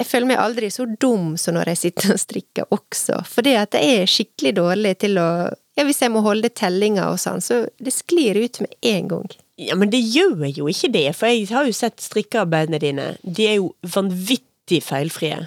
jeg 0.01 0.09
føler 0.09 0.31
meg 0.33 0.41
aldri 0.41 0.71
så 0.73 0.87
dum 0.89 1.35
som 1.39 1.55
når 1.55 1.75
jeg 1.75 1.81
sitter 1.83 2.15
og 2.15 2.21
strikker 2.23 2.73
også. 2.75 3.21
Fordi 3.29 3.53
at 3.61 3.77
jeg 3.77 4.01
er 4.01 4.11
skikkelig 4.11 4.55
dårlig 4.61 4.95
til 5.05 5.21
å 5.21 5.29
Ja, 5.73 5.87
hvis 5.89 6.03
jeg 6.03 6.13
må 6.13 6.21
holde 6.21 6.51
tellinga 6.53 7.07
og 7.09 7.17
sånn, 7.17 7.41
så 7.41 7.63
det 7.81 7.95
sklir 7.97 8.37
ut 8.37 8.59
med 8.61 8.75
en 8.85 9.07
gang. 9.09 9.31
Ja, 9.61 9.77
men 9.77 9.91
det 9.93 10.01
gjør 10.01 10.47
jo 10.49 10.69
ikke 10.71 10.89
det, 10.95 11.09
for 11.19 11.29
jeg 11.29 11.51
har 11.53 11.69
jo 11.69 11.75
sett 11.77 12.01
strikkearbeidene 12.01 12.81
dine. 12.83 13.09
De 13.23 13.49
er 13.51 13.59
jo 13.61 13.73
vanvittig 13.95 14.81
feilfrie. 14.85 15.43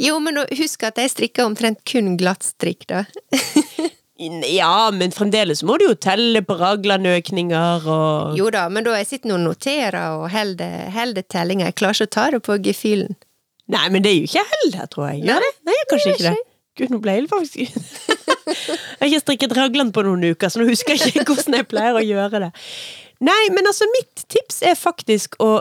Jo, 0.00 0.18
men 0.22 0.42
husk 0.56 0.84
at 0.86 1.00
jeg 1.00 1.12
strikker 1.12 1.48
omtrent 1.48 1.80
kun 1.88 2.16
glattstrikk, 2.20 2.86
da. 2.90 3.06
Ja, 4.20 4.90
men 4.92 5.14
fremdeles 5.16 5.62
må 5.64 5.78
du 5.80 5.86
jo 5.86 5.94
telle 5.96 6.42
på 6.44 6.52
raglandøkninger 6.60 7.86
og 7.88 8.34
Jo 8.36 8.50
da, 8.52 8.66
men 8.68 8.84
da 8.84 8.98
jeg 8.98 9.06
sitter 9.08 9.32
og 9.32 9.40
noterer 9.46 10.18
og 10.18 10.26
holder 10.34 11.24
tellinga. 11.24 11.70
Jeg 11.70 11.78
klarer 11.80 11.96
ikke 11.96 12.08
å 12.10 12.12
ta 12.18 12.26
det 12.34 12.42
på 12.44 12.58
gefühlen. 12.66 13.16
Nei, 13.72 13.86
men 13.94 14.04
det 14.04 14.12
er 14.12 14.18
jo 14.18 14.28
ikke 14.28 14.44
heller, 14.50 14.90
tror 14.92 15.06
jeg. 15.08 15.24
Det? 15.24 15.52
Nei, 15.70 15.78
kanskje 15.88 16.10
Nei, 16.10 16.18
ikke 16.18 16.34
det. 16.34 16.46
Gud, 16.80 16.92
nå 16.92 17.00
ble 17.02 17.16
jeg 17.16 17.30
faktisk 17.30 17.80
Jeg 18.50 19.00
har 19.00 19.08
ikke 19.08 19.22
strikket 19.24 19.56
raglan 19.56 19.90
på 19.94 20.04
noen 20.04 20.28
uker, 20.34 20.52
så 20.52 20.60
nå 20.60 20.68
husker 20.68 20.96
jeg 20.98 21.14
ikke 21.14 21.24
hvordan 21.30 21.56
jeg 21.56 21.68
pleier 21.70 21.96
å 21.96 22.04
gjøre 22.04 22.44
det. 22.44 22.50
Nei, 23.20 23.48
men 23.52 23.66
altså, 23.68 23.84
mitt 23.98 24.24
tips 24.32 24.62
er 24.64 24.74
faktisk 24.78 25.36
å 25.42 25.60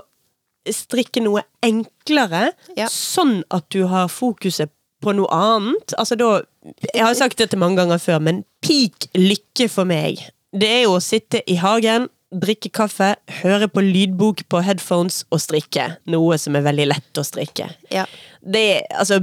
strikke 0.70 1.22
noe 1.24 1.44
enklere, 1.66 2.54
Ja. 2.78 2.88
sånn 2.88 3.44
at 3.52 3.70
du 3.70 3.88
har 3.88 4.08
fokuset 4.08 4.70
på 5.02 5.14
noe 5.16 5.28
annet. 5.32 5.94
Altså 5.98 6.18
da 6.20 6.42
Jeg 6.94 7.02
har 7.04 7.14
sagt 7.16 7.38
dette 7.38 7.58
mange 7.58 7.78
ganger 7.80 7.98
før, 7.98 8.20
men 8.22 8.44
peak 8.62 9.08
lykke 9.16 9.70
for 9.70 9.86
meg, 9.86 10.20
det 10.54 10.68
er 10.70 10.82
jo 10.84 10.98
å 10.98 11.02
sitte 11.02 11.42
i 11.48 11.56
hagen, 11.56 12.10
drikke 12.36 12.70
kaffe, 12.72 13.16
høre 13.42 13.68
på 13.68 13.82
lydbok 13.82 14.44
på 14.50 14.62
headphones 14.62 15.24
og 15.32 15.40
strikke. 15.40 15.98
Noe 16.06 16.38
som 16.38 16.56
er 16.56 16.62
veldig 16.62 16.88
lett 16.92 17.14
å 17.18 17.24
strikke. 17.26 17.72
Ja. 17.90 18.06
Det 18.44 18.84
altså, 18.92 19.20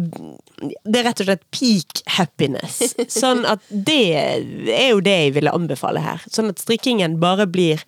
det 0.60 1.00
er 1.00 1.06
rett 1.08 1.20
og 1.22 1.28
slett 1.28 1.44
peak 1.54 2.02
happiness. 2.16 2.94
Sånn 3.12 3.44
at 3.48 3.64
det 3.68 4.00
er 4.16 4.88
jo 4.90 5.02
det 5.04 5.16
jeg 5.26 5.36
ville 5.36 5.54
anbefale 5.54 6.02
her. 6.04 6.24
Sånn 6.32 6.50
at 6.52 6.62
strikkingen 6.62 7.18
bare 7.22 7.48
blir 7.50 7.82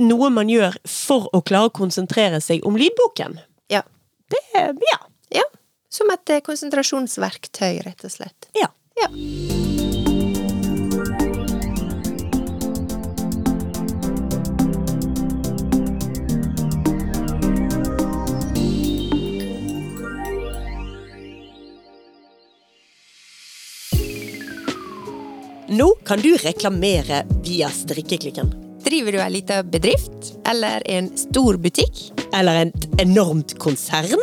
noe 0.00 0.30
man 0.32 0.50
gjør 0.50 0.78
for 0.88 1.28
å 1.36 1.42
klare 1.44 1.70
å 1.70 1.76
konsentrere 1.76 2.40
seg 2.44 2.64
om 2.68 2.78
lydboken. 2.80 3.40
Ja. 3.72 3.84
Det, 4.30 4.42
ja. 4.54 4.98
ja. 5.34 5.46
Som 5.90 6.12
et 6.14 6.36
konsentrasjonsverktøy, 6.46 7.82
rett 7.86 8.06
og 8.06 8.18
slett. 8.18 8.52
ja. 8.58 8.70
Ja. 9.00 9.89
Nå 25.70 25.94
kan 26.04 26.18
du 26.20 26.36
reklamere 26.36 27.22
via 27.44 27.68
strikkeklikken. 27.70 28.48
Driver 28.82 29.12
du 29.12 29.18
ei 29.22 29.30
lita 29.30 29.60
bedrift, 29.62 30.32
eller 30.50 30.82
en 30.90 31.12
stor 31.16 31.60
butikk, 31.62 32.10
Eller 32.34 32.66
et 32.66 33.00
enormt 33.00 33.58
konsern. 33.58 34.18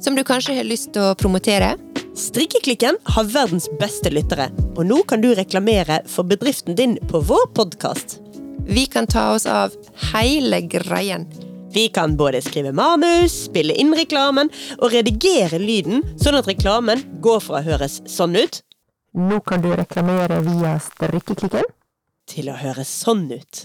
som 0.00 0.14
du 0.16 0.24
kanskje 0.24 0.56
har 0.56 0.64
lyst 0.64 0.92
til 0.92 1.02
å 1.02 1.14
promotere? 1.14 1.76
Strikkeklikken 2.16 2.96
har 3.04 3.24
verdens 3.24 3.68
beste 3.78 4.10
lyttere, 4.10 4.50
og 4.76 4.86
nå 4.86 5.02
kan 5.06 5.20
du 5.20 5.34
reklamere 5.34 6.02
for 6.06 6.24
bedriften 6.24 6.74
din 6.74 6.96
på 6.96 7.20
vår 7.20 7.46
podkast. 7.54 8.18
Vi 8.66 8.86
kan 8.86 9.06
ta 9.06 9.34
oss 9.34 9.46
av 9.46 9.72
hele 10.12 10.60
greien. 10.60 11.26
Vi 11.72 11.88
kan 11.88 12.16
både 12.16 12.42
skrive 12.42 12.72
manus, 12.72 13.44
spille 13.44 13.74
inn 13.74 13.94
reklamen 13.94 14.50
og 14.78 14.92
redigere 14.92 15.58
lyden, 15.58 16.02
sånn 16.16 16.34
at 16.34 16.46
reklamen 16.46 17.04
går 17.20 17.40
fra 17.40 17.60
å 17.60 17.62
høres 17.62 18.02
sånn 18.06 18.34
ut 18.34 18.62
Nå 19.14 19.40
kan 19.40 19.62
du 19.62 19.70
reklamere 19.76 20.40
via 20.44 20.78
strikkeklikken. 20.78 21.64
til 22.28 22.50
å 22.52 22.56
høre 22.60 22.82
sånn 22.84 23.22
ut. 23.32 23.62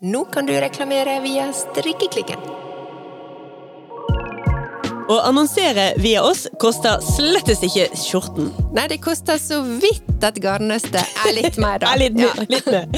Nå 0.00 0.22
kan 0.32 0.46
du 0.48 0.54
reklamere 0.56 1.18
via 1.20 1.50
strikkeklikken. 1.52 2.40
Å 5.12 5.18
annonsere 5.28 5.92
via 6.02 6.22
oss 6.24 6.46
koster 6.58 6.96
slettes 7.04 7.60
ikke 7.62 7.90
skjorten. 7.94 8.48
Nei, 8.74 8.86
det 8.88 8.98
koster 9.04 9.36
så 9.38 9.60
vidt 9.82 10.24
at 10.24 10.40
garnnøstet 10.42 10.96
er 11.26 11.36
litt 11.36 11.58
mer, 11.62 11.78
da. 11.84 11.92
Er 11.92 11.98
litt, 12.06 12.16
Ja. 12.18 12.32
litt 12.48 12.66
mer. 12.66 12.88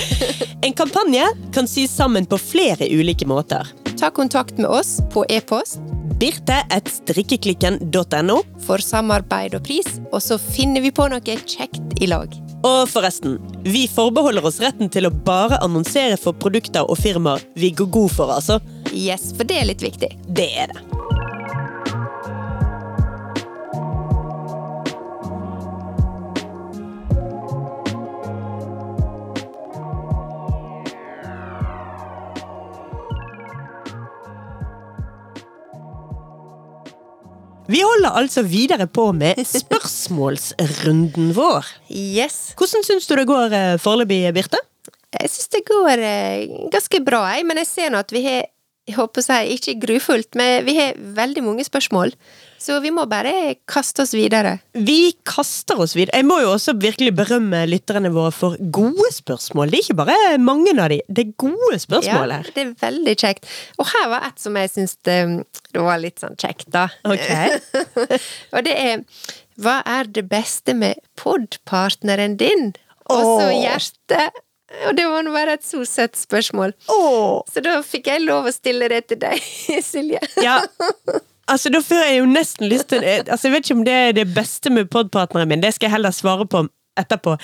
En 0.62 0.72
kampanje 0.78 1.26
kan 1.52 1.66
sys 1.68 1.90
sammen 1.98 2.24
på 2.30 2.38
flere 2.38 2.86
ulike 2.94 3.26
måter. 3.26 3.66
Ta 3.98 4.10
kontakt 4.14 4.56
med 4.56 4.70
oss 4.70 5.00
på 5.12 5.26
e-post 5.28 5.82
Birte.strikkeklikken.no. 6.18 8.36
for 8.66 8.82
samarbeid 8.82 9.54
og 9.54 9.62
pris, 9.68 9.86
og 10.10 10.18
så 10.22 10.38
finner 10.42 10.80
vi 10.82 10.90
på 10.94 11.08
noe 11.10 11.20
kjekt 11.22 12.02
i 12.02 12.06
lag. 12.10 12.28
Og 12.66 12.88
forresten, 12.90 13.38
vi 13.62 13.86
forbeholder 13.86 14.46
oss 14.48 14.58
retten 14.62 14.88
til 14.90 15.06
å 15.06 15.14
bare 15.14 15.58
annonsere 15.62 16.16
for 16.18 16.32
produkter 16.34 16.90
og 16.90 16.98
firmaer 16.98 17.38
vi 17.54 17.70
går 17.70 17.86
god 17.94 18.10
for, 18.16 18.30
altså. 18.34 18.58
Yes, 18.90 19.30
for 19.36 19.44
det 19.46 19.58
er 19.60 19.66
litt 19.70 19.82
viktig. 19.84 20.10
Det 20.26 20.48
er 20.58 20.66
det. 20.72 20.80
Vi 37.68 37.82
holder 37.84 38.14
altså 38.16 38.42
videre 38.48 38.86
på 38.88 39.10
med 39.12 39.42
spørsmålsrunden 39.44 41.34
vår. 41.36 41.66
Yes. 41.92 42.54
Hvordan 42.56 42.84
syns 42.86 43.08
du 43.08 43.12
det 43.18 43.26
går 43.28 43.52
eh, 43.52 43.74
foreløpig, 43.82 44.22
Birte? 44.32 44.60
Jeg 45.12 45.28
syns 45.28 45.52
det 45.52 45.66
går 45.68 46.00
eh, 46.00 46.54
ganske 46.72 47.00
bra, 47.04 47.26
jeg, 47.34 47.44
men 47.48 47.60
jeg 47.60 47.68
ser 47.68 47.92
nå 47.92 48.00
at 48.00 48.14
vi 48.14 48.24
har 48.24 48.46
jeg 48.88 48.96
håper 48.96 49.20
å 49.20 49.24
si, 49.26 49.38
ikke 49.52 49.74
grufullt, 49.82 50.30
men 50.38 50.64
vi 50.64 50.78
har 50.78 50.96
veldig 50.96 51.42
mange 51.44 51.64
spørsmål. 51.66 52.14
Så 52.58 52.80
vi 52.82 52.90
må 52.94 53.04
bare 53.10 53.54
kaste 53.70 54.02
oss 54.02 54.12
videre. 54.16 54.56
Vi 54.74 55.12
kaster 55.26 55.78
oss 55.80 55.94
videre. 55.96 56.18
Jeg 56.18 56.26
må 56.26 56.40
jo 56.42 56.50
også 56.56 56.74
virkelig 56.80 57.12
berømme 57.18 57.62
lytterne 57.70 58.10
våre 58.14 58.32
for 58.34 58.58
gode 58.74 59.10
spørsmål. 59.14 59.70
Det 59.70 59.78
er 59.78 59.86
ikke 59.86 59.98
bare 60.00 60.38
mange 60.42 60.74
av 60.74 60.90
de, 60.92 60.98
det 61.06 61.26
er 61.26 61.36
gode 61.38 61.78
spørsmål 61.78 62.34
her. 62.34 62.48
Ja, 62.48 62.56
det 62.56 62.64
er 62.64 62.74
veldig 62.82 63.14
kjekt. 63.22 63.46
Og 63.78 63.86
her 63.92 64.10
var 64.10 64.26
et 64.30 64.42
som 64.42 64.58
jeg 64.58 64.72
syns 64.74 64.96
det, 65.06 65.20
det 65.70 65.86
var 65.86 66.02
litt 66.02 66.18
sånn 66.24 66.36
kjekt, 66.40 66.66
da. 66.74 66.88
Ok. 67.06 67.30
Og 68.54 68.66
det 68.66 68.74
er 68.74 69.06
Hva 69.58 69.78
er 69.86 70.10
det 70.14 70.26
beste 70.30 70.74
med 70.78 70.98
podpartneren 71.18 72.36
din? 72.38 72.72
Og 73.08 73.24
så 73.40 73.48
hjerte. 73.54 74.28
Og 74.86 74.96
det 74.98 75.06
var 75.08 75.24
nå 75.24 75.32
bare 75.32 75.56
et 75.56 75.64
så 75.64 75.80
søtt 75.88 76.18
spørsmål. 76.18 76.74
Åh. 76.92 77.40
Så 77.48 77.62
da 77.64 77.78
fikk 77.86 78.10
jeg 78.10 78.26
lov 78.26 78.50
å 78.50 78.52
stille 78.52 78.90
det 78.92 79.06
til 79.08 79.22
deg, 79.22 79.40
Silje. 79.90 80.20
Ja, 80.44 80.60
altså 81.48 81.72
da 81.72 81.80
får 81.84 82.02
jeg 82.04 82.18
jo 82.18 82.26
nesten 82.30 82.68
lyst 82.70 82.88
til 82.92 83.04
Altså 83.04 83.48
Jeg 83.48 83.54
vet 83.54 83.64
ikke 83.66 83.78
om 83.78 83.86
det 83.86 83.94
er 83.94 84.12
det 84.16 84.34
beste 84.34 84.70
med 84.70 84.90
podpartneren 84.92 85.48
min, 85.48 85.62
det 85.64 85.74
skal 85.74 85.86
jeg 85.88 85.96
heller 85.98 86.10
svare 86.14 86.46
på 86.46 86.66
etterpå. 86.98 87.36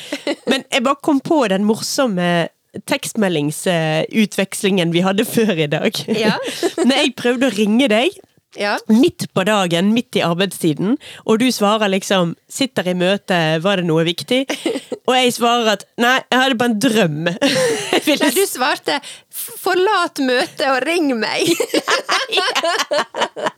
Men 0.50 0.60
jeg 0.72 0.84
bare 0.84 0.96
kom 1.02 1.20
på 1.22 1.48
den 1.48 1.64
morsomme 1.64 2.48
tekstmeldingsutvekslingen 2.90 4.92
vi 4.94 5.00
hadde 5.04 5.24
før 5.24 5.52
i 5.54 5.66
dag. 5.70 5.92
Ja. 6.10 6.32
Når 6.88 6.96
jeg 6.98 7.14
prøvde 7.18 7.46
å 7.46 7.50
ringe 7.54 7.88
deg 7.92 8.10
Ja. 8.54 8.76
midt 8.88 9.26
på 9.34 9.44
dagen, 9.46 9.92
midt 9.94 10.16
i 10.18 10.22
arbeidstiden, 10.22 10.96
og 11.26 11.38
du 11.42 11.50
svarer 11.52 11.90
liksom 11.90 12.36
'sitter 12.48 12.88
i 12.88 12.94
møte, 12.94 13.62
var 13.62 13.76
det 13.76 13.86
noe 13.86 14.04
viktig?' 14.04 14.46
Og 15.04 15.12
jeg 15.12 15.34
svarer 15.36 15.66
at 15.74 15.82
'nei, 16.00 16.22
jeg 16.32 16.40
hadde 16.40 16.56
bare 16.56 16.70
en 16.70 16.80
drøm'. 16.80 17.26
Nei, 18.22 18.30
du 18.32 18.46
svarte 18.48 19.00
'forlat 19.28 20.22
møtet 20.24 20.64
og 20.70 20.80
ring 20.86 21.12
meg'. 21.18 21.52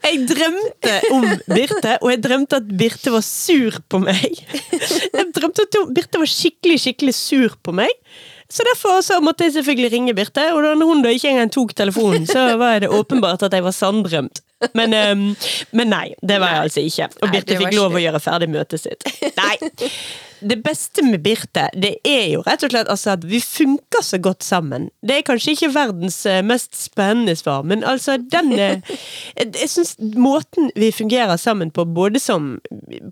Jeg 0.07 0.23
drømte 0.31 0.93
om 1.13 1.25
Birte, 1.51 1.97
og 2.01 2.11
jeg 2.13 2.23
drømte 2.23 2.61
at 2.61 2.69
Birte 2.79 3.11
var 3.11 3.25
sur 3.27 3.75
på 3.91 3.99
meg. 3.99 4.39
Jeg 4.71 5.27
drømte 5.35 5.67
at 5.67 5.79
Birte 5.95 6.21
var 6.23 6.31
skikkelig, 6.31 6.79
skikkelig 6.85 7.15
sur 7.17 7.57
på 7.63 7.75
meg. 7.75 7.91
Så 8.47 8.63
derfor 8.63 9.01
så 9.03 9.19
måtte 9.21 9.47
jeg 9.47 9.57
selvfølgelig 9.57 9.91
ringe 9.93 10.15
Birte, 10.15 10.45
og 10.55 10.63
da 10.63 10.77
hun 10.79 11.03
da 11.03 11.11
ikke 11.11 11.33
engang 11.33 11.51
tok 11.51 11.75
telefonen, 11.75 12.29
så 12.31 12.53
var 12.61 12.79
det 12.85 12.93
åpenbart 12.95 13.43
at 13.43 13.59
jeg 13.59 13.67
var 13.67 13.75
sanndrømt. 13.75 14.45
Men, 14.75 14.95
um, 14.95 15.27
men 15.77 15.93
nei, 15.93 16.07
det 16.23 16.41
var 16.43 16.55
jeg 16.55 16.67
altså 16.67 16.85
ikke. 16.87 17.11
Og 17.23 17.35
Birte 17.35 17.59
fikk 17.61 17.77
lov 17.77 17.97
å 17.97 18.03
gjøre 18.03 18.23
ferdig 18.23 18.49
møtet 18.53 18.83
sitt. 18.83 19.07
Nei. 19.41 19.57
Det 20.47 20.59
beste 20.61 21.01
med 21.07 21.23
Birte, 21.25 21.69
det 21.73 21.95
er 22.05 22.27
jo 22.35 22.43
rett 22.45 22.65
og 22.67 22.73
slett 22.73 22.91
altså 22.93 23.15
at 23.15 23.25
vi 23.25 23.41
funker 23.41 24.05
så 24.05 24.19
godt 24.21 24.45
sammen. 24.45 24.91
Det 25.01 25.17
er 25.17 25.27
kanskje 25.27 25.55
ikke 25.57 25.71
verdens 25.73 26.19
eh, 26.29 26.43
mest 26.45 26.77
spennende 26.77 27.33
svar, 27.39 27.65
men 27.65 27.85
altså 27.89 28.19
den 28.21 28.53
eh, 28.53 28.95
jeg 29.41 29.71
syns 29.73 29.97
måten 30.17 30.69
vi 30.77 30.93
fungerer 30.93 31.41
sammen 31.41 31.73
på, 31.73 31.87
både 31.89 32.21
som 32.21 32.57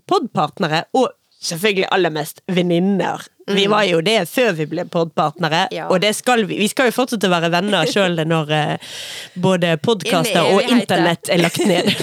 podpartnere 0.09 0.85
og 0.93 1.09
selvfølgelig 1.45 1.87
aller 1.95 2.13
mest 2.13 2.41
venninner. 2.51 3.23
Vi 3.53 3.67
var 3.69 3.83
jo 3.85 3.99
det 4.01 4.17
før 4.29 4.55
vi 4.57 4.65
ble 4.71 4.87
podpartnere, 4.89 5.67
Ja. 5.71 5.85
og 5.93 6.01
det 6.01 6.15
skal 6.17 6.47
vi. 6.49 6.57
Vi 6.63 6.69
skal 6.71 6.89
jo 6.89 6.95
fortsette 6.97 7.29
å 7.29 7.33
være 7.35 7.51
venner 7.53 7.85
sjøl 7.93 8.17
når 8.25 8.53
uh, 8.55 8.95
både 9.37 9.75
podkaster 9.85 10.49
og 10.55 10.65
internett 10.65 11.29
er 11.29 11.43
lagt 11.45 11.61
ned. 11.65 11.91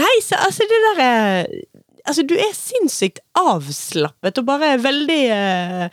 Nei, 0.00 0.14
så 0.24 0.40
altså 0.42 0.66
det 0.68 0.82
derre 0.90 1.10
Altså, 2.04 2.20
du 2.28 2.34
er 2.36 2.50
sinnssykt 2.52 3.22
avslappet 3.40 4.36
og 4.42 4.44
bare 4.44 4.74
veldig 4.82 5.20
uh, 5.32 5.86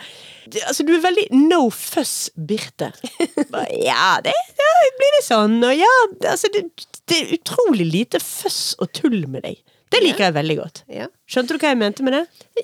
Altså, 0.68 0.84
du 0.84 0.92
er 0.98 1.04
veldig 1.06 1.24
no 1.48 1.70
fuss, 1.72 2.28
Birte. 2.36 2.90
Ja, 3.92 4.18
det 4.24 4.34
ja, 4.36 4.72
blir 5.00 5.14
det 5.16 5.22
sånn, 5.24 5.56
og 5.64 5.72
ja 5.78 5.94
Altså, 6.28 6.50
det, 6.52 6.66
det 7.08 7.20
er 7.22 7.32
utrolig 7.38 7.88
lite 7.88 8.20
fuss 8.24 8.74
og 8.84 8.92
tull 8.98 9.22
med 9.32 9.46
deg. 9.48 9.62
Det 9.91 9.99
liker 10.04 10.23
jeg 10.23 10.34
veldig 10.38 10.56
godt. 10.58 10.84
Ja. 10.88 11.08
Skjønte 11.27 11.56
du 11.58 11.60
hva 11.62 11.71
jeg 11.73 11.77
mente 11.82 12.04
med 12.08 12.13
det? 12.15 12.21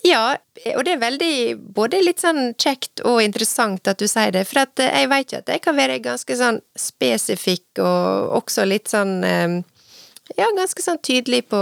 Ja, 0.08 0.22
og 0.78 0.84
det 0.88 0.94
er 0.96 1.02
veldig 1.02 1.32
både 1.76 2.00
litt 2.06 2.22
sånn 2.24 2.54
kjekt 2.60 3.02
og 3.04 3.20
interessant 3.24 3.88
at 3.92 4.00
du 4.00 4.08
sier 4.08 4.32
det, 4.32 4.46
for 4.48 4.62
at 4.64 4.80
eh, 4.80 4.94
jeg 5.02 5.10
vet 5.12 5.34
jo 5.36 5.42
at 5.42 5.52
jeg 5.52 5.64
kan 5.66 5.76
være 5.76 5.98
ganske 6.06 6.38
sånn 6.40 6.62
spesifikk 6.80 7.82
og 7.84 8.32
også 8.42 8.66
litt 8.68 8.88
sånn 8.94 9.18
eh, 9.28 9.58
Ja, 10.38 10.48
ganske 10.58 10.84
sånn 10.84 11.00
tydelig 11.04 11.46
på 11.52 11.60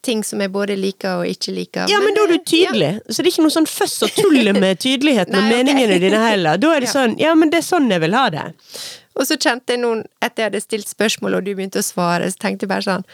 ting 0.00 0.22
som 0.24 0.40
jeg 0.40 0.48
både 0.52 0.76
liker 0.80 1.18
og 1.20 1.26
ikke 1.28 1.52
liker. 1.52 1.90
Ja, 1.92 1.98
men 2.00 2.14
da 2.16 2.22
er 2.24 2.30
du 2.32 2.38
tydelig, 2.38 2.70
tydelig. 2.70 2.92
Så 3.12 3.20
det 3.20 3.26
er 3.28 3.32
ikke 3.34 3.42
noe 3.44 3.52
sånn 3.56 3.68
føss 3.68 3.96
og 4.06 4.14
tull 4.16 4.52
med 4.56 4.78
tydeligheten 4.80 5.36
og 5.40 5.48
meningene 5.50 5.98
dine 6.00 6.20
heller. 6.22 6.56
Da 6.60 6.70
er 6.76 6.84
det 6.86 6.88
Ja. 6.92 6.94
sånn 6.96 7.16
Ja, 7.20 7.34
men 7.36 7.52
det 7.52 7.60
er 7.60 7.66
sånn 7.68 7.90
jeg 7.92 8.00
vil 8.06 8.16
ha 8.16 8.22
det. 8.32 8.46
Og 9.20 9.26
så 9.28 9.36
kjente 9.36 9.74
jeg 9.74 9.82
noen, 9.82 10.04
etter 10.24 10.44
jeg 10.46 10.48
hadde 10.52 10.62
stilt 10.64 10.88
spørsmål 10.88 11.36
og 11.40 11.44
du 11.44 11.52
begynte 11.52 11.82
å 11.82 11.84
svare, 11.84 12.30
så 12.32 12.40
tenkte 12.40 12.64
jeg 12.64 12.72
bare 12.72 12.86
sånn 12.88 13.04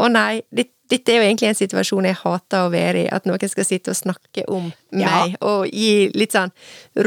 Å 0.00 0.08
nei, 0.10 0.40
dit- 0.50 0.72
dette 0.90 1.12
er 1.12 1.20
jo 1.20 1.26
egentlig 1.26 1.48
en 1.48 1.58
situasjon 1.58 2.08
jeg 2.08 2.20
hater 2.20 2.66
å 2.66 2.72
være 2.72 3.04
i, 3.04 3.10
at 3.10 3.28
noen 3.28 3.50
skal 3.50 3.66
sitte 3.66 3.94
og 3.94 3.98
snakke 3.98 4.44
om 4.52 4.70
Ja. 5.00 5.26
og 5.40 5.66
gi 5.72 6.10
litt 6.14 6.32
sånn 6.36 6.50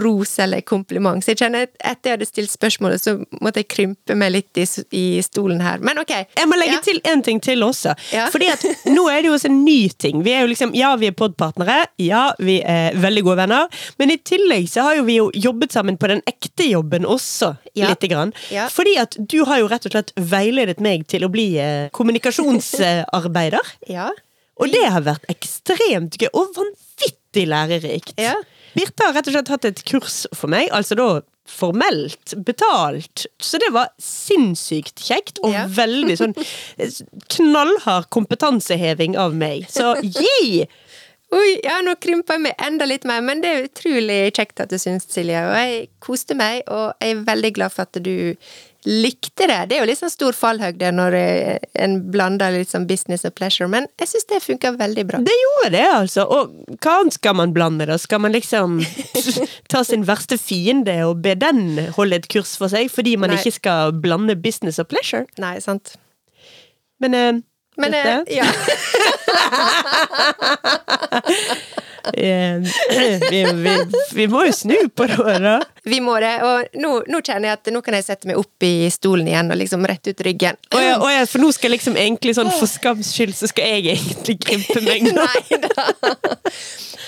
ros 0.01 0.33
eller 0.43 0.61
kompliment. 0.67 1.23
Så 1.23 1.31
jeg 1.33 1.37
kjenner 1.43 1.67
at 1.67 1.73
etter 1.79 2.09
jeg 2.11 2.17
hadde 2.17 2.27
stilt 2.29 2.51
spørsmålet, 2.51 2.99
så 3.01 3.13
måtte 3.41 3.61
jeg 3.63 3.69
krympe 3.71 4.15
meg 4.19 4.31
litt 4.33 4.57
i, 4.59 4.65
i 4.97 5.21
stolen 5.23 5.61
her. 5.63 5.79
Men 5.79 5.99
ok. 6.03 6.11
Jeg 6.37 6.47
må 6.51 6.57
legge 6.59 6.73
Ja. 6.77 6.81
til 6.83 6.99
en 7.07 7.21
ting 7.23 7.39
til 7.43 7.63
også. 7.63 7.93
Ja. 8.13 8.27
Fordi 8.33 8.49
at 8.51 8.63
nå 8.91 9.07
er 9.09 9.21
det 9.21 9.29
jo 9.31 9.35
også 9.37 9.49
en 9.51 9.63
ny 9.65 9.87
ting. 9.89 10.23
Vi 10.25 10.33
er 10.35 10.41
jo 10.45 10.51
liksom, 10.51 10.73
Ja, 10.75 10.95
vi 10.99 11.07
er 11.07 11.15
podpartnere. 11.17 11.85
Ja, 11.97 12.33
vi 12.39 12.59
er 12.61 12.93
veldig 12.99 13.23
gode 13.23 13.37
venner. 13.43 13.67
Men 13.99 14.11
i 14.11 14.17
tillegg 14.17 14.67
så 14.69 14.83
har 14.89 14.95
jo 14.99 15.03
vi 15.07 15.15
jo 15.21 15.29
jobbet 15.33 15.71
sammen 15.71 15.97
på 15.97 16.07
den 16.11 16.21
ekte 16.27 16.67
jobben 16.69 17.05
også. 17.07 17.53
Ja. 17.77 17.87
Lite 17.93 18.07
grann. 18.11 18.33
Ja. 18.51 18.67
Fordi 18.73 18.97
at 18.99 19.15
du 19.17 19.43
har 19.45 19.59
jo 19.61 19.67
rett 19.71 19.85
og 19.87 19.91
slett 19.95 20.11
veiledet 20.17 20.79
meg 20.83 21.07
til 21.07 21.23
å 21.23 21.29
bli 21.31 21.47
eh, 21.61 21.89
kommunikasjonsarbeider. 21.95 23.59
Ja. 23.89 24.09
Og 24.59 24.71
det 24.73 24.85
har 24.89 25.03
vært 25.05 25.25
ekstremt 25.29 26.17
gøy, 26.17 26.29
og 26.33 26.53
vanvittig 26.57 27.47
lærerikt. 27.49 28.13
Ja. 28.17 28.35
Birte 28.77 29.05
har 29.07 29.13
rett 29.17 29.29
og 29.29 29.35
slett 29.37 29.51
hatt 29.53 29.65
et 29.69 29.83
kurs 29.89 30.23
for 30.35 30.49
meg, 30.51 30.69
altså 30.75 30.97
da 30.97 31.07
formelt 31.47 32.33
betalt. 32.43 33.25
Så 33.39 33.59
det 33.61 33.69
var 33.71 33.87
sinnssykt 34.03 34.99
kjekt, 34.99 35.39
og 35.43 35.53
Ja. 35.53 35.65
veldig 35.67 36.17
sånn 36.19 36.33
knallhard 37.29 38.09
kompetanseheving 38.09 39.15
av 39.17 39.33
meg. 39.35 39.67
Så 39.71 39.95
gi! 40.03 40.67
Oi, 41.35 41.57
ja, 41.63 41.81
nå 41.83 41.91
krymper 41.99 42.37
jeg 42.37 42.43
meg 42.45 42.53
enda 42.63 42.85
litt 42.87 43.03
mer, 43.03 43.19
men 43.21 43.41
det 43.43 43.49
er 43.51 43.65
utrolig 43.67 44.19
kjekt 44.37 44.61
at 44.63 44.69
du 44.71 44.77
syns, 44.79 45.03
Silje. 45.11 45.41
Og 45.43 45.55
jeg 45.59 45.89
koste 45.99 46.37
meg, 46.39 46.61
og 46.71 46.93
jeg 47.03 47.17
er 47.17 47.23
veldig 47.27 47.51
glad 47.57 47.73
for 47.73 47.83
at 47.83 47.99
du 48.03 48.35
likte 48.85 49.47
det. 49.49 49.57
Det 49.69 49.75
er 49.77 49.81
jo 49.81 49.87
litt 49.89 49.99
sånn 49.99 50.11
stor 50.13 50.35
fallhøgde 50.37 50.91
når 50.95 51.15
eh, 51.17 51.57
en 51.81 51.97
blander 52.13 52.53
litt 52.53 52.71
sånn 52.71 52.87
business 52.89 53.25
og 53.27 53.33
pleasure, 53.37 53.67
men 53.71 53.87
jeg 53.99 54.11
syns 54.13 54.27
det 54.29 54.39
funka 54.45 54.71
veldig 54.77 55.05
bra. 55.09 55.21
Det 55.25 55.35
gjorde 55.41 55.71
det, 55.73 55.87
altså. 55.87 56.27
Og 56.27 56.77
hva 56.83 56.91
annet 57.01 57.17
skal 57.17 57.37
man 57.39 57.55
blande, 57.55 57.87
da? 57.89 57.97
Skal 58.01 58.21
man 58.23 58.35
liksom 58.35 58.79
ta 59.71 59.83
sin 59.87 60.05
verste 60.07 60.37
fiende 60.39 60.95
og 61.07 61.21
be 61.25 61.35
den 61.39 61.91
holde 61.97 62.21
et 62.21 62.29
kurs 62.31 62.55
for 62.59 62.67
seg, 62.71 62.91
fordi 62.93 63.17
man 63.19 63.33
Nei. 63.33 63.41
ikke 63.41 63.57
skal 63.59 63.97
blande 63.97 64.37
business 64.39 64.79
og 64.83 64.87
pleasure? 64.93 65.25
Nei, 65.41 65.57
sant. 65.63 65.97
Men, 67.03 67.13
eh, 67.13 67.33
Men 67.77 67.93
eh, 67.93 68.23
ja. 68.39 68.47
Eh, 72.13 72.61
vi, 73.29 73.41
vi, 73.53 73.75
vi 74.15 74.27
må 74.31 74.45
jo 74.47 74.53
snu 74.55 74.77
på 74.95 75.07
det. 75.09 75.55
Vi 75.87 75.99
må 76.03 76.17
det. 76.23 76.33
Og 76.45 76.79
nå, 76.81 76.93
nå 77.07 77.21
kjenner 77.21 77.51
jeg 77.51 77.59
at 77.59 77.71
nå 77.73 77.81
kan 77.85 77.97
jeg 77.97 78.07
sette 78.07 78.29
meg 78.29 78.39
opp 78.39 78.65
i 78.67 78.89
stolen 78.93 79.29
igjen 79.29 79.51
og 79.53 79.59
liksom 79.59 79.85
rette 79.89 80.13
ut 80.13 80.25
ryggen. 80.27 80.59
Å 80.71 80.83
ja, 80.83 80.97
å 81.01 81.11
ja, 81.11 81.25
for 81.29 81.43
nå 81.43 81.51
skal 81.55 81.75
liksom 81.75 81.99
egentlig 81.99 82.37
sånn 82.37 82.51
for 82.55 82.69
skams 82.69 83.13
skyld, 83.15 83.35
så 83.37 83.49
skal 83.51 83.77
jeg 83.77 83.97
egentlig 83.97 84.37
krympe 84.43 84.83
meg 84.85 85.09
nå. 85.11 85.15
Nei 85.27 85.61
da. 85.63 85.87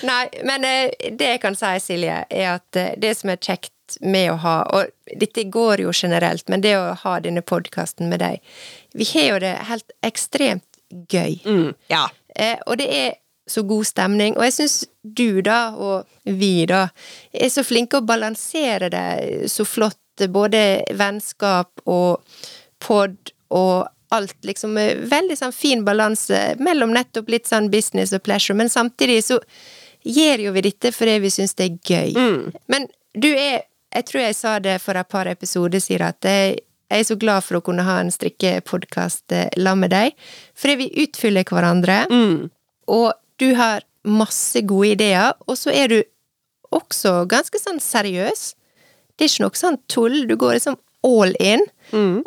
Nei, 0.03 0.25
men 0.47 0.63
eh, 0.67 1.11
det 1.17 1.33
jeg 1.33 1.41
kan 1.43 1.57
si, 1.59 1.73
Silje, 1.83 2.21
er 2.29 2.53
at 2.53 2.79
eh, 2.79 2.95
det 2.99 3.15
som 3.19 3.31
er 3.33 3.41
kjekt 3.41 3.73
med 4.05 4.29
å 4.31 4.37
ha 4.43 4.55
Og 4.77 5.15
dette 5.17 5.47
går 5.49 5.81
jo 5.85 5.93
generelt, 5.95 6.45
men 6.51 6.61
det 6.61 6.75
å 6.77 6.93
ha 7.01 7.15
denne 7.23 7.41
podkasten 7.41 8.09
med 8.11 8.21
deg 8.21 8.37
Vi 8.93 9.07
har 9.15 9.31
jo 9.31 9.39
det 9.41 9.55
helt 9.69 9.95
ekstremt 10.05 10.65
gøy. 10.89 11.39
Mm, 11.45 11.73
ja. 11.91 12.07
Eh, 12.35 12.57
og 12.65 12.79
det 12.81 12.87
er 12.89 13.17
så 13.51 13.63
god 13.67 13.87
stemning. 13.87 14.37
Og 14.37 14.45
jeg 14.47 14.55
syns 14.59 14.77
du, 15.01 15.41
da, 15.45 15.59
og 15.75 16.07
vi, 16.23 16.65
da, 16.69 16.87
er 17.33 17.51
så 17.53 17.63
flinke 17.65 17.99
å 17.99 18.07
balansere 18.07 18.91
det 18.93 19.49
så 19.51 19.65
flott. 19.67 19.97
Både 20.19 20.83
vennskap 20.99 21.79
og 21.87 22.25
pod 22.83 23.31
og 23.55 23.87
alt, 24.11 24.35
liksom. 24.43 24.75
Veldig 25.09 25.37
sånn 25.39 25.55
fin 25.55 25.85
balanse 25.87 26.57
mellom 26.59 26.91
nettopp 26.95 27.29
litt 27.31 27.47
sånn 27.47 27.69
business 27.71 28.11
og 28.15 28.25
pleasure, 28.25 28.57
men 28.57 28.71
samtidig 28.71 29.21
så 29.29 29.39
gjør 30.03 30.45
jo 30.47 30.55
vi 30.55 30.63
dette 30.65 30.91
fordi 30.95 31.17
vi 31.23 31.31
syns 31.31 31.55
det 31.59 31.69
er 31.69 31.79
gøy. 31.93 32.19
Men 32.71 32.87
du 33.13 33.31
er 33.33 33.65
Jeg 33.89 34.05
tror 34.05 34.21
jeg 34.21 34.35
sa 34.37 34.51
det 34.61 34.75
for 34.83 34.93
et 34.93 35.07
par 35.09 35.25
episoder 35.25 35.81
siden, 35.81 36.11
at 36.13 36.21
jeg 36.21 36.59
jeg 36.89 36.99
er 36.99 37.05
så 37.05 37.17
glad 37.21 37.45
for 37.45 37.59
å 37.59 37.61
kunne 37.65 37.85
ha 37.85 37.99
en 38.01 38.09
strikkepodkast 38.09 39.29
sammen 39.29 39.83
med 39.85 39.91
deg, 39.93 40.15
fordi 40.57 40.75
vi 40.79 41.03
utfyller 41.05 41.45
hverandre. 41.45 41.99
Og 42.89 43.11
du 43.39 43.53
har 43.57 43.83
masse 44.07 44.61
gode 44.67 44.93
ideer, 44.95 45.33
og 45.47 45.57
så 45.59 45.73
er 45.75 45.91
du 45.91 45.99
også 46.75 47.25
ganske 47.29 47.59
sånn 47.59 47.79
seriøs. 47.81 48.53
Det 49.17 49.25
er 49.25 49.31
ikke 49.31 49.45
noe 49.47 49.59
sånn 49.59 49.79
tull, 49.91 50.21
du 50.29 50.35
går 50.39 50.57
liksom 50.57 50.77
all 51.07 51.33
in, 51.39 51.63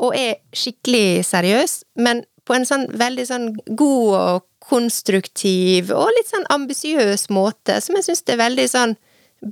og 0.01 0.14
er 0.16 0.38
skikkelig 0.57 1.25
seriøs, 1.29 1.83
men 2.01 2.25
på 2.48 2.57
en 2.57 2.66
sånn 2.66 2.88
veldig 2.98 3.27
sånn 3.29 3.48
god 3.79 4.14
og 4.18 4.46
konstruktiv 4.62 5.90
og 5.94 6.11
litt 6.16 6.31
sånn 6.31 6.46
ambisiøs 6.55 7.29
måte, 7.35 7.79
som 7.83 7.96
jeg 7.98 8.09
syns 8.09 8.25
er 8.31 8.40
veldig 8.40 8.66
sånn 8.72 8.96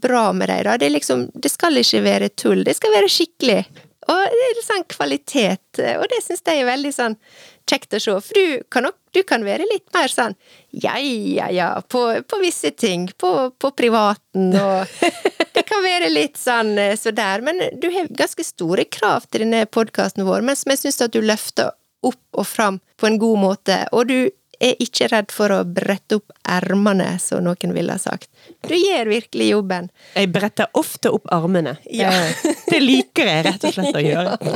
bra 0.02 0.30
med 0.32 0.48
deg, 0.50 0.64
da. 0.68 0.76
Det 0.78 0.90
liksom 0.90 1.30
Det 1.34 1.50
skal 1.50 1.76
ikke 1.78 2.02
være 2.04 2.28
tull, 2.38 2.64
det 2.64 2.76
skal 2.78 2.92
være 2.94 3.10
skikkelig. 3.10 3.64
Og 4.10 4.20
det 4.32 4.44
er 4.46 4.56
litt 4.56 4.66
sånn 4.66 4.86
kvalitet, 4.90 5.80
og 5.98 6.06
det 6.10 6.22
syns 6.24 6.42
jeg 6.46 6.62
er 6.62 6.68
veldig 6.70 6.92
sånn 6.94 7.16
kjekt 7.70 7.94
å 7.94 8.00
se. 8.02 8.16
For 8.26 8.38
du 8.38 8.62
kan 8.70 8.86
nok 8.88 8.96
du 9.14 9.22
kan 9.26 9.44
være 9.46 9.66
litt 9.70 9.88
mer 9.94 10.12
sånn 10.12 10.36
ja, 10.70 10.96
ja, 11.02 11.48
ja, 11.50 11.68
på, 11.82 12.02
på 12.22 12.38
visse 12.42 12.70
ting. 12.70 13.08
På, 13.18 13.50
på 13.58 13.72
privaten 13.76 14.54
og 14.54 14.86
Det 15.54 15.64
kan 15.66 15.82
være 15.82 16.12
litt 16.12 16.38
sånn 16.38 16.76
eh, 16.78 16.96
så 16.98 17.10
der. 17.14 17.42
Men 17.46 17.58
du 17.82 17.88
har 17.94 18.10
ganske 18.14 18.44
store 18.46 18.86
krav 18.86 19.26
til 19.30 19.44
denne 19.44 19.64
podkasten 19.66 20.26
vår, 20.28 20.44
men 20.46 20.58
som 20.58 20.70
jeg 20.72 20.84
syns 20.84 21.02
at 21.06 21.14
du 21.16 21.20
løfter 21.24 21.72
opp 22.06 22.38
og 22.38 22.46
fram 22.46 22.78
på 23.00 23.08
en 23.10 23.18
god 23.20 23.42
måte. 23.42 23.80
Og 23.92 24.06
du 24.08 24.18
er 24.60 24.76
ikke 24.84 25.08
redd 25.10 25.32
for 25.32 25.52
å 25.54 25.62
brette 25.64 26.20
opp 26.20 26.34
ermene, 26.48 27.14
som 27.22 27.42
noen 27.44 27.74
ville 27.74 27.96
ha 27.96 28.00
sagt. 28.00 28.28
Du 28.68 28.76
gjør 28.76 29.10
virkelig 29.10 29.50
jobben. 29.54 29.88
Jeg 30.14 30.30
bretter 30.34 30.70
ofte 30.78 31.12
opp 31.16 31.30
armene. 31.32 31.78
Ja. 31.90 32.12
Det, 32.42 32.56
det 32.68 32.82
liker 32.84 33.30
jeg 33.32 33.46
rett 33.48 33.66
og 33.66 33.76
slett 33.76 33.96
å 33.96 34.04
gjøre. 34.10 34.54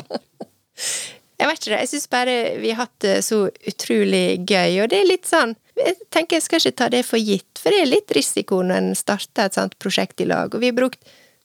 Jeg 1.41 1.51
vet 1.51 1.61
ikke 1.61 1.73
det, 1.73 1.81
jeg 1.83 1.91
syns 1.91 2.11
bare 2.13 2.35
vi 2.63 2.71
har 2.71 2.85
hatt 2.85 2.97
det 3.03 3.17
så 3.27 3.41
utrolig 3.67 4.25
gøy, 4.47 4.81
og 4.85 4.91
det 4.93 5.01
er 5.01 5.09
litt 5.09 5.27
sånn 5.27 5.57
Jeg 5.75 5.97
tenker 6.15 6.39
jeg 6.39 6.45
skal 6.47 6.61
ikke 6.63 6.79
ta 6.79 6.91
det 6.93 7.03
for 7.09 7.19
gitt, 7.19 7.59
for 7.59 7.75
det 7.75 7.81
er 7.83 7.91
litt 7.91 8.13
risiko 8.15 8.61
når 8.63 8.77
en 8.79 8.93
starter 8.99 9.49
et 9.49 9.57
sånt 9.59 9.75
prosjekt 9.83 10.23
i 10.23 10.29
lag, 10.31 10.55
og 10.55 10.63
vi 10.63 10.71
har 10.71 10.77
brukt 10.77 11.01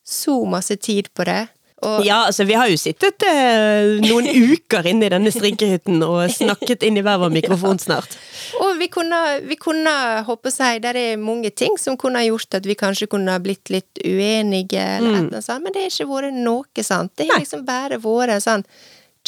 så 0.06 0.36
masse 0.50 0.76
tid 0.82 1.10
på 1.18 1.26
det. 1.26 1.48
Og 1.86 2.04
Ja, 2.06 2.26
altså 2.28 2.44
vi 2.44 2.58
har 2.60 2.68
jo 2.68 2.78
sittet 2.80 3.24
eh, 3.26 3.98
noen 4.04 4.28
uker 4.54 4.86
inne 4.90 5.08
i 5.08 5.12
denne 5.14 5.32
strikkehytten 5.32 6.02
og 6.04 6.28
snakket 6.34 6.84
inn 6.86 7.00
i 7.00 7.04
hver 7.06 7.22
vår 7.22 7.34
mikrofon 7.40 7.80
snart. 7.80 8.18
Og 8.60 8.76
vi 8.82 8.90
kunne, 8.92 9.20
vi 9.48 9.58
kunne 9.60 9.94
håpe 10.28 10.52
si, 10.54 10.70
der 10.84 10.98
er 11.00 11.22
mange 11.22 11.50
ting 11.50 11.78
som 11.80 11.98
kunne 12.00 12.26
gjort 12.28 12.60
at 12.60 12.68
vi 12.68 12.78
kanskje 12.80 13.10
kunne 13.12 13.38
blitt 13.44 13.72
litt 13.74 14.02
uenige, 14.04 14.84
eller 15.00 15.16
et 15.16 15.26
eller 15.30 15.40
annet 15.40 15.66
men 15.66 15.76
det 15.76 15.86
har 15.86 15.94
ikke 15.94 16.10
vært 16.12 16.40
noe 16.40 16.86
sånt. 16.86 17.16
Det 17.18 17.30
har 17.32 17.42
liksom 17.42 17.66
bare 17.68 18.02
vært 18.04 18.44
sånn 18.44 18.66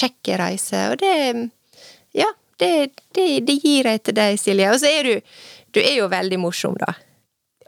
kjekk 0.01 0.33
reise, 0.41 0.85
og 0.93 0.99
det 1.03 1.15
Ja, 2.17 2.27
det, 2.59 2.71
det, 3.15 3.29
det 3.47 3.55
gir 3.63 3.87
jeg 3.89 4.03
til 4.03 4.17
deg, 4.17 4.35
Silje. 4.41 4.67
Og 4.73 4.81
så 4.83 4.89
er 4.91 5.07
du 5.07 5.15
Du 5.73 5.79
er 5.79 5.95
jo 6.01 6.09
veldig 6.11 6.37
morsom, 6.43 6.73
da. 6.81 6.91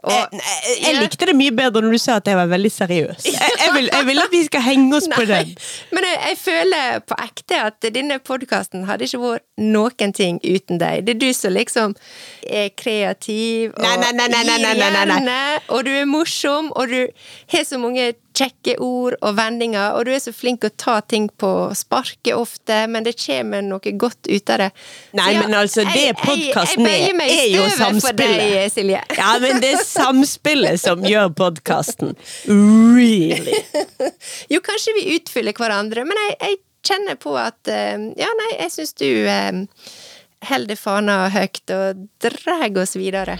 Og- 0.04 0.12
Jeg, 0.12 0.40
jeg, 0.68 0.80
jeg 0.84 0.96
likte 1.00 1.26
det 1.30 1.34
mye 1.38 1.52
bedre 1.56 1.80
når 1.80 1.94
du 1.96 1.98
sa 2.02 2.18
at 2.20 2.26
jeg 2.28 2.36
var 2.36 2.50
veldig 2.50 2.70
seriøs. 2.74 3.22
Jeg, 3.24 3.52
jeg, 3.62 3.70
vil, 3.72 3.86
jeg 3.88 4.04
vil 4.10 4.20
at 4.20 4.34
vi 4.34 4.42
skal 4.44 4.60
henge 4.66 4.96
oss 4.98 5.06
på 5.08 5.22
den. 5.30 5.54
Men 5.96 6.04
jeg, 6.10 6.36
føler 6.42 6.98
på 7.08 7.16
ekte 7.24 7.60
at 7.70 7.86
denne 7.94 8.18
podkasten 8.20 8.84
hadde 8.84 9.08
ikke 9.08 9.22
vært 9.22 9.46
noen 9.64 10.12
ting 10.12 10.42
uten 10.44 10.76
deg. 10.82 11.06
Det 11.06 11.14
er 11.16 11.22
du 11.22 11.30
som 11.32 11.56
liksom 11.56 11.96
er 12.44 12.68
kreativ 12.76 13.72
og 13.72 13.80
Nei, 13.86 13.94
nei, 14.02 14.12
nei, 14.18 14.28
nei, 14.28 14.42
nei, 14.44 14.58
nei, 14.66 14.74
gir 14.74 14.84
nei, 14.84 14.90
nei. 14.92 15.16
gjerne, 15.16 15.38
og 15.72 15.88
du 15.88 15.90
er 15.96 16.04
morsom, 16.12 16.68
og 16.76 16.92
du 16.92 17.00
har 17.56 17.64
så 17.64 17.80
mange 17.80 18.10
kjekke 18.34 18.74
ord 18.82 19.14
og 19.20 19.36
vendinger, 19.38 19.94
og 19.94 20.06
du 20.06 20.12
er 20.14 20.22
så 20.22 20.32
flink 20.34 20.64
å 20.66 20.70
ta 20.80 20.98
ting 21.06 21.28
på 21.40 21.50
sparket 21.76 22.34
ofte, 22.36 22.84
men 22.90 23.06
det 23.06 23.14
kommer 23.20 23.62
noe 23.64 23.94
godt 24.00 24.28
ut 24.28 24.52
av 24.54 24.64
det. 24.64 24.70
Nei, 25.18 25.28
ja, 25.36 25.44
men 25.44 25.56
altså, 25.58 25.86
det 25.88 26.16
podkasten 26.20 26.88
er, 26.90 27.14
er 27.22 27.46
jo 27.52 27.68
samspillet. 27.76 28.42
deg, 28.42 28.72
Silje. 28.74 29.02
Ja, 29.20 29.30
men 29.42 29.62
det 29.62 29.74
er 29.76 29.84
samspillet 29.86 30.82
som 30.82 31.04
gjør 31.06 31.30
podkasten. 31.38 32.14
Really. 32.50 33.60
Jo, 34.52 34.60
kanskje 34.64 34.94
vi 34.98 35.06
utfyller 35.16 35.54
hverandre, 35.56 36.04
men 36.08 36.18
jeg, 36.26 36.36
jeg 36.40 36.60
kjenner 36.84 37.18
på 37.20 37.34
at 37.40 37.70
eh, 37.70 37.96
Ja, 38.20 38.30
nei, 38.40 38.50
jeg 38.58 38.74
syns 38.74 38.94
du 39.00 39.08
eh, 39.08 39.62
holder 40.50 40.78
fana 40.78 41.18
høyt 41.34 41.74
og 41.74 42.06
drar 42.22 42.82
oss 42.82 42.98
videre. 42.98 43.38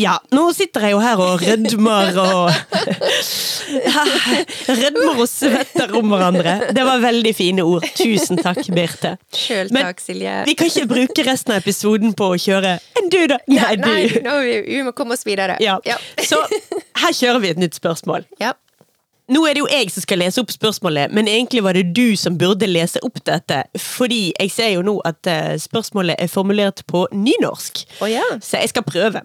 Ja, 0.00 0.16
nå 0.34 0.48
sitter 0.56 0.88
jeg 0.88 0.96
jo 0.96 1.02
her 1.02 1.20
og 1.22 1.42
rødmer 1.44 2.16
og 2.18 2.54
Rødmer 4.68 5.20
og 5.22 5.28
svetter 5.30 5.92
om 5.98 6.08
hverandre. 6.10 6.54
Det 6.74 6.84
var 6.86 7.02
veldig 7.04 7.32
fine 7.36 7.64
ord. 7.66 7.86
Tusen 7.98 8.40
takk, 8.42 8.62
Birte. 8.74 9.14
Sjøl 9.34 9.70
takk, 9.74 10.02
Silje. 10.02 10.40
Vi 10.48 10.56
kan 10.58 10.70
ikke 10.72 10.88
bruke 10.90 11.26
resten 11.28 11.54
av 11.54 11.62
episoden 11.62 12.14
på 12.18 12.32
å 12.34 12.40
kjøre 12.40 12.76
enn 12.98 13.10
du, 13.12 13.20
da? 13.30 13.38
Nei, 13.50 13.72
du. 13.78 13.86
Nei, 13.86 14.02
nå, 14.24 14.36
vi, 14.44 14.58
vi 14.68 14.82
må 14.86 14.94
komme 14.96 15.16
oss 15.18 15.24
videre. 15.26 15.58
Ja. 15.62 15.78
Ja. 15.86 15.98
Så 16.24 16.40
her 17.04 17.14
kjører 17.14 17.42
vi 17.44 17.54
et 17.54 17.62
nytt 17.62 17.78
spørsmål. 17.80 18.28
ja. 18.42 18.54
Nå 19.32 19.40
er 19.48 19.54
det 19.56 19.62
jo 19.62 19.68
jeg 19.72 19.88
som 19.88 20.04
skal 20.04 20.18
lese 20.20 20.36
opp 20.42 20.50
spørsmålet, 20.52 21.08
men 21.16 21.24
egentlig 21.32 21.62
var 21.64 21.72
det 21.78 21.94
du 21.96 22.12
som 22.20 22.34
burde 22.36 22.66
lese 22.68 23.00
opp 23.06 23.22
dette. 23.24 23.62
Fordi 23.80 24.34
jeg 24.36 24.50
ser 24.52 24.74
jo 24.74 24.82
nå 24.84 24.98
at 25.08 25.24
eh, 25.32 25.54
spørsmålet 25.62 26.20
er 26.20 26.28
formulert 26.28 26.82
på 26.92 27.06
nynorsk. 27.08 27.86
Oh, 28.04 28.10
ja. 28.10 28.20
Så 28.44 28.60
jeg 28.60 28.74
skal 28.74 28.84
prøve. 28.84 29.22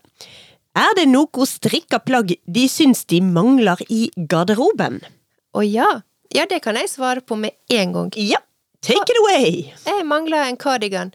Er 0.80 0.94
det 0.96 1.10
noe 1.12 1.46
strikka 1.50 2.00
plagg 2.00 2.32
de 2.48 2.66
syns 2.72 3.02
de 3.12 3.20
mangler 3.26 3.82
i 3.92 4.06
garderoben? 4.32 5.02
Å 5.52 5.64
ja. 5.66 5.88
Ja, 6.32 6.46
det 6.48 6.62
kan 6.64 6.78
jeg 6.80 6.92
svare 6.92 7.24
på 7.26 7.36
med 7.36 7.58
en 7.74 7.96
gang. 7.96 8.12
Ja, 8.16 8.40
take 8.86 9.10
it 9.12 9.20
away! 9.24 9.50
Jeg 9.88 10.06
mangler 10.08 10.46
en 10.46 10.60
cardigan. 10.62 11.12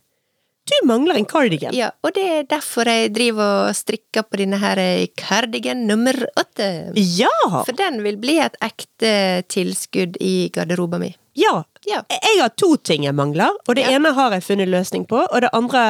Du 0.69 0.75
mangler 0.89 1.17
en 1.21 1.27
cardigan. 1.29 1.75
Ja, 1.77 1.91
og 2.05 2.15
det 2.17 2.25
er 2.25 2.47
derfor 2.49 2.89
jeg 2.89 3.13
driver 3.17 3.69
og 3.69 3.77
strikker 3.77 4.25
på 4.25 4.41
denne 4.41 4.57
her 4.63 4.81
cardigan 5.21 5.85
nummer 5.89 6.17
åtte. 6.41 6.69
Ja! 6.97 7.33
For 7.53 7.77
den 7.77 8.01
vil 8.05 8.17
bli 8.21 8.39
et 8.45 8.57
ekte 8.65 9.45
tilskudd 9.53 10.19
i 10.21 10.51
garderoben 10.53 11.07
min. 11.07 11.17
ja. 11.41 11.63
Ja. 11.87 12.03
Jeg 12.09 12.41
har 12.41 12.53
to 12.57 12.77
ting 12.77 13.05
jeg 13.05 13.15
mangler, 13.15 13.53
og 13.69 13.75
det 13.77 13.85
Ja. 13.85 13.97
ene 13.99 14.13
har 14.17 14.33
jeg 14.33 14.45
funnet 14.45 14.69
løsning 14.69 15.07
på, 15.07 15.21
og 15.27 15.41
det 15.41 15.51
andre 15.53 15.83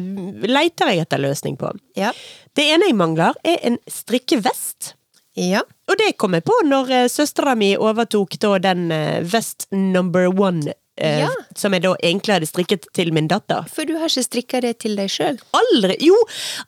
leiter 0.00 0.70
leter 0.70 0.90
jeg 0.90 1.04
etter 1.06 1.18
løsning 1.18 1.56
på. 1.56 1.72
Ja. 1.96 2.12
Det 2.56 2.64
ene 2.74 2.88
jeg 2.90 2.96
mangler, 2.98 3.34
er 3.44 3.58
en 3.62 3.78
strikkevest. 3.88 4.94
Ja. 5.38 5.62
Og 5.88 5.96
det 5.98 6.16
kom 6.18 6.34
jeg 6.34 6.44
på 6.44 6.54
når 6.66 6.90
uh, 6.90 7.08
søstera 7.08 7.54
mi 7.54 7.76
overtok 7.76 8.36
da 8.42 8.58
den 8.58 8.90
eh, 8.92 9.20
vest 9.22 9.66
number 9.70 10.26
one, 10.28 10.74
eh, 11.00 11.20
Ja. 11.24 11.28
som 11.56 11.72
jeg 11.74 11.82
da 11.82 11.94
egentlig 12.02 12.34
hadde 12.36 12.48
strikket 12.48 12.86
til 12.96 13.12
min 13.16 13.28
datter. 13.28 13.64
For 13.72 13.84
du 13.88 13.96
har 13.98 14.08
ikke 14.10 14.24
strikka 14.26 14.60
det 14.64 14.74
til 14.84 14.96
deg 14.98 15.10
sjøl? 15.12 15.38
Aldri! 15.56 15.96
Jo! 16.04 16.16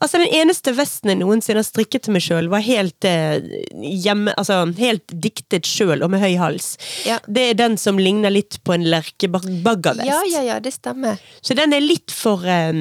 Altså, 0.01 0.19
den 0.23 0.33
eneste 0.43 0.75
vesten 0.77 1.13
jeg 1.13 1.21
noensinne 1.23 1.63
har 1.63 1.69
strikket 1.69 2.07
til 2.07 2.17
meg 2.17 2.25
sjøl, 2.27 2.49
var 2.53 2.65
helt 2.67 3.05
eh, 3.09 3.39
hjemme 3.73 4.33
Altså 4.39 4.61
helt 4.79 5.13
diktet 5.23 5.67
sjøl, 5.69 6.03
og 6.03 6.11
med 6.15 6.21
høy 6.25 6.37
hals. 6.41 6.73
Ja. 7.07 7.19
Det 7.29 7.51
er 7.51 7.59
den 7.59 7.77
som 7.79 7.99
ligner 8.01 8.33
litt 8.33 8.59
på 8.65 8.75
en 8.75 8.85
lerkebaggervest. 8.91 10.09
Ja, 10.09 10.21
ja, 10.33 10.43
ja, 10.55 10.59
det 10.63 10.73
stemmer. 10.75 11.21
Så 11.43 11.55
den 11.59 11.73
er 11.77 11.85
litt 11.85 12.11
for 12.15 12.43
eh, 12.49 12.73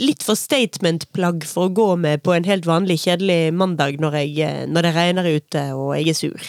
Litt 0.00 0.22
for 0.24 0.38
statement-plagg 0.38 1.44
for 1.46 1.68
å 1.68 1.72
gå 1.74 1.88
med 2.00 2.22
på 2.24 2.32
en 2.34 2.46
helt 2.48 2.66
vanlig, 2.68 2.96
kjedelig 3.04 3.52
mandag 3.54 3.98
når, 4.02 4.16
jeg, 4.22 4.32
eh, 4.46 4.62
når 4.70 4.86
det 4.86 4.92
regner 4.96 5.28
ute 5.30 5.64
og 5.76 5.92
jeg 5.98 6.08
er 6.12 6.18
sur. 6.18 6.46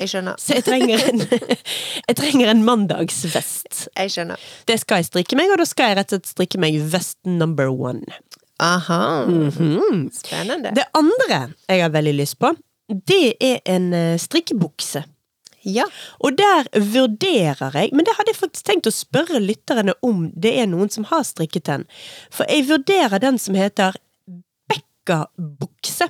Jeg 0.00 0.10
skjønner. 0.12 0.38
Så 0.42 0.58
jeg 0.58 0.66
trenger 0.66 1.04
en, 1.10 1.22
jeg 2.08 2.18
trenger 2.18 2.52
en 2.52 2.64
mandagsvest. 3.08 3.88
Jeg 3.96 4.10
skjønner. 4.12 4.38
Det 4.66 4.78
skal 4.80 5.00
jeg 5.00 5.08
strikke 5.08 5.36
meg, 5.36 5.50
og 5.52 5.58
da 5.58 5.66
skal 5.66 5.90
jeg 5.90 5.98
rett 5.98 6.12
og 6.12 6.18
slett 6.18 6.32
strikke 6.32 6.60
meg 6.60 6.78
vest 6.92 7.18
number 7.24 7.68
one. 7.70 8.04
Aha. 8.60 9.26
Mhm. 9.26 10.10
Spennende. 10.12 10.74
Det 10.74 10.86
andre 10.94 11.54
jeg 11.68 11.82
har 11.82 11.90
veldig 11.90 12.14
lyst 12.14 12.38
på, 12.38 12.54
det 12.88 13.36
er 13.40 13.60
en 13.66 13.92
eh, 13.92 14.18
strikkebukse. 14.18 15.04
Ja. 15.62 15.84
Og 16.20 16.36
der 16.38 16.68
vurderer 16.72 17.74
jeg, 17.74 17.90
men 17.92 18.04
det 18.04 18.14
hadde 18.16 18.30
jeg 18.30 18.38
faktisk 18.38 18.64
tenkt 18.64 18.86
å 18.86 18.94
spørre 18.94 19.40
lytterne 19.40 19.94
om 20.02 20.30
det 20.34 20.54
er 20.60 20.66
noen 20.66 20.88
som 20.88 21.04
har 21.10 21.24
strikket 21.26 21.66
den. 21.66 21.84
For 22.30 22.46
jeg 22.48 22.68
vurderer 22.68 23.18
den 23.20 23.38
som 23.38 23.54
heter 23.58 23.98
Bekkabukse. 24.70 26.08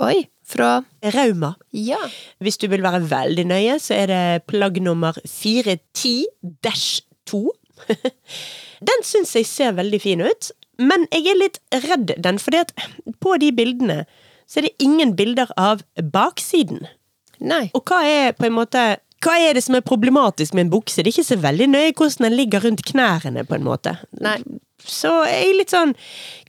Oi. 0.00 0.28
Fra 0.56 0.72
Rauma. 1.14 1.50
Ja. 1.76 2.00
Hvis 2.40 2.58
du 2.58 2.68
vil 2.72 2.84
være 2.84 3.10
veldig 3.10 3.46
nøye, 3.52 3.78
så 3.82 3.94
er 3.94 4.06
det 4.10 4.46
plagg 4.50 4.74
nummer 4.82 5.12
410-2. 5.28 7.42
den 8.88 9.00
syns 9.04 9.36
jeg 9.36 9.46
ser 9.48 9.72
veldig 9.76 10.00
fin 10.02 10.20
ut, 10.24 10.50
men 10.80 11.06
jeg 11.12 11.26
er 11.32 11.38
litt 11.40 11.58
redd 11.86 12.08
den, 12.24 12.38
fordi 12.40 12.58
at 12.64 12.70
på 13.22 13.36
de 13.40 13.52
bildene 13.56 14.04
så 14.46 14.60
er 14.60 14.64
det 14.68 14.84
ingen 14.84 15.16
bilder 15.18 15.50
av 15.58 15.82
baksiden. 16.12 16.86
Nei. 17.42 17.66
Og 17.76 17.82
hva 17.88 18.00
er 18.06 18.32
på 18.36 18.46
en 18.48 18.56
måte 18.56 18.82
hva 19.24 19.34
er 19.40 19.56
det 19.56 19.64
som 19.64 19.74
er 19.74 19.84
problematisk 19.84 20.54
med 20.54 20.66
en 20.66 20.72
bukse? 20.74 21.00
Det 21.00 21.10
er 21.10 21.16
ikke 21.16 21.32
så 21.32 21.38
veldig 21.40 21.68
nøye 21.72 21.94
hvordan 21.96 22.28
den 22.28 22.38
ligger 22.38 22.62
rundt 22.62 22.84
knærne, 22.86 23.42
på 23.48 23.56
en 23.56 23.66
måte. 23.66 23.96
Nei. 24.22 24.38
Så 24.82 25.10
jeg 25.24 25.48
er 25.48 25.56
litt 25.56 25.72
sånn 25.72 25.94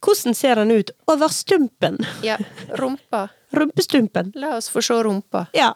Hvordan 0.03 0.35
ser 0.37 0.59
den 0.59 0.73
ut 0.75 0.91
over 1.09 1.31
stumpen? 1.33 1.99
Ja. 2.25 2.37
Rumpa. 2.79 3.27
Rumpestumpen. 3.55 4.33
La 4.35 4.57
oss 4.57 4.67
få 4.69 4.81
se 4.83 4.97
rumpa. 5.03 5.45
Ja. 5.55 5.71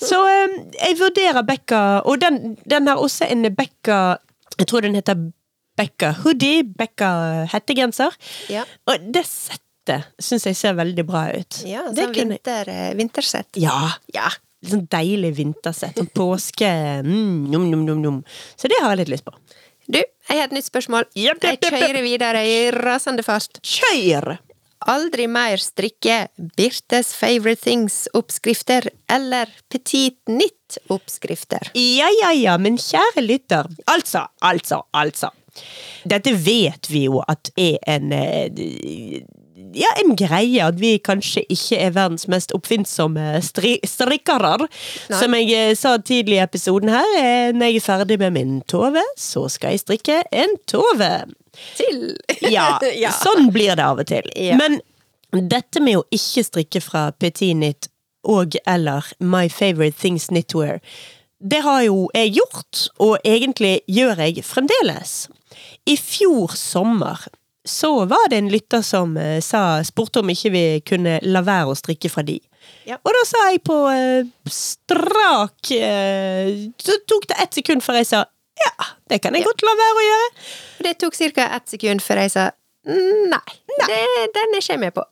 Så 0.00 0.20
um, 0.24 0.56
jeg 0.72 0.96
vurderer 0.98 1.44
Bekka, 1.46 2.00
og 2.08 2.22
den, 2.22 2.56
den 2.64 2.88
har 2.88 3.02
også 3.02 3.28
en 3.28 3.44
Bekka 3.54 4.00
Jeg 4.56 4.70
tror 4.70 4.86
den 4.86 4.96
heter 4.96 5.18
Bekka 5.78 6.14
hoodie, 6.24 6.64
Bekka 6.64 7.10
hettegenser. 7.52 8.16
Ja. 8.52 8.64
Og 8.88 9.10
det 9.14 9.24
settet 9.28 10.10
syns 10.20 10.44
jeg 10.48 10.58
ser 10.58 10.76
veldig 10.78 11.04
bra 11.08 11.28
ut. 11.32 11.62
Ja, 11.68 11.86
sånn 11.94 12.12
vinter, 12.16 12.68
eh, 12.68 12.90
vintersett. 12.98 13.56
Ja. 13.60 13.92
Ja. 14.14 14.28
Litt 14.60 14.74
sånn 14.74 14.84
deilig 14.92 15.32
vintersett. 15.38 15.96
Sånn 15.96 16.10
påske 16.16 16.68
mm, 17.06 17.48
num, 17.52 17.70
num, 17.70 17.86
num. 18.02 18.18
Så 18.60 18.68
det 18.68 18.80
har 18.82 18.92
jeg 18.92 19.04
litt 19.04 19.14
lyst 19.16 19.28
på. 19.28 19.32
Du, 19.90 19.98
jeg 19.98 20.38
har 20.38 20.46
et 20.46 20.54
nytt 20.54 20.68
spørsmål. 20.68 21.08
Jeg 21.16 21.32
jepp, 21.32 21.42
jepp, 21.42 21.64
jepp. 21.66 21.80
kjører 21.82 22.04
videre 22.06 22.44
i 22.46 22.56
rasende 22.76 23.24
fart. 23.26 23.58
Kjør! 23.66 24.36
Aldri 24.88 25.26
mer 25.28 25.60
strikke 25.60 26.30
Birtes 26.56 27.10
favorite 27.12 27.60
things-oppskrifter 27.66 28.86
eller 29.12 29.50
Petit 29.68 30.16
Nytt-oppskrifter. 30.30 31.72
Ja, 31.76 32.08
ja, 32.22 32.30
ja, 32.32 32.54
men 32.56 32.78
kjære 32.80 33.26
lytter. 33.26 33.68
Altså, 33.90 34.24
altså, 34.40 34.80
altså. 34.96 35.34
Dette 36.08 36.32
vet 36.38 36.88
vi 36.88 37.04
jo 37.08 37.20
at 37.28 37.50
er 37.58 37.76
en 37.90 38.14
eh, 38.14 39.20
ja, 39.76 39.90
en 40.02 40.16
greie 40.18 40.62
at 40.64 40.78
vi 40.80 40.94
kanskje 41.02 41.42
ikke 41.52 41.78
er 41.78 41.92
verdens 41.96 42.26
mest 42.30 42.52
oppfinnsomme 42.56 43.40
stri 43.44 43.76
strikkere. 43.86 44.66
Som 45.08 45.36
jeg 45.38 45.50
eh, 45.56 45.74
sa 45.78 45.96
tidlig 45.98 46.38
i 46.38 46.42
episoden 46.44 46.92
her, 46.92 47.10
eh, 47.20 47.50
når 47.54 47.70
jeg 47.72 47.80
er 47.80 47.86
ferdig 47.86 48.18
med 48.22 48.34
min 48.36 48.56
tove, 48.70 49.02
så 49.18 49.46
skal 49.52 49.76
jeg 49.76 49.84
strikke 49.84 50.20
en 50.32 50.56
tove. 50.70 51.12
Til! 51.76 52.02
Ja, 52.56 52.78
Ja. 53.02 53.12
sånn 53.14 53.50
blir 53.54 53.74
det 53.76 53.84
av 53.84 54.00
og 54.02 54.08
til. 54.10 54.26
Ja. 54.38 54.56
Men 54.58 54.80
dette 55.50 55.82
med 55.82 56.00
å 56.00 56.06
ikke 56.14 56.42
strikke 56.46 56.80
fra 56.82 57.10
Petit 57.12 57.54
Knit 57.54 57.90
og 58.26 58.56
eller 58.68 59.06
My 59.20 59.46
Favorite 59.48 59.96
Things 60.00 60.26
Knitwear, 60.28 60.80
det 61.40 61.62
har 61.64 61.82
jo 61.86 62.08
jeg 62.12 62.34
gjort, 62.36 62.80
og 63.00 63.14
egentlig 63.24 63.78
gjør 63.88 64.18
jeg 64.26 64.42
fremdeles. 64.44 65.14
I 65.88 65.94
fjor 65.96 66.52
sommer 66.58 67.22
så 67.70 67.92
var 68.10 68.28
det 68.30 68.40
en 68.40 68.50
lytter 68.52 68.82
som 68.86 69.16
eh, 69.16 69.38
sa, 69.44 69.80
spurte 69.86 70.22
om 70.22 70.32
ikke 70.32 70.52
vi 70.54 70.64
kunne 70.86 71.18
la 71.22 71.42
være 71.46 71.72
å 71.72 71.78
strikke 71.78 72.10
fra 72.12 72.24
de. 72.26 72.40
Ja. 72.88 72.98
Og 73.00 73.14
da 73.14 73.22
sa 73.28 73.46
jeg 73.50 73.62
på 73.64 73.76
eh, 73.88 74.28
strak 74.52 75.70
eh, 75.72 76.50
Så 76.82 76.98
tok 77.08 77.24
det 77.30 77.38
ett 77.40 77.56
sekund 77.56 77.84
før 77.84 78.00
jeg 78.00 78.10
sa 78.10 78.24
ja, 78.60 78.86
det 79.08 79.22
kan 79.24 79.32
jeg 79.32 79.46
godt 79.46 79.62
la 79.64 79.72
være 79.72 79.96
å 79.96 80.02
gjøre. 80.04 80.26
Det 80.84 80.90
tok 81.00 81.14
ca. 81.16 81.46
ett 81.56 81.70
sekund 81.72 82.02
før 82.04 82.20
jeg 82.20 82.32
sa 82.34 82.50
nei. 82.84 83.56
Det, 83.86 84.00
den 84.34 84.54
er 84.54 84.60
ikke 84.60 84.72
jeg 84.72 84.80
med 84.80 84.94
på. 84.96 85.04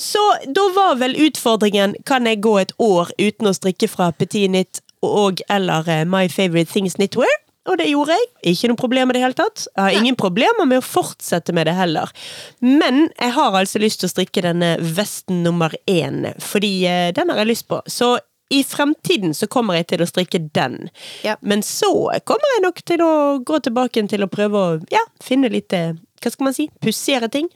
Så 0.00 0.22
da 0.46 0.64
var 0.76 0.96
vel 1.00 1.16
utfordringen 1.26 1.96
kan 2.08 2.26
jeg 2.26 2.40
gå 2.44 2.56
et 2.60 2.72
år 2.78 3.12
uten 3.18 3.50
å 3.50 3.54
strikke 3.56 3.88
fra 3.88 4.10
Petit 4.16 4.48
Knit 4.48 4.80
og 5.04 5.42
eller 5.52 5.88
eh, 5.90 6.04
My 6.08 6.28
Favorite 6.28 6.72
Things 6.72 6.96
Knitwear? 6.96 7.43
Og 7.70 7.78
det 7.80 7.86
gjorde 7.88 8.16
jeg. 8.18 8.26
Ikke 8.52 8.68
noe 8.70 8.80
problem 8.80 9.08
med 9.08 9.16
det 9.16 9.22
hele 9.24 9.38
tatt. 9.38 9.64
Jeg 9.72 9.82
har 9.82 9.96
ingen 9.96 10.18
problemer 10.20 10.68
med 10.68 10.82
å 10.82 10.84
fortsette 10.84 11.54
med 11.56 11.68
det 11.68 11.76
heller. 11.78 12.12
Men 12.60 13.08
jeg 13.16 13.32
har 13.38 13.56
altså 13.56 13.80
lyst 13.80 14.02
til 14.02 14.10
å 14.10 14.12
strikke 14.12 14.44
denne 14.44 14.74
vesten 14.84 15.42
nummer 15.46 15.72
én, 15.90 16.26
fordi 16.44 16.74
eh, 16.90 17.08
den 17.16 17.32
har 17.32 17.40
jeg 17.40 17.52
lyst 17.54 17.68
på. 17.70 17.80
Så 17.88 18.16
i 18.52 18.60
fremtiden 18.68 19.32
så 19.34 19.48
kommer 19.50 19.78
jeg 19.78 19.88
til 19.94 20.04
å 20.04 20.08
strikke 20.08 20.42
den. 20.54 20.90
Ja. 21.24 21.38
Men 21.40 21.64
så 21.64 21.92
kommer 22.28 22.52
jeg 22.54 22.64
nok 22.66 22.82
til 22.84 23.04
å 23.04 23.14
gå 23.40 23.60
tilbake 23.64 24.04
til 24.12 24.26
å 24.26 24.30
prøve 24.30 24.60
å 24.60 24.74
ja, 24.92 25.02
finne 25.24 25.52
litt 25.52 25.72
eh, 25.72 25.96
Hva 26.20 26.32
skal 26.32 26.50
man 26.50 26.56
si? 26.56 26.68
Pussigere 26.84 27.28
ting. 27.32 27.48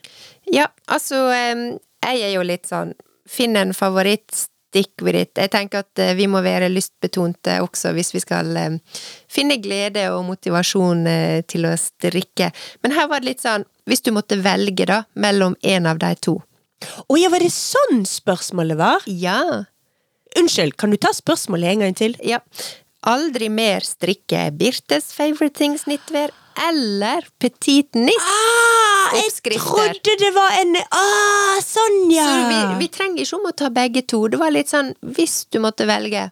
Ja, 0.53 0.67
altså 0.89 1.29
Jeg 1.33 2.25
er 2.25 2.33
jo 2.35 2.43
litt 2.45 2.69
sånn 2.69 2.95
Finn 3.29 3.57
en 3.61 3.75
favoritt, 3.77 4.47
stick 4.69 5.03
with 5.03 5.17
it. 5.17 5.33
Jeg 5.39 5.53
tenker 5.53 5.85
at 5.85 6.03
eh, 6.03 6.15
vi 6.19 6.29
må 6.31 6.43
være 6.45 6.69
lystbetonte 6.73 7.59
også 7.65 7.95
hvis 7.97 8.13
vi 8.15 8.23
skal 8.23 8.53
finne 9.31 9.59
glede 9.63 10.09
og 10.13 10.27
motivasjon 10.29 11.07
eh, 11.09 11.41
til 11.49 11.69
å 11.69 11.75
strikke. 11.81 12.51
Men 12.85 12.97
her 12.97 13.09
var 13.11 13.23
det 13.23 13.33
litt 13.33 13.45
sånn 13.45 13.67
Hvis 13.89 14.05
du 14.05 14.11
måtte 14.13 14.37
velge, 14.45 14.85
da, 14.85 15.05
mellom 15.17 15.55
en 15.65 15.87
av 15.89 15.97
de 16.03 16.11
to. 16.21 16.35
Å 17.09 17.17
ja, 17.17 17.31
var 17.33 17.41
det 17.41 17.49
sånn 17.55 18.03
spørsmålet 18.05 18.77
var? 18.77 19.07
Ja. 19.09 19.65
Unnskyld, 20.37 20.77
kan 20.77 20.93
du 20.93 20.99
ta 21.01 21.15
spørsmålet 21.17 21.73
en 21.73 21.87
gang 21.87 21.97
til? 21.97 22.19
Ja. 22.21 22.43
aldri 23.09 23.49
mer 23.49 23.81
strikke 23.87 24.51
Birtes 24.59 25.13
Favorite 25.15 25.57
Things 25.57 25.87
knitwear 25.87 26.35
eller 26.69 27.27
Petit 27.41 27.89
Knit. 27.93 28.21
Ah, 28.21 29.15
jeg 29.17 29.59
trodde 29.63 30.17
det 30.21 30.31
var 30.37 30.57
en 30.61 30.77
Ah, 30.91 31.61
sånn, 31.65 32.11
ja! 32.13 32.27
Så 32.27 32.49
vi, 32.51 32.59
vi 32.83 32.89
trenger 32.93 33.25
ikke 33.25 33.39
om 33.41 33.49
å 33.49 33.55
ta 33.57 33.71
begge 33.73 34.03
to. 34.11 34.25
Det 34.29 34.41
var 34.41 34.53
litt 34.55 34.69
sånn 34.73 34.93
hvis 35.17 35.45
du 35.53 35.61
måtte 35.65 35.87
velge. 35.89 36.29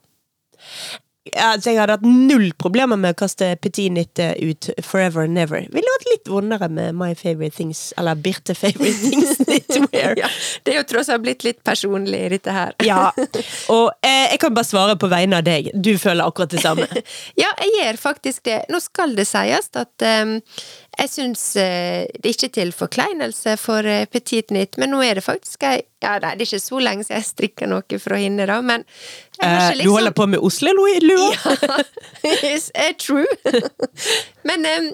Ja, 1.34 1.54
så 1.60 1.72
jeg 1.72 1.80
hadde 1.80 1.96
hatt 1.96 2.06
null 2.06 2.50
problemer 2.60 2.98
med 3.00 3.16
å 3.16 3.18
kaste 3.18 3.48
Petit 3.62 3.90
Knit 3.90 4.20
eh, 4.22 4.34
ut 4.38 4.68
forever 4.84 5.24
and 5.26 5.34
never. 5.36 5.64
Ville 5.74 5.94
vært 5.96 6.08
litt 6.10 6.30
vondere 6.30 6.68
med 6.72 6.96
My 6.98 7.14
Favorite 7.18 7.56
Things, 7.56 7.88
eller 7.98 8.18
Birte 8.20 8.54
Favorite 8.54 8.98
Things 9.00 9.40
Knitwear. 9.46 10.16
Ja, 10.20 10.30
det 10.64 10.74
er 10.74 10.80
jo 10.80 10.86
tross 10.92 11.10
alt 11.12 11.24
blitt 11.26 11.46
litt 11.46 11.62
personlig, 11.66 12.22
dette 12.36 12.54
her. 12.54 12.76
Ja, 12.86 13.10
og 13.74 13.90
eh, 14.06 14.26
jeg 14.32 14.40
kan 14.44 14.56
bare 14.56 14.68
svare 14.68 14.98
på 15.00 15.10
vegne 15.12 15.40
av 15.40 15.46
deg. 15.48 15.72
Du 15.74 15.94
føler 16.00 16.26
akkurat 16.26 16.52
det 16.54 16.62
samme. 16.64 16.88
Ja, 17.36 17.48
jeg 17.60 17.72
gjør 17.74 17.98
faktisk 18.00 18.44
det. 18.46 18.56
Nå 18.72 18.78
skal 18.82 19.12
det 19.16 19.26
sies 19.28 19.68
at 19.76 20.04
um, 20.22 20.36
jeg 20.98 21.10
syns 21.12 21.42
uh, 21.60 22.06
det 22.08 22.24
er 22.24 22.34
ikke 22.34 22.48
til 22.56 22.70
forkleinelse 22.72 23.56
for 23.60 23.84
uh, 23.84 24.04
Petit 24.12 24.50
Nytt, 24.54 24.78
men 24.80 24.90
nå 24.94 25.02
er 25.04 25.18
det 25.20 25.24
faktisk 25.26 25.66
ei 25.68 25.82
Ja, 26.04 26.18
nei, 26.22 26.34
det 26.36 26.44
er 26.44 26.50
ikke 26.50 26.60
så 26.62 26.78
lenge 26.80 27.04
siden 27.06 27.16
jeg 27.18 27.26
strikka 27.30 27.66
noe 27.68 27.98
fra 28.00 28.18
henne, 28.20 28.46
da, 28.48 28.60
men 28.64 28.84
Eh, 29.42 29.72
Du 29.84 29.90
holder 29.92 30.14
på 30.16 30.24
med 30.32 30.40
Oslo-lua? 30.40 31.26
ja, 31.36 31.78
it's 32.56 32.70
true. 32.96 33.26
Men 34.48 34.64
em, 34.64 34.86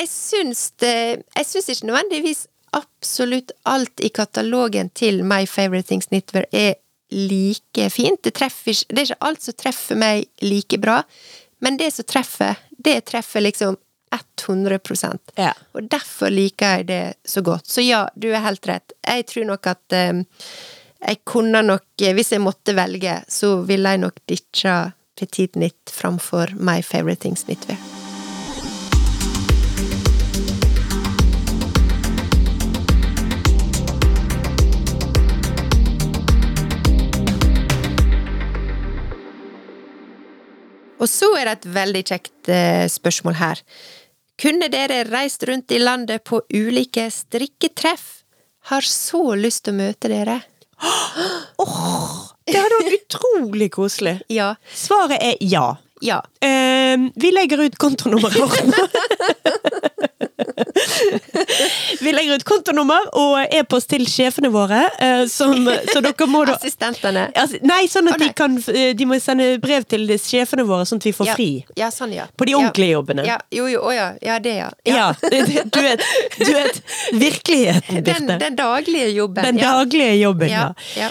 jeg 0.00 0.08
syns 0.10 0.72
det 0.82 1.22
Jeg 1.36 1.46
syns 1.46 1.68
ikke 1.70 1.86
nødvendigvis 1.86 2.46
absolutt 2.74 3.52
alt 3.68 4.00
i 4.00 4.08
katalogen 4.08 4.90
til 4.96 5.22
My 5.22 5.44
Favorite 5.46 5.86
Things 5.92 6.06
Knitwear 6.10 6.46
er 6.52 6.74
like 7.12 7.90
fint. 7.92 8.22
Det, 8.24 8.32
treffer 8.34 8.72
det 8.88 8.98
er 8.98 9.10
ikke 9.10 9.26
alt 9.28 9.42
som 9.44 9.54
treffer 9.60 9.98
meg 10.00 10.26
like 10.42 10.78
bra, 10.80 11.02
men 11.60 11.76
det 11.78 11.90
som 11.92 12.08
treffer, 12.08 12.56
det 12.82 13.04
treffer 13.12 13.44
liksom 13.44 13.76
100 14.12 14.78
Ja. 15.36 15.52
Og 15.74 15.88
derfor 15.90 16.30
liker 16.30 16.76
jeg 16.76 16.86
det 16.86 17.14
så 17.24 17.40
godt. 17.40 17.66
Så 17.66 17.80
ja, 17.80 18.08
du 18.14 18.28
er 18.32 18.44
helt 18.44 18.66
rett. 18.68 18.92
Jeg 19.06 19.26
tror 19.26 19.44
nok 19.44 19.66
at 19.66 19.92
em, 19.92 20.24
jeg 21.02 21.24
kunne 21.24 21.62
nok, 21.62 21.86
eh, 22.02 22.14
hvis 22.14 22.32
jeg 22.32 22.40
måtte 22.40 22.76
velge, 22.76 23.22
så 23.28 23.62
ville 23.66 23.88
jeg 23.88 24.04
nok 24.04 24.20
ditcha 24.28 24.92
Petit 25.18 25.56
Nitt 25.56 25.90
framfor 25.90 26.54
My 26.56 26.82
Favorite 26.82 27.20
Things 27.20 27.44
Knitwear. 27.44 27.78
Og 41.02 41.10
så 41.10 41.32
er 41.34 41.48
det 41.48 41.56
et 41.56 41.72
veldig 41.74 42.02
kjekt 42.06 42.50
eh, 42.52 42.86
spørsmål 42.90 43.34
her. 43.40 43.62
Kunne 44.42 44.66
dere 44.72 45.04
reist 45.06 45.44
rundt 45.46 45.70
i 45.70 45.78
landet 45.78 46.24
på 46.24 46.40
ulike 46.50 47.10
strikketreff? 47.10 48.24
Har 48.70 48.82
så 48.82 49.34
lyst 49.38 49.64
til 49.66 49.76
å 49.76 49.80
møte 49.84 50.10
dere. 50.10 50.40
Det 52.42 52.58
hadde 52.58 52.78
vært 52.82 52.96
utrolig 52.96 53.68
koselig. 53.70 54.16
Ja. 54.32 54.48
Svaret 54.74 55.22
er 55.22 55.36
ja. 55.46 55.76
Ja. 56.02 56.18
Eh, 56.42 56.98
vi 57.14 57.30
legger 57.30 57.62
ut 57.62 57.76
kontonummeret 57.78 58.34
vårt. 58.42 58.58
Vi 62.00 62.12
legger 62.12 62.34
ut 62.38 62.44
kontonummer 62.48 63.08
og 63.18 63.54
e-post 63.54 63.88
til 63.92 64.04
sjefene 64.10 64.50
våre, 64.52 64.84
eh, 65.02 65.24
som, 65.30 65.66
så 65.92 66.02
dere 66.04 66.28
må 66.30 66.44
da 66.48 66.56
Assistentene. 66.58 67.26
Nei, 67.66 67.80
sånn 67.90 68.10
at 68.12 68.18
Å, 68.18 68.20
de 68.22 68.28
kan 68.36 68.56
eh, 68.74 68.92
De 68.98 69.06
må 69.08 69.16
sende 69.22 69.46
brev 69.62 69.86
til 69.90 70.06
sjefene 70.20 70.66
våre, 70.68 70.86
sånn 70.88 71.00
at 71.02 71.08
vi 71.08 71.14
får 71.16 71.30
Ja. 71.32 71.34
fri. 71.38 71.48
Ja, 71.78 71.90
sånn, 71.94 72.12
ja. 72.16 72.26
På 72.38 72.46
de 72.48 72.54
ordentlige 72.58 72.96
jobbene. 72.98 73.26
Ja, 73.28 73.38
jo, 73.54 73.66
jo, 73.72 73.82
å 73.88 73.92
ja. 73.94 74.10
Ja, 74.22 74.38
det, 74.42 74.54
ja. 74.60 74.70
Ja, 74.86 75.08
du 75.22 75.80
vet, 75.82 76.06
du 76.38 76.50
vet 76.52 76.80
virkeligheten, 77.12 78.02
Den, 78.02 78.04
Birte. 78.26 78.38
den 78.42 78.56
daglige 78.58 79.10
jobben. 79.16 79.44
Den 79.44 79.60
daglige 79.62 80.16
jobben, 80.20 80.50
ja. 80.52 81.10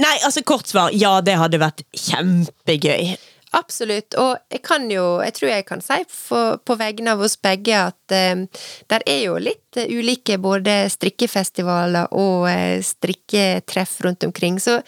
Nei, 0.00 0.14
altså 0.24 0.40
kort 0.46 0.66
svar. 0.70 0.94
Ja, 0.96 1.18
det 1.20 1.34
hadde 1.36 1.58
vært 1.60 1.82
kjempegøy. 1.96 3.16
Absolutt, 3.56 4.14
og 4.14 4.36
jeg 4.52 4.62
kan 4.62 4.84
jo, 4.92 5.18
jeg 5.24 5.34
tror 5.34 5.48
jeg 5.50 5.64
kan 5.66 5.80
si 5.82 5.96
for, 6.06 6.60
på 6.62 6.76
vegne 6.78 7.16
av 7.16 7.22
oss 7.26 7.34
begge 7.42 7.74
at 7.74 8.14
eh, 8.14 8.44
der 8.92 9.04
er 9.10 9.24
jo 9.24 9.40
litt 9.42 9.80
eh, 9.80 9.90
ulike 9.90 10.36
både 10.38 10.84
strikkefestivaler 10.94 12.14
og 12.14 12.46
eh, 12.46 12.78
strikketreff 12.86 13.96
rundt 14.06 14.28
omkring, 14.28 14.60
så 14.62 14.78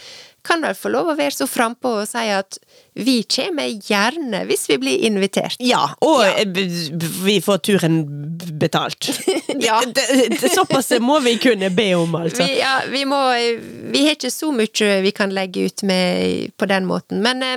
kan 0.47 0.63
vel 0.63 0.79
få 0.79 0.93
lov 0.95 1.11
å 1.11 1.19
være 1.19 1.35
så 1.35 1.49
frampå 1.51 1.97
og 2.05 2.09
si 2.11 2.23
at 2.35 2.59
vi 2.95 3.23
kommer 3.25 3.71
gjerne 3.81 4.43
hvis 4.49 4.67
vi 4.69 4.77
blir 4.83 5.05
invitert. 5.09 5.57
Ja, 5.65 5.95
og 6.05 6.25
Ja. 6.27 6.33
eh, 6.43 6.99
vi 7.25 7.39
får 7.41 7.59
turen 7.69 8.03
betalt. 8.61 9.11
Ja. 9.63 9.83
Såpass 10.55 10.89
må 11.01 11.19
vi 11.23 11.37
kunne 11.39 11.69
be 11.71 11.91
om, 11.95 12.15
altså. 12.17 12.43
Vi, 12.43 12.55
ja, 12.59 12.81
vi 12.91 13.05
må 13.07 13.19
Vi 13.93 14.01
har 14.07 14.17
ikke 14.17 14.31
så 14.33 14.49
mye 14.55 14.89
vi 15.05 15.11
kan 15.15 15.31
legge 15.31 15.67
ut 15.69 15.83
med 15.87 16.51
på 16.59 16.67
den 16.67 16.87
måten. 16.89 17.21
Men 17.23 17.43
eh, 17.47 17.57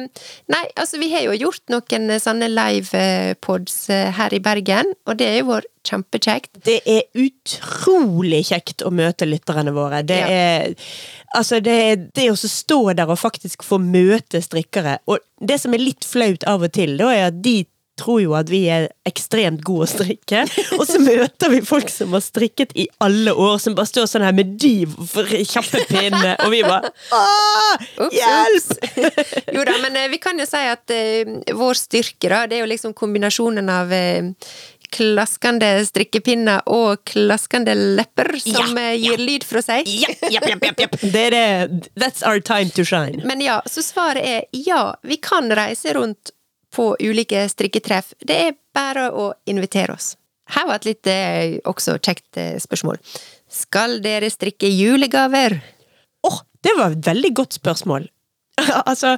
nei, 0.52 0.64
altså 0.76 1.00
vi 1.02 1.10
har 1.14 1.24
jo 1.26 1.38
gjort 1.48 1.64
noen 1.72 2.10
eh, 2.12 2.20
sånne 2.22 2.50
livepods 2.52 3.88
her 4.20 4.34
i 4.36 4.42
Bergen, 4.44 4.92
og 5.08 5.18
det 5.18 5.30
er 5.32 5.40
jo 5.40 5.50
vår 5.54 5.66
kjempekjekt. 5.86 6.52
Det 6.66 6.80
er 6.90 7.04
utrolig 7.22 8.44
kjekt 8.52 8.84
å 8.86 8.92
møte 8.94 9.28
lytterne 9.30 9.74
våre. 9.76 10.04
Det 10.06 10.20
Ja. 10.20 10.28
er 10.28 10.76
Altså, 11.36 11.58
det, 11.60 12.14
det 12.16 12.30
å 12.32 12.36
stå 12.38 12.94
der 12.96 13.10
og 13.12 13.18
faktisk 13.20 13.64
få 13.68 13.76
møte 13.82 14.40
strikkere 14.40 15.00
Og 15.12 15.20
det 15.42 15.60
som 15.62 15.74
er 15.76 15.84
litt 15.84 16.06
flaut 16.08 16.46
av 16.48 16.64
og 16.66 16.76
til, 16.76 16.98
da 17.00 17.12
er 17.14 17.30
at 17.30 17.42
de 17.44 17.64
tror 17.96 18.20
jo 18.20 18.34
at 18.36 18.50
vi 18.52 18.66
er 18.72 18.90
ekstremt 19.08 19.62
gode 19.66 19.86
å 19.86 19.90
strikke, 19.90 20.44
og 20.78 20.84
så 20.88 21.00
møter 21.00 21.52
vi 21.54 21.62
folk 21.66 21.92
som 21.92 22.16
har 22.16 22.24
strikket 22.24 22.76
i 22.76 22.88
alle 23.04 23.32
år, 23.32 23.58
som 23.64 23.76
bare 23.78 23.90
står 23.90 24.10
sånn 24.12 24.26
her 24.26 24.36
med 24.36 24.56
de 24.60 24.74
kjappe 25.48 25.86
pinnene, 25.90 26.36
og 26.44 26.52
vi 26.52 26.62
bare 26.66 26.92
Åh, 27.16 28.10
hjelp! 28.12 28.74
Jo 29.56 29.64
da, 29.68 29.78
men 29.84 29.96
eh, 30.02 30.10
vi 30.12 30.20
kan 30.24 30.40
jo 30.40 30.48
si 30.50 30.64
at 30.68 30.92
uh, 30.92 31.36
vår 31.56 31.80
styrke, 31.80 32.30
da, 32.32 32.44
det 32.50 32.60
er 32.60 32.66
jo 32.66 32.72
liksom 32.72 32.96
kombinasjonen 32.98 33.72
av 33.72 33.94
eh, 33.96 34.32
klaskende 34.96 35.70
strikkepinner 35.88 36.64
og 36.72 37.04
klaskende 37.10 37.76
lepper 37.76 38.32
som 38.40 38.72
Ja, 38.78 38.92
eh, 38.92 38.96
gir 39.02 39.22
lyd 39.22 39.44
fra 39.48 39.62
seg. 39.66 39.90
Ja, 39.90 40.10
japp, 40.32 40.48
japp, 40.50 40.66
japp, 40.70 40.84
japp. 40.86 40.98
Det 41.16 41.26
er 41.28 41.36
det. 41.36 41.92
That's 42.00 42.24
our 42.26 42.40
time 42.40 42.72
to 42.76 42.86
shine. 42.88 43.22
Men 43.28 43.44
ja, 43.44 43.60
så 43.66 43.84
svaret 43.86 44.24
er 44.24 44.46
ja, 44.56 44.96
vi 45.04 45.18
kan 45.18 45.52
reise 45.56 45.94
rundt 45.98 46.32
på 46.76 46.96
ulike 47.00 47.46
strikketreff. 47.50 48.14
Det 48.20 48.40
er 48.50 48.58
bare 48.76 49.10
å 49.12 49.34
invitere 49.48 49.96
oss. 49.96 50.16
Her 50.56 50.68
var 50.70 50.82
et 50.82 50.90
litt 50.90 51.08
eh, 51.10 51.60
også 51.66 51.98
kjekt 52.04 52.38
eh, 52.38 52.58
spørsmål. 52.62 53.00
Skal 53.50 54.00
dere 54.04 54.30
strikke 54.30 54.70
julegaver? 54.70 55.58
Åh, 56.28 56.42
det 56.66 56.74
var 56.78 56.94
et 56.94 57.08
veldig 57.08 57.32
godt 57.42 57.58
spørsmål. 57.58 58.10
altså 58.90 59.18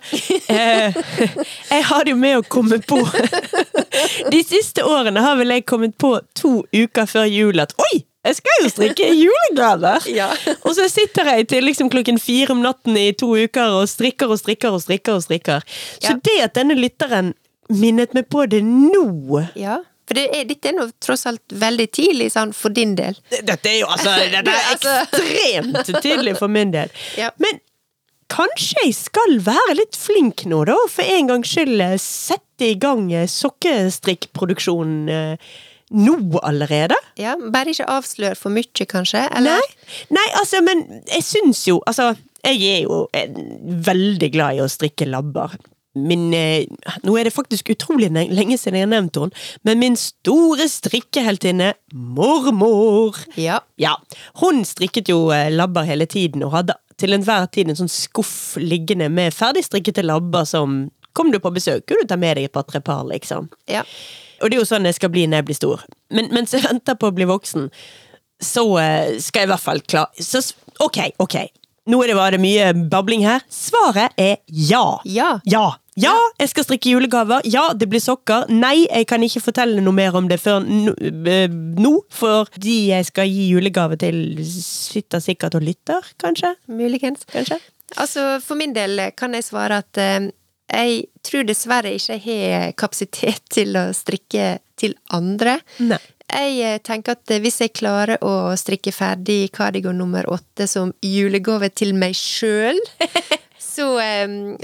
eh, 0.50 0.96
Jeg 1.74 1.84
har 1.90 2.04
det 2.08 2.14
jo 2.16 2.18
med 2.20 2.38
å 2.40 2.44
komme 2.50 2.80
på 2.82 2.98
De 4.34 4.40
siste 4.46 4.84
årene 4.86 5.22
har 5.24 5.38
vel 5.40 5.54
jeg 5.56 5.66
kommet 5.70 5.98
på 6.02 6.16
to 6.38 6.60
uker 6.74 7.06
før 7.10 7.28
jul 7.30 7.60
at 7.64 7.74
oi! 7.90 8.04
Jeg 8.28 8.36
skal 8.42 8.64
jo 8.66 8.70
strikke 8.74 9.06
julegaver! 9.16 10.04
Ja. 10.12 10.26
og 10.66 10.74
så 10.76 10.90
sitter 10.92 11.30
jeg 11.32 11.46
til 11.54 11.64
liksom 11.64 11.88
klokken 11.94 12.18
fire 12.20 12.52
om 12.58 12.64
natten 12.66 12.98
i 13.00 13.12
to 13.16 13.30
uker 13.40 13.78
og 13.78 13.86
strikker 13.88 14.34
og 14.34 14.42
strikker 14.42 14.74
og 14.76 14.82
strikker. 14.84 15.16
og 15.16 15.24
strikker. 15.24 15.64
Så 16.02 16.12
Ja. 16.12 16.18
det 16.26 16.40
at 16.50 16.58
denne 16.60 16.76
lytteren 16.76 17.34
minnet 17.70 18.14
meg 18.18 18.28
på 18.34 18.44
det 18.52 18.60
nå 18.66 19.46
Ja, 19.56 19.78
for 20.08 20.16
det 20.20 20.26
er, 20.36 20.44
dette 20.48 20.70
er 20.70 20.76
nå 20.76 20.90
tross 21.04 21.26
alt 21.28 21.44
veldig 21.52 21.88
tidlig 21.92 22.30
sånn 22.36 22.52
for 22.56 22.70
din 22.76 22.96
del. 22.96 23.16
Dette 23.32 23.72
er 23.72 23.80
jo 23.82 23.88
altså, 23.92 24.12
er 24.12 24.44
Altså. 24.74 24.98
ekstremt 25.14 26.04
tydelig 26.04 26.38
for 26.40 26.48
min 26.52 26.72
del. 26.76 26.92
Ja. 27.20 27.32
Men 27.44 27.60
kanskje 28.32 28.84
jeg 28.86 28.96
skal 28.98 29.40
være 29.46 29.78
litt 29.80 29.98
flink 30.00 30.46
nå, 30.50 30.64
da? 30.68 30.76
og 30.78 30.92
For 30.92 31.08
en 31.08 31.32
gangs 31.32 31.54
skyld 31.54 31.82
eh, 31.84 31.96
sette 32.02 32.72
i 32.74 32.78
gang 32.80 33.08
eh, 33.14 33.28
sokkestrikkproduksjonen 33.32 35.12
eh, 35.14 35.56
nå 35.98 36.18
allerede? 36.44 36.98
Ja, 37.20 37.38
Bare 37.40 37.72
ikke 37.72 37.88
avslør 37.92 38.36
for 38.40 38.54
mye, 38.54 38.88
kanskje? 38.90 39.24
Eller? 39.38 39.64
Nei, 39.64 39.96
nei, 40.20 40.28
altså, 40.40 40.62
men 40.66 40.84
jeg 41.08 41.24
syns 41.24 41.64
jo 41.70 41.80
Altså, 41.88 42.12
jeg 42.44 42.60
er 42.68 42.82
jo 42.84 43.06
veldig 43.88 44.30
glad 44.34 44.58
i 44.58 44.62
å 44.64 44.70
strikke 44.72 45.08
labber. 45.08 45.56
Min 45.98 46.30
Nå 46.30 47.16
er 47.18 47.26
det 47.26 47.34
faktisk 47.34 47.72
utrolig 47.74 48.12
lenge 48.14 48.60
siden 48.60 48.78
jeg 48.78 48.86
har 48.86 48.92
nevnt 48.92 49.18
henne, 49.18 49.46
men 49.66 49.80
min 49.82 49.96
store 50.00 50.68
strikkeheltinne, 50.70 51.72
mormor 51.92 53.18
Ja. 53.40 53.58
Ja, 53.82 53.96
hun 54.44 54.62
strikket 54.68 55.10
jo 55.12 55.26
labber 55.52 55.88
hele 55.90 56.06
tiden, 56.06 56.46
og 56.46 56.54
hadde 56.54 56.78
til 56.98 57.14
enhver 57.16 57.48
tid 57.54 57.70
en 57.70 57.78
sånn 57.80 57.92
skuff 57.92 58.56
liggende 58.62 59.10
med 59.14 59.36
ferdigstrikkete 59.36 60.06
labber 60.06 60.48
som 60.50 60.86
Kom 61.18 61.32
du 61.34 61.40
på 61.42 61.50
besøk, 61.50 61.88
kunne 61.90 62.04
du 62.06 62.10
ta 62.12 62.14
med 62.22 62.38
deg 62.38 62.46
et 62.46 62.54
par-tre 62.54 62.78
par, 62.86 63.00
liksom. 63.10 63.48
ja. 63.66 63.82
Og 64.38 64.52
det 64.52 64.58
er 64.58 64.62
jo 64.62 64.68
sånn 64.70 64.86
jeg 64.86 64.98
skal 65.00 65.10
bli 65.10 65.24
når 65.26 65.42
jeg 65.42 65.46
blir 65.48 65.58
stor. 65.58 65.86
Men 66.14 66.28
mens 66.30 66.54
jeg 66.54 66.62
venter 66.62 66.94
på 67.00 67.10
å 67.10 67.16
bli 67.16 67.26
voksen, 67.26 67.72
så 68.38 68.64
eh, 68.78 69.16
skal 69.18 69.42
jeg 69.42 69.50
i 69.50 69.50
hvert 69.50 69.64
fall 69.64 69.82
klare 69.82 70.22
Så 70.22 70.44
ok, 70.86 71.00
ok. 71.24 71.40
Nå 71.90 72.04
er 72.04 72.12
det, 72.12 72.18
var 72.20 72.36
det 72.36 72.42
mye 72.44 72.70
babling 72.92 73.26
her. 73.26 73.42
Svaret 73.50 74.14
er 74.20 74.38
ja. 74.46 75.00
Ja. 75.10 75.40
Ja, 75.50 75.72
Ja, 75.98 76.14
jeg 76.38 76.52
skal 76.52 76.66
strikke 76.68 76.92
julegaver. 76.94 77.46
Ja, 77.50 77.72
det 77.74 77.90
blir 77.90 78.02
sokker. 78.04 78.46
Nei, 78.54 78.86
jeg 78.86 79.08
kan 79.10 79.24
ikke 79.26 79.42
fortelle 79.48 79.82
noe 79.82 79.96
mer 79.98 80.16
om 80.18 80.28
det 80.30 80.40
før 80.42 80.62
nå, 80.62 80.94
eh, 81.26 81.48
for 82.14 82.52
de 82.62 82.76
jeg 82.92 83.08
skal 83.10 83.30
gi 83.32 83.50
julegave 83.54 83.98
til, 84.02 84.20
sitter 84.46 85.24
sikkert 85.24 85.58
og 85.58 85.66
lytter, 85.66 86.06
kanskje? 86.22 86.54
Muligens. 86.70 87.26
Kanskje? 87.34 87.60
Altså, 87.96 88.38
for 88.44 88.60
min 88.60 88.76
del 88.76 89.00
kan 89.18 89.34
jeg 89.34 89.48
svare 89.48 89.82
at 89.82 90.02
eh, 90.02 90.30
jeg 90.68 91.08
tror 91.24 91.48
dessverre 91.48 91.96
ikke 91.96 92.20
jeg 92.20 92.54
har 92.54 92.78
kapasitet 92.78 93.42
til 93.56 93.78
å 93.80 93.90
strikke 93.96 94.58
til 94.78 94.96
andre. 95.16 95.60
Nei. 95.80 96.00
Jeg 96.28 96.56
eh, 96.60 96.80
tenker 96.84 97.16
at 97.16 97.38
hvis 97.40 97.62
jeg 97.64 97.72
klarer 97.78 98.20
å 98.22 98.52
strikke 98.60 98.92
ferdig 98.92 99.48
kardigan 99.56 99.98
nummer 99.98 100.28
åtte 100.30 100.68
som 100.68 100.92
julegave 101.02 101.72
til 101.72 101.96
meg 101.96 102.18
sjøl, 102.20 102.78
så, 103.78 103.88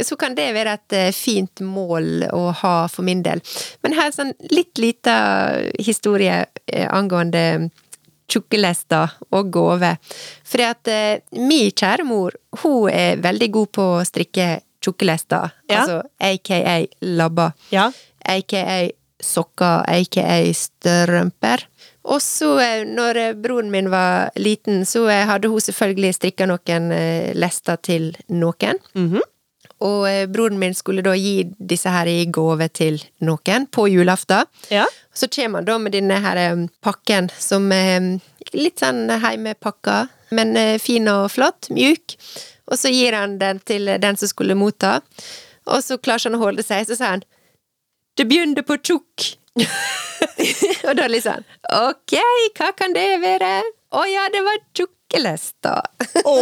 så 0.03 0.17
kan 0.19 0.35
det 0.37 0.49
være 0.55 0.75
et 0.79 0.97
eh, 0.97 1.13
fint 1.15 1.63
mål 1.65 2.27
å 2.33 2.47
ha 2.63 2.75
for 2.91 3.05
min 3.05 3.23
del. 3.25 3.41
Men 3.85 3.95
her 3.97 4.09
er 4.09 4.15
sånn 4.15 4.33
litt 4.51 4.81
lita 4.81 5.15
historie 5.77 6.43
eh, 6.65 6.87
angående 6.89 7.69
tjukkelester 8.31 9.13
og 9.35 9.51
gaver. 9.53 9.99
For 10.47 10.65
at 10.65 10.89
eh, 10.91 11.21
min 11.37 11.71
kjære 11.71 12.07
mor, 12.07 12.35
hun 12.63 12.89
er 12.91 13.21
veldig 13.23 13.51
god 13.59 13.73
på 13.77 13.87
å 13.99 14.05
strikke 14.07 14.49
tjukkelester. 14.83 15.53
Ja. 15.69 15.83
Altså 15.83 16.01
aka 16.19 16.79
labber. 17.01 17.53
Ja. 17.73 17.89
Aka 18.25 18.65
sokker, 19.23 19.85
aka 19.87 20.39
strømper. 20.57 21.67
Og 22.03 22.21
så, 22.21 22.59
eh, 22.59 22.85
når 22.87 23.17
eh, 23.19 23.33
broren 23.33 23.71
min 23.71 23.89
var 23.91 24.31
liten, 24.35 24.85
så 24.85 25.05
eh, 25.07 25.25
hadde 25.27 25.47
hun 25.51 25.61
selvfølgelig 25.63 26.15
strikka 26.17 26.47
noen 26.49 26.89
lester 27.39 27.79
til 27.83 28.11
noen. 28.27 28.81
Mhm. 28.93 29.21
Og 29.83 30.05
eh, 30.07 30.25
broren 30.31 30.59
min 30.59 30.75
skulle 30.75 31.03
da 31.03 31.11
gi 31.15 31.43
disse 31.59 31.91
her 31.91 32.07
i 32.07 32.25
gave 32.31 32.67
til 32.75 33.01
noen 33.23 33.67
på 33.67 33.87
julaften. 33.91 34.47
Ja. 34.71 34.85
Så 35.13 35.27
kommer 35.31 35.59
han 35.59 35.67
da 35.67 35.77
med 35.79 35.95
denne 35.95 36.19
her 36.23 36.39
pakken 36.83 37.29
som 37.39 37.71
er 37.75 38.17
litt 38.53 38.83
sånn 38.83 39.07
heimepakka, 39.23 40.07
men 40.33 40.55
fin 40.81 41.07
og 41.11 41.27
flott, 41.31 41.69
mjuk. 41.69 42.15
Og 42.71 42.79
så 42.79 42.89
gir 42.89 43.13
han 43.13 43.37
den 43.41 43.59
til 43.67 43.91
den 44.01 44.17
som 44.17 44.31
skulle 44.31 44.55
motta, 44.57 45.01
og 45.69 45.83
så 45.83 45.99
klarer 46.01 46.31
han 46.31 46.39
å 46.39 46.43
holde 46.43 46.63
seg, 46.65 46.87
så 46.87 46.97
sier 46.97 47.17
han 47.17 47.27
Det 48.17 48.27
begynner 48.29 48.65
på 48.65 48.77
tjukk. 48.77 49.35
og 50.87 50.95
da 50.97 51.05
liksom 51.11 51.43
Ok, 51.77 52.15
hva 52.57 52.71
kan 52.77 52.95
det 52.95 53.07
være? 53.21 53.51
Å 53.93 54.03
ja, 54.09 54.25
det 54.33 54.41
var 54.41 54.57
tjukkelester. 54.73 55.83
Å, 56.25 56.37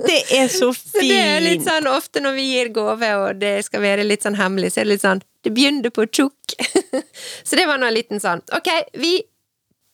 det 0.00 0.22
er 0.32 0.48
så 0.48 0.70
fint! 0.72 0.94
Så 0.96 1.04
det 1.04 1.18
er 1.20 1.42
litt 1.44 1.66
sånn 1.66 1.88
ofte 1.90 2.22
når 2.24 2.38
vi 2.38 2.46
gir 2.54 2.70
gave, 2.72 3.10
og 3.20 3.42
det 3.42 3.58
skal 3.66 3.84
være 3.84 4.06
litt 4.08 4.24
sånn 4.24 4.38
hemmelig, 4.38 4.72
så 4.72 4.80
er 4.80 4.88
det 4.88 4.94
litt 4.94 5.04
sånn 5.04 5.20
Det 5.44 5.52
begynte 5.52 5.92
på 5.92 6.06
tjukk. 6.08 6.56
så 7.46 7.58
det 7.58 7.66
var 7.68 7.80
nå 7.80 7.90
en 7.90 7.96
liten 7.96 8.22
sånn 8.22 8.40
Ok, 8.56 8.70
vi 8.96 9.18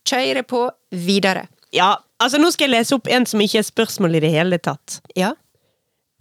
kjører 0.06 0.46
på 0.46 0.68
videre. 0.94 1.48
Ja, 1.74 1.96
altså 2.22 2.38
Nå 2.38 2.52
skal 2.54 2.68
jeg 2.68 2.76
lese 2.76 2.94
opp 2.94 3.10
en 3.10 3.26
som 3.26 3.42
ikke 3.42 3.58
er 3.62 3.66
spørsmål 3.66 4.20
i 4.20 4.22
det 4.22 4.30
hele 4.36 4.60
tatt. 4.62 5.00
Ja. 5.18 5.32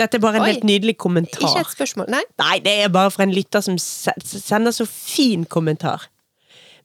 Dette 0.01 0.17
er 0.17 0.23
bare 0.23 0.39
en 0.39 0.47
Oi. 0.47 0.53
helt 0.55 0.65
nydelig 0.65 0.95
kommentar. 0.97 1.45
Ikke 1.45 1.61
et 1.61 1.75
spørsmål. 1.75 2.09
Nei. 2.09 2.23
Nei, 2.41 2.55
det 2.65 2.73
er 2.81 2.89
bare 2.93 3.11
fra 3.13 3.27
en 3.27 3.35
lytter 3.35 3.61
som 3.61 3.77
sender 3.77 4.73
så 4.73 4.87
fin 4.89 5.45
kommentar. 5.45 6.07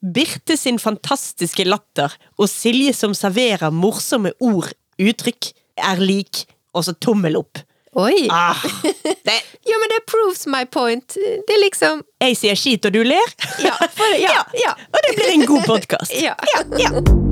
Birte 0.03 0.57
sin 0.57 0.79
fantastiske 0.79 1.65
latter 1.67 2.13
og 2.39 2.49
Silje 2.51 2.95
som 2.95 3.15
serverer 3.17 3.73
morsomme 3.75 4.33
ord, 4.41 4.71
uttrykk, 4.99 5.51
er 5.79 6.03
lik, 6.03 6.45
og 6.75 6.87
så 6.87 6.95
tommel 7.03 7.39
opp. 7.41 7.63
Oi! 7.99 8.29
Ah, 8.31 8.59
det, 8.83 9.39
Ja, 9.69 9.79
men 9.81 9.89
det 9.91 10.05
proves 10.07 10.47
my 10.47 10.65
point. 10.71 11.15
Det 11.15 11.55
er 11.57 11.63
liksom 11.65 12.05
jeg 12.23 12.35
sier 12.39 12.59
skit, 12.59 12.87
og 12.89 12.95
du 12.95 13.03
ler. 13.07 13.35
Ja, 13.63 13.77
for, 13.95 14.19
ja, 14.19 14.43
ja. 14.65 14.75
Og 14.91 15.01
det 15.07 15.17
blir 15.19 15.33
en 15.37 15.47
god 15.47 15.67
podkast. 15.71 16.15
Ja. 16.27 16.35
ja. 16.79 17.28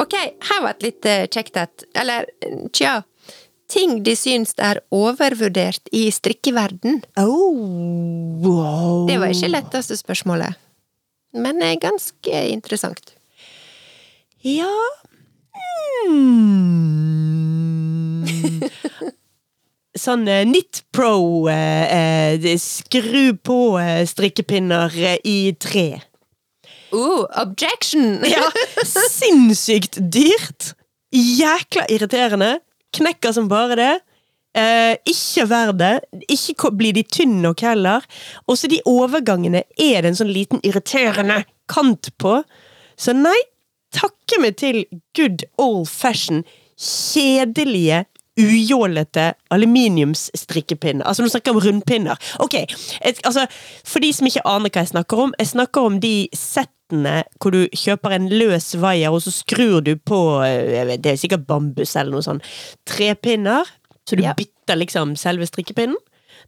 Ok, 0.00 0.14
her 0.16 0.62
var 0.62 0.76
et 0.76 0.86
litt 0.86 1.08
eh, 1.08 1.26
kjekt 1.28 1.56
et. 1.60 1.84
Eller, 1.98 2.28
eh, 2.44 2.68
tja 2.72 3.02
Ting 3.72 4.02
de 4.04 4.12
syns 4.18 4.52
er 4.60 4.82
overvurdert 4.92 5.88
i 5.96 6.10
strikkeverden. 6.12 6.98
Oh, 7.16 7.56
wow. 8.44 9.06
Det 9.08 9.16
var 9.22 9.32
ikke 9.32 9.48
letteste 9.48 9.96
spørsmålet. 9.96 10.58
Men 11.32 11.62
eh, 11.64 11.78
ganske 11.80 12.42
interessant. 12.52 13.14
Ja 14.42 14.68
hmm. 15.54 16.52
Sånn 20.04 20.26
eh, 20.28 20.44
Knit 20.44 20.82
Pro 20.92 21.48
eh, 21.48 22.36
eh, 22.42 22.58
Skru 22.60 23.36
på 23.38 23.78
eh, 23.80 24.02
strikkepinner 24.08 24.92
eh, 24.98 25.18
i 25.24 25.52
tre. 25.56 26.02
Uh, 26.92 27.24
objection! 27.40 28.20
Ja, 28.34 28.48
sinnssykt 28.84 29.98
dyrt. 30.12 30.72
Jækla 31.12 31.86
irriterende. 31.92 32.58
Knekker 32.92 33.32
som 33.32 33.48
bare 33.48 33.76
det. 33.76 33.92
Eh, 34.52 34.94
ikke 35.08 35.46
verdt 35.48 35.78
det. 35.80 35.92
Ikke 36.32 36.70
blir 36.76 36.92
de 36.96 37.04
tynne 37.08 37.40
nok 37.40 37.62
heller. 37.64 38.04
Også 38.46 38.68
de 38.68 38.82
overgangene 38.88 39.64
er 39.80 40.02
det 40.02 40.12
en 40.12 40.18
sånn 40.20 40.32
liten 40.32 40.60
irriterende 40.66 41.42
kant 41.72 42.10
på. 42.20 42.40
Så 43.00 43.14
nei, 43.16 43.38
takke 43.96 44.40
meg 44.42 44.58
til 44.60 44.84
good 45.16 45.46
old 45.60 45.88
fashion, 45.88 46.44
kjedelige, 46.76 48.04
ujålete 48.40 49.32
aluminiumsstrikkepinner. 49.52 51.04
Altså, 51.06 51.22
nå 51.24 51.28
snakker 51.32 51.52
jeg 51.52 51.56
om 51.58 51.64
rundpinner. 51.66 52.16
Ok, 52.40 52.54
et, 53.00 53.20
altså, 53.28 53.46
For 53.84 54.00
de 54.04 54.12
som 54.16 54.26
ikke 54.28 54.44
aner 54.48 54.70
hva 54.72 54.84
jeg 54.84 54.92
snakker 54.94 55.24
om, 55.26 55.34
jeg 55.38 55.50
snakker 55.52 55.88
om 55.90 55.98
de 56.02 56.14
settene 56.36 57.22
hvor 57.40 57.54
du 57.54 57.62
kjøper 57.76 58.16
en 58.16 58.28
løs 58.32 58.72
vaier, 58.80 59.12
og 59.12 59.22
så 59.24 59.32
skrur 59.32 59.80
du 59.84 59.94
på 59.96 60.18
eh, 60.44 60.84
vet, 60.88 61.02
Det 61.04 61.12
er 61.14 61.20
sikkert 61.20 61.46
bambus 61.48 61.94
eller 61.96 62.12
noe 62.18 62.24
sånt. 62.26 62.44
Trepinner. 62.88 63.68
Så 64.08 64.16
du 64.18 64.22
Ja. 64.24 64.34
bytter 64.34 64.76
liksom 64.80 65.16
selve 65.16 65.46
strikkepinnen. 65.46 65.96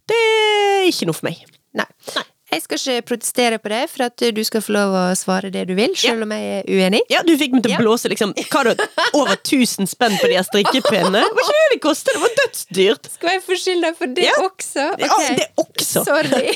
Det 0.07 0.15
er 0.17 0.89
ikke 0.89 1.05
noe 1.07 1.13
for 1.17 1.29
meg. 1.29 1.39
Nei. 1.73 1.85
Nei. 2.15 2.23
Jeg 2.55 2.63
skal 2.63 2.79
ikke 2.79 3.05
protestere 3.11 3.57
på 3.59 3.69
det, 3.73 3.81
for 3.91 4.05
at 4.07 4.23
du 4.35 4.41
skal 4.47 4.63
få 4.63 4.71
lov 4.75 4.95
å 4.95 5.03
svare 5.19 5.51
det 5.51 5.65
du 5.67 5.73
vil, 5.77 5.91
selv 5.99 6.23
om 6.25 6.31
jeg 6.31 6.43
er 6.61 6.69
uenig. 6.71 7.01
Ja, 7.11 7.21
Du 7.27 7.33
fikk 7.37 7.51
meg 7.55 7.63
til 7.65 7.73
å 7.73 7.75
Ja. 7.75 7.81
blåse 7.83 8.07
liksom 8.11 8.31
Hva 8.49 8.63
da, 8.63 8.75
over 9.13 9.35
1000 9.35 9.87
spenn 9.91 10.15
på 10.21 10.27
de 10.31 10.35
her 10.39 10.45
strikkepinnene? 10.47 11.21
Var 11.25 11.43
ikke 11.43 11.57
det 11.59 11.67
det 11.75 11.81
kostet? 11.83 12.13
Det 12.15 12.21
var 12.23 12.33
dødsdyrt! 12.41 13.11
Skal 13.17 13.29
jeg 13.35 13.43
få 13.43 13.57
skylda 13.59 13.91
for 13.97 14.07
det 14.07 14.23
Ja. 14.29 14.35
også? 14.39 14.85
Ja, 14.99 15.11
Ok. 15.11 15.35
det 15.35 15.47
også. 15.59 16.05
Sorry. 16.05 16.55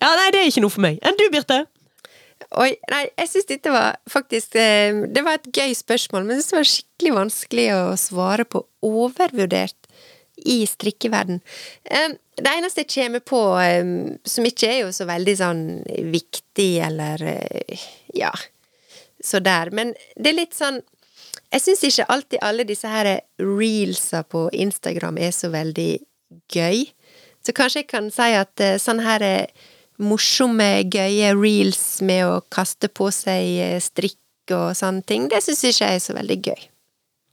Ja, 0.00 0.10
Nei, 0.16 0.30
det 0.32 0.40
er 0.40 0.48
ikke 0.48 0.62
noe 0.64 0.72
for 0.72 0.84
meg. 0.84 0.98
Enn 1.04 1.16
du, 1.18 1.24
Birte? 1.32 1.64
Oi, 2.60 2.70
nei, 2.90 3.02
jeg 3.18 3.28
syns 3.30 3.46
dette 3.48 3.70
var 3.72 3.96
faktisk 4.10 4.54
eh, 4.60 4.94
Det 5.10 5.22
var 5.26 5.38
et 5.40 5.48
gøy 5.54 5.72
spørsmål, 5.76 6.26
men 6.28 6.38
det 6.40 6.46
var 6.54 6.66
skikkelig 6.68 7.14
vanskelig 7.16 7.66
å 7.74 7.80
svare 8.00 8.44
på. 8.46 8.62
Overvurdert 8.86 9.88
i 10.50 10.60
strikkeverden. 10.68 11.40
Eh, 11.86 12.14
Det 12.34 12.50
eneste 12.50 12.82
jeg 12.82 12.90
kommer 12.94 13.22
på, 13.22 13.42
eh, 13.62 13.84
som 14.26 14.46
ikke 14.48 14.70
er 14.70 14.80
jo 14.84 14.90
så 14.94 15.06
veldig 15.06 15.36
sånn 15.38 15.62
viktig 16.10 16.72
eller 16.82 17.22
eh, 17.30 17.84
ja, 18.18 18.32
så 19.24 19.40
der, 19.40 19.70
men 19.70 19.94
det 20.16 20.32
er 20.32 20.40
litt 20.42 20.56
sånn 20.56 20.82
Jeg 21.54 21.62
syns 21.62 21.84
ikke 21.86 22.08
alltid 22.10 22.42
alle 22.42 22.64
disse 22.66 22.90
her 22.90 23.06
reelsa 23.38 24.24
på 24.26 24.48
Instagram 24.50 25.20
er 25.22 25.30
så 25.30 25.52
veldig 25.52 26.00
gøy. 26.50 26.80
Så 27.46 27.54
kanskje 27.54 27.84
jeg 27.84 27.90
kan 27.92 28.08
si 28.10 28.26
at 28.34 28.58
sånne 28.58 28.80
sånn 28.82 29.02
her 29.06 29.22
eh, 29.22 29.70
morsomme, 30.02 30.68
gøye 30.90 31.30
reels 31.38 32.02
med 32.02 32.26
å 32.26 32.40
kaste 32.50 32.90
på 32.90 33.10
seg 33.14 33.58
eh, 33.62 33.78
strikk 33.82 34.18
og 34.54 34.74
sånne 34.76 35.06
ting, 35.06 35.28
det 35.30 35.44
syns 35.44 35.62
ikke 35.64 35.86
jeg 35.86 36.00
er 36.00 36.02
så 36.02 36.16
veldig 36.16 36.38
gøy. 36.50 36.64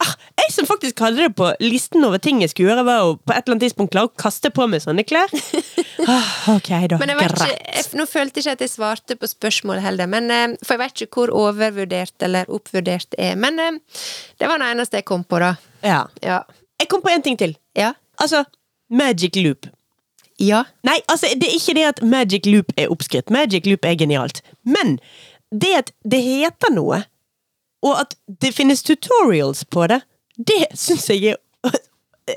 Ah, 0.01 0.13
jeg 0.39 0.53
som 0.55 0.65
faktisk 0.65 1.01
hadde 1.03 1.21
det 1.21 1.33
på 1.37 1.47
listen 1.61 2.01
over 2.07 2.17
ting 2.21 2.39
jeg 2.41 2.51
skulle 2.53 2.71
gjøre, 2.71 2.85
var 2.87 3.03
å 3.05 3.11
på 3.19 3.33
et 3.35 3.43
eller 3.43 3.53
annet 3.55 3.65
tidspunkt 3.67 3.91
klare 3.93 4.09
å 4.09 4.13
kaste 4.17 4.49
på 4.53 4.65
meg 4.71 4.83
sånne 4.85 5.05
klær. 5.07 5.31
Ah, 6.01 6.55
ok, 6.55 6.69
da. 6.89 6.97
Men 6.97 7.11
jeg 7.11 7.27
ikke, 7.29 7.47
jeg, 7.51 7.83
nå 7.93 8.07
følte 8.09 8.39
jeg 8.39 8.47
ikke 8.47 8.53
at 8.55 8.61
jeg 8.65 8.71
svarte 8.71 9.13
på 9.21 9.27
spørsmålet 9.29 9.83
heller, 9.85 10.09
men, 10.09 10.31
eh, 10.33 10.55
for 10.65 10.73
jeg 10.73 10.81
vet 10.81 11.03
ikke 11.05 11.19
hvor 11.19 11.33
overvurdert 11.43 12.25
eller 12.25 12.49
oppvurdert 12.49 13.11
det 13.13 13.19
er. 13.21 13.35
Men 13.37 13.61
eh, 13.61 13.77
det 14.41 14.49
var 14.49 14.57
det 14.57 14.71
eneste 14.73 14.97
jeg 14.97 15.05
kom 15.11 15.21
på, 15.21 15.37
da. 15.43 15.51
Ja. 15.85 15.99
Ja. 16.25 16.39
Jeg 16.81 16.89
kom 16.89 17.03
på 17.05 17.13
en 17.13 17.21
ting 17.21 17.37
til. 17.37 17.53
Ja. 17.77 17.91
Altså, 18.17 18.47
Magic 18.89 19.37
Loop. 19.37 19.69
Ja. 20.41 20.63
Nei, 20.87 20.97
altså, 21.05 21.29
det 21.37 21.51
er 21.51 21.59
ikke 21.59 21.77
det 21.77 21.85
at 21.91 22.01
Magic 22.01 22.49
Loop 22.49 22.73
er 22.81 22.89
oppskrytt. 22.89 23.29
Magic 23.29 23.69
Loop 23.69 23.85
er 23.85 23.93
genialt. 24.01 24.41
Men 24.65 24.97
det 25.53 25.75
at 25.83 25.93
det 26.01 26.23
heter 26.25 26.73
noe, 26.73 27.03
og 27.81 27.99
at 28.03 28.15
det 28.41 28.53
finnes 28.55 28.83
tutorials 28.85 29.65
på 29.65 29.87
det, 29.91 30.01
det 30.37 30.65
syns 30.77 31.09
jeg 31.09 31.33
er 31.33 31.39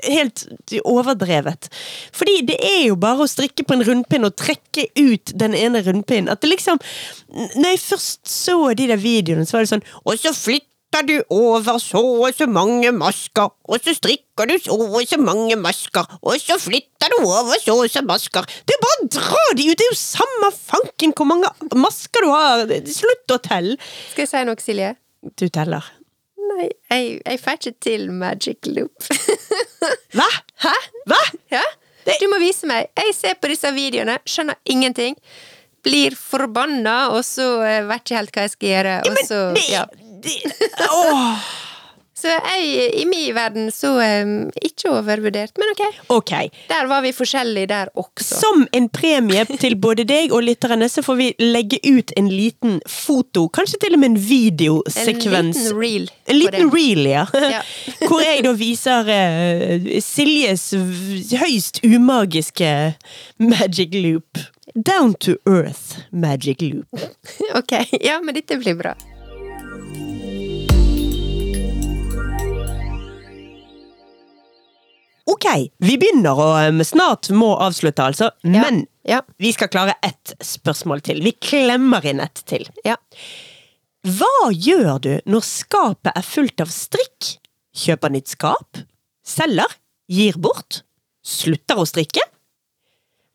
helt 0.03 0.45
overdrevet. 0.83 1.69
Fordi 2.15 2.39
det 2.49 2.57
er 2.59 2.85
jo 2.87 2.99
bare 2.99 3.25
å 3.25 3.29
strikke 3.29 3.65
på 3.65 3.77
en 3.77 3.85
rundpinn 3.85 4.27
og 4.27 4.37
trekke 4.39 4.87
ut 4.97 5.33
den 5.37 5.55
ene 5.57 5.83
rundpinnen. 5.85 6.31
At 6.31 6.41
det 6.41 6.51
liksom 6.51 6.81
Når 7.55 7.69
jeg 7.69 7.83
først 7.83 8.21
så 8.29 8.57
de 8.73 8.87
der 8.91 9.01
videoene, 9.01 9.45
så 9.45 9.57
var 9.57 9.65
det 9.65 9.73
sånn 9.73 9.85
Og 10.03 10.17
så 10.19 10.33
flytter 10.35 11.05
du 11.05 11.15
over 11.33 11.77
så 11.83 11.99
og 11.99 12.37
så 12.37 12.47
mange 12.47 12.91
masker, 12.95 13.49
og 13.67 13.81
så 13.83 13.91
strikker 13.97 14.47
du 14.47 14.53
så 14.63 14.77
og 14.77 15.01
så 15.09 15.17
mange 15.19 15.57
masker, 15.59 16.05
og 16.21 16.37
så 16.39 16.55
flytter 16.61 17.11
du 17.11 17.17
over 17.25 17.59
så 17.59 17.75
og 17.75 17.89
så 17.91 18.03
masker. 18.05 18.47
Det 18.63 18.77
er 18.77 18.83
bare 18.85 19.03
å 19.03 19.09
dra 19.17 19.41
de 19.59 19.65
ut! 19.67 19.75
Det 19.75 19.83
er 19.83 19.91
jo 19.91 19.99
samme 19.99 20.53
fanken 20.55 21.11
hvor 21.17 21.27
mange 21.27 21.51
masker 21.75 22.23
du 22.23 22.31
har! 22.31 22.63
Slutt 22.87 23.35
å 23.35 23.41
telle! 23.43 23.75
Skal 24.13 24.23
jeg 24.23 24.31
si 24.31 24.45
noe, 24.47 24.63
Silje? 24.63 24.93
Du 25.39 25.47
teller. 25.49 25.85
Nei, 26.45 26.69
jeg, 26.91 27.17
jeg 27.25 27.41
får 27.41 27.57
ikke 27.59 27.73
til 27.83 28.05
magic 28.13 28.69
loop. 28.69 29.07
Hva? 30.15 30.27
Hæ? 30.63 30.75
Hva? 31.09 31.21
Ja? 31.53 31.63
Du 32.05 32.27
må 32.29 32.39
vise 32.39 32.69
meg. 32.69 32.91
Jeg 32.99 33.15
ser 33.17 33.37
på 33.41 33.49
disse 33.49 33.71
videoene, 33.75 34.19
skjønner 34.29 34.59
ingenting. 34.69 35.17
Blir 35.85 36.15
forbanna, 36.17 37.11
og 37.13 37.21
så 37.25 37.47
eh, 37.65 37.83
vet 37.89 38.05
ikke 38.05 38.19
helt 38.19 38.35
hva 38.35 38.45
jeg 38.45 38.53
skal 38.53 38.71
gjøre. 38.71 38.95
Og 39.05 39.15
Men 39.17 39.27
så, 39.27 39.41
det, 39.57 39.65
ja. 39.73 39.85
det 40.25 40.37
Åh! 40.85 41.49
Så 42.25 42.33
jeg, 42.33 42.89
i 43.01 43.05
min 43.05 43.29
verden, 43.37 43.69
så 43.73 43.93
um, 44.01 44.33
ikke 44.65 44.89
overvurdert. 44.95 45.53
Men 45.61 45.71
ok, 45.75 45.83
Ok. 46.15 46.33
der 46.71 46.89
var 46.89 47.05
vi 47.05 47.13
forskjellige 47.13 47.69
der 47.69 47.91
også. 47.93 48.39
Som 48.41 48.65
en 48.73 48.89
premie 48.89 49.45
til 49.61 49.75
både 49.77 50.07
deg 50.09 50.33
og 50.33 50.41
lytterne, 50.47 50.89
så 50.89 51.03
får 51.05 51.19
vi 51.21 51.27
legge 51.43 51.77
ut 51.85 52.13
en 52.17 52.29
liten 52.33 52.79
foto, 52.89 53.45
kanskje 53.53 53.79
til 53.85 53.93
og 53.93 54.01
med 54.01 54.09
en 54.09 54.15
en 54.15 54.21
videosekvens. 54.21 55.57
liten 55.57 55.77
reel. 55.79 56.09
En 56.25 56.39
liten 56.39 56.71
reel, 56.71 57.05
ja. 57.05 57.25
Ja. 57.33 57.61
Hvor 58.07 58.21
jeg 58.23 58.43
da 58.45 58.53
viser 58.57 59.09
uh, 59.11 59.87
Siljes 60.01 60.69
høyst 61.39 61.81
umagiske 61.83 62.95
magic 63.37 63.93
loop. 63.93 64.39
Down 64.75 65.13
to 65.23 65.35
earth 65.47 65.99
magic 66.11 66.61
loop. 66.61 66.87
Ok, 67.59 67.71
ja, 68.01 68.19
men 68.23 68.35
dette 68.35 68.57
blir 68.59 68.75
bra. 68.75 68.95
Ok, 75.25 75.45
vi 75.81 75.97
begynner 75.97 76.37
og 76.37 76.69
um, 76.69 76.83
snart 76.85 77.31
må 77.33 77.55
avslutte, 77.57 78.03
altså. 78.11 78.29
Ja. 78.45 78.61
Men 78.67 78.85
Ja, 79.05 79.21
vi 79.41 79.51
skal 79.53 79.69
klare 79.69 79.97
ett 80.05 80.33
spørsmål 80.41 81.01
til. 81.05 81.21
Vi 81.25 81.33
klemmer 81.41 82.05
inn 82.05 82.21
ett 82.23 82.43
til. 82.45 82.69
ja. 82.85 82.97
Hva 84.05 84.51
gjør 84.53 84.99
du 85.01 85.13
når 85.25 85.41
skapet 85.41 86.11
er 86.13 86.21
fullt 86.21 86.61
av 86.61 86.69
strikk? 86.69 87.31
Kjøper 87.75 88.13
nytt 88.13 88.29
skap? 88.35 88.83
Selger? 89.25 89.71
Gir 90.05 90.37
bort? 90.37 90.83
Slutter 91.25 91.81
å 91.81 91.87
strikke? 91.89 92.21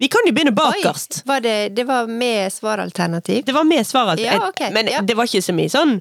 Vi 0.01 0.09
kan 0.09 0.24
jo 0.24 0.32
begynne 0.32 0.55
bakerst. 0.57 1.24
Oi, 1.24 1.28
var 1.28 1.43
det, 1.45 1.57
det 1.76 1.84
var 1.88 2.07
med 2.07 2.53
svaralternativ? 2.55 3.43
Det 3.45 3.53
var 3.53 3.66
med 3.68 3.86
svar, 3.86 4.14
altså. 4.14 4.24
Ja, 4.24 4.38
okay, 4.47 4.70
men 4.72 4.88
ja. 4.88 5.03
det 5.03 5.16
var 5.18 5.28
ikke 5.28 5.43
så 5.45 5.53
mye 5.59 5.72
sånn 5.72 5.99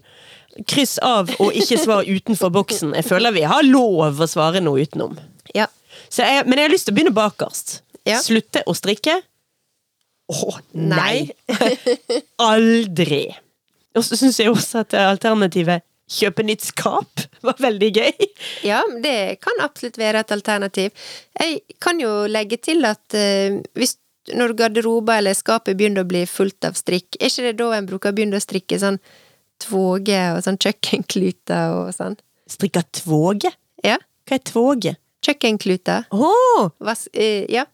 kryss 0.70 0.98
av 1.04 1.34
og 1.40 1.58
ikke 1.58 1.80
svar 1.82 2.08
utenfor 2.08 2.54
boksen. 2.54 2.94
Jeg 2.96 3.10
føler 3.10 3.34
vi 3.36 3.44
har 3.50 3.66
lov 3.66 4.22
å 4.22 4.30
svare 4.30 4.62
noe 4.64 4.86
utenom. 4.86 5.18
Ja. 5.58 5.66
Så 6.10 6.26
jeg, 6.26 6.46
men 6.48 6.60
jeg 6.60 6.70
har 6.70 6.74
lyst 6.74 6.90
til 6.90 6.96
å 6.96 6.98
begynne 6.98 7.16
bakerst. 7.16 7.80
Ja. 8.08 8.20
Slutte 8.24 8.64
å 8.70 8.74
strikke? 8.78 9.20
Å, 10.30 10.56
nei! 10.78 11.30
Aldri! 12.52 13.24
Og 13.98 14.06
så 14.06 14.18
syns 14.20 14.38
jeg 14.40 14.52
også 14.52 14.84
at 14.84 14.94
alternativet 14.98 15.86
kjøpe 16.10 16.44
nytt 16.46 16.66
skap 16.66 17.24
var 17.46 17.58
veldig 17.62 17.90
gøy. 17.94 18.28
Ja, 18.66 18.82
det 19.04 19.40
kan 19.44 19.62
absolutt 19.64 20.00
være 20.02 20.24
et 20.24 20.34
alternativ. 20.34 20.94
Jeg 21.38 21.62
kan 21.82 22.02
jo 22.02 22.26
legge 22.30 22.60
til 22.62 22.86
at 22.90 23.18
uh, 23.18 23.60
hvis 23.78 23.98
når 24.36 24.54
garderoba 24.58 25.18
eller 25.18 25.38
skapet 25.38 25.78
begynner 25.78 26.06
å 26.06 26.10
bli 26.10 26.26
fullt 26.30 26.68
av 26.68 26.78
strikk, 26.78 27.18
er 27.18 27.32
ikke 27.32 27.48
det 27.48 27.58
da 27.62 27.72
en 27.78 27.90
bruker 27.90 28.12
å 28.12 28.18
begynne 28.18 28.38
å 28.38 28.44
strikke 28.44 28.78
sånn 28.82 29.00
tvåge 29.60 30.20
og 30.36 30.44
sånn 30.46 30.60
kjøkkenkluter 30.62 31.78
og 31.78 31.94
sånn? 31.96 32.18
Strikke 32.50 32.84
tvåge? 33.02 33.52
Ja. 33.86 33.98
Hva 34.30 34.38
er 34.38 34.46
tvåge? 34.46 34.96
Kjøkkenkluter. 35.26 36.08
Oh! 36.16 36.70
Vas 36.80 37.08
eh, 37.14 37.46
ja. 37.52 37.66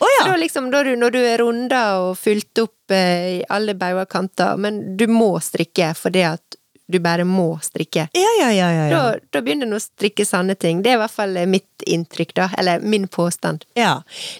Oh, 0.00 0.08
ja! 0.18 0.28
Da 0.30 0.36
liksom, 0.40 0.70
da 0.70 0.82
du, 0.86 0.94
når 0.96 1.10
du 1.16 1.18
er 1.20 1.40
runda 1.42 1.82
og 2.04 2.14
fylt 2.20 2.58
opp 2.62 2.94
eh, 2.94 3.38
i 3.38 3.42
alle 3.52 3.74
bauger 3.78 4.06
kanter, 4.08 4.56
men 4.56 4.96
du 4.96 5.06
må 5.10 5.34
strikke 5.42 5.90
fordi 5.98 6.22
at 6.28 6.60
du 6.86 7.00
bare 7.02 7.24
må 7.26 7.48
strikke. 7.62 8.04
Ja, 8.14 8.28
ja, 8.40 8.50
ja, 8.54 8.68
ja, 8.70 8.84
ja. 8.86 8.90
Da, 8.94 9.24
da 9.34 9.40
begynner 9.42 9.66
du 9.66 9.74
å 9.74 9.82
strikke 9.82 10.22
sanne 10.24 10.54
ting. 10.54 10.84
Det 10.84 10.92
er 10.92 11.00
i 11.00 11.02
hvert 11.02 11.16
fall 11.16 11.34
eh, 11.36 11.48
mitt 11.50 11.82
inntrykk, 11.82 12.34
da. 12.38 12.46
Eller 12.58 12.80
min 12.80 13.08
påstand. 13.10 13.66
ja. 13.74 13.96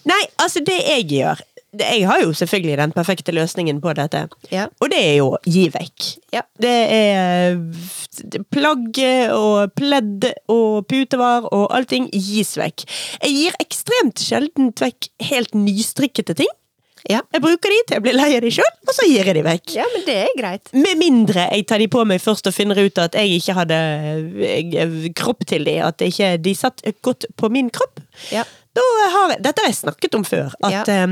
Nei, 0.07 0.21
altså, 0.39 0.63
det 0.63 0.77
jeg 0.79 1.09
gjør 1.11 1.43
Jeg 1.77 2.05
har 2.07 2.21
jo 2.23 2.31
selvfølgelig 2.33 2.77
den 2.79 2.93
perfekte 2.95 3.33
løsningen 3.35 3.81
på 3.83 3.91
dette. 3.97 4.27
Ja. 4.53 4.67
Og 4.79 4.91
det 4.93 5.01
er 5.03 5.15
jo 5.19 5.33
gi 5.45 5.65
vekk. 5.73 6.05
Ja. 6.33 6.41
Det 6.61 6.75
er 6.95 7.57
plagg 8.53 9.01
og 9.35 9.73
pledd 9.77 10.29
og 10.49 10.87
putevar 10.89 11.49
og 11.51 11.67
allting 11.75 12.07
gis 12.13 12.55
vekk. 12.57 12.85
Jeg 13.21 13.35
gir 13.35 13.59
ekstremt 13.61 14.23
sjeldent 14.23 14.81
vekk 14.81 15.11
helt 15.27 15.53
nystrikkete 15.59 16.37
ting. 16.39 16.49
Ja. 17.07 17.21
Jeg 17.31 17.43
bruker 17.43 17.71
de 17.71 17.77
til 17.87 17.95
jeg 17.99 18.03
blir 18.03 18.15
lei 18.17 18.31
av 18.35 18.41
de 18.43 18.49
sjøl, 18.51 18.73
og 18.83 18.95
så 18.95 19.05
gir 19.07 19.27
jeg 19.29 19.37
de 19.37 19.43
vekk. 19.45 19.75
ja, 19.77 19.85
men 19.93 20.03
det 20.07 20.15
er 20.25 20.33
greit. 20.39 20.71
Med 20.75 20.97
mindre 20.99 21.45
jeg 21.53 21.67
tar 21.69 21.79
de 21.83 21.87
på 21.93 22.01
meg 22.09 22.19
først 22.23 22.49
og 22.49 22.55
finner 22.55 22.79
ut 22.81 22.99
at 22.99 23.15
jeg 23.15 23.37
ikke 23.37 23.55
hadde 23.59 23.77
eh, 24.43 25.07
kropp 25.15 25.45
til 25.47 25.67
de, 25.67 25.77
at 25.83 25.99
det 26.01 26.09
ikke, 26.11 26.33
de 26.43 26.55
satt 26.57 26.83
godt 27.05 27.29
på 27.39 27.51
min 27.53 27.69
kropp. 27.71 28.01
Ja. 28.33 28.43
Da 28.75 28.83
har, 29.13 29.37
dette 29.39 29.63
har 29.63 29.71
jeg 29.71 29.79
snakket 29.83 30.15
om 30.19 30.25
før, 30.27 30.51
at 30.63 30.87
Ja. 30.91 31.07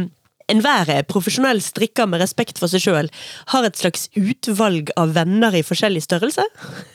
Enhver 0.51 0.89
profesjonell 1.09 1.61
strikker 1.63 2.05
med 2.09 2.21
respekt 2.21 2.59
for 2.61 2.69
seg 2.69 2.83
sjøl 2.85 3.07
har 3.53 3.65
et 3.65 3.79
slags 3.79 4.07
utvalg 4.19 4.91
av 4.99 5.15
venner 5.17 5.55
i 5.57 5.63
forskjellig 5.65 6.03
størrelse. 6.05 6.45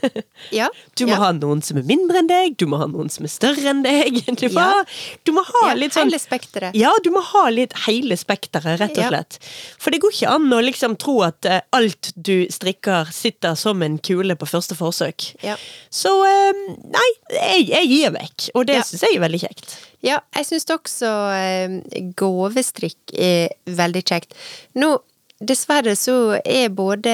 Ja. 0.50 0.70
Du 0.96 1.04
må 1.04 1.12
ja. 1.12 1.18
ha 1.20 1.28
noen 1.36 1.60
som 1.62 1.76
er 1.76 1.84
mindre 1.84 2.22
enn 2.22 2.28
deg, 2.30 2.54
du 2.58 2.64
må 2.70 2.78
ha 2.80 2.86
noen 2.88 3.10
som 3.12 3.26
er 3.26 3.30
større 3.32 3.66
enn 3.70 3.82
deg. 3.84 4.16
Du, 4.40 4.46
må 4.54 4.62
Ja. 4.64 4.84
du 5.28 5.32
må 5.36 5.42
ha 5.44 5.74
litt 5.76 5.92
sånn 5.94 6.08
Hele 6.08 6.18
spekteret. 6.22 6.74
ja, 6.78 6.90
du 7.04 7.10
må 7.12 7.20
ha 7.28 7.42
litt 7.52 7.74
hele 7.84 8.16
spekteret, 8.16 8.78
rett 8.80 8.96
og 8.96 9.02
Ja. 9.04 9.10
slett. 9.12 9.36
For 9.78 9.92
det 9.92 10.00
går 10.00 10.14
ikke 10.16 10.32
an 10.32 10.48
å 10.56 10.62
liksom 10.64 10.96
tro 11.02 11.18
at 11.26 11.44
eh, 11.44 11.60
alt 11.76 12.12
du 12.16 12.46
strikker 12.50 13.12
sitter 13.12 13.54
som 13.60 13.82
en 13.84 13.98
kule 13.98 14.34
på 14.40 14.48
første 14.48 14.74
forsøk. 14.78 15.34
Ja. 15.44 15.58
Så 15.92 16.14
eh, 16.26 16.64
nei, 16.88 17.08
jeg, 17.36 17.68
jeg 17.74 17.90
gir 17.92 18.16
vekk, 18.16 18.48
og 18.54 18.66
det 18.70 18.80
Ja. 18.80 18.86
syns 18.88 19.04
jeg 19.04 19.20
er 19.20 19.26
veldig 19.28 19.42
kjekt. 19.44 19.76
Ja, 20.06 20.18
jeg 20.36 20.46
syns 20.48 20.64
også 20.72 21.10
eh, 21.36 21.78
gavestrikk 22.16 23.12
er 23.20 23.50
veldig 23.76 24.02
kjekt. 24.08 24.34
Nå, 24.80 24.94
dessverre 25.40 25.92
så 25.96 26.14
er 26.44 26.68
både 26.76 27.12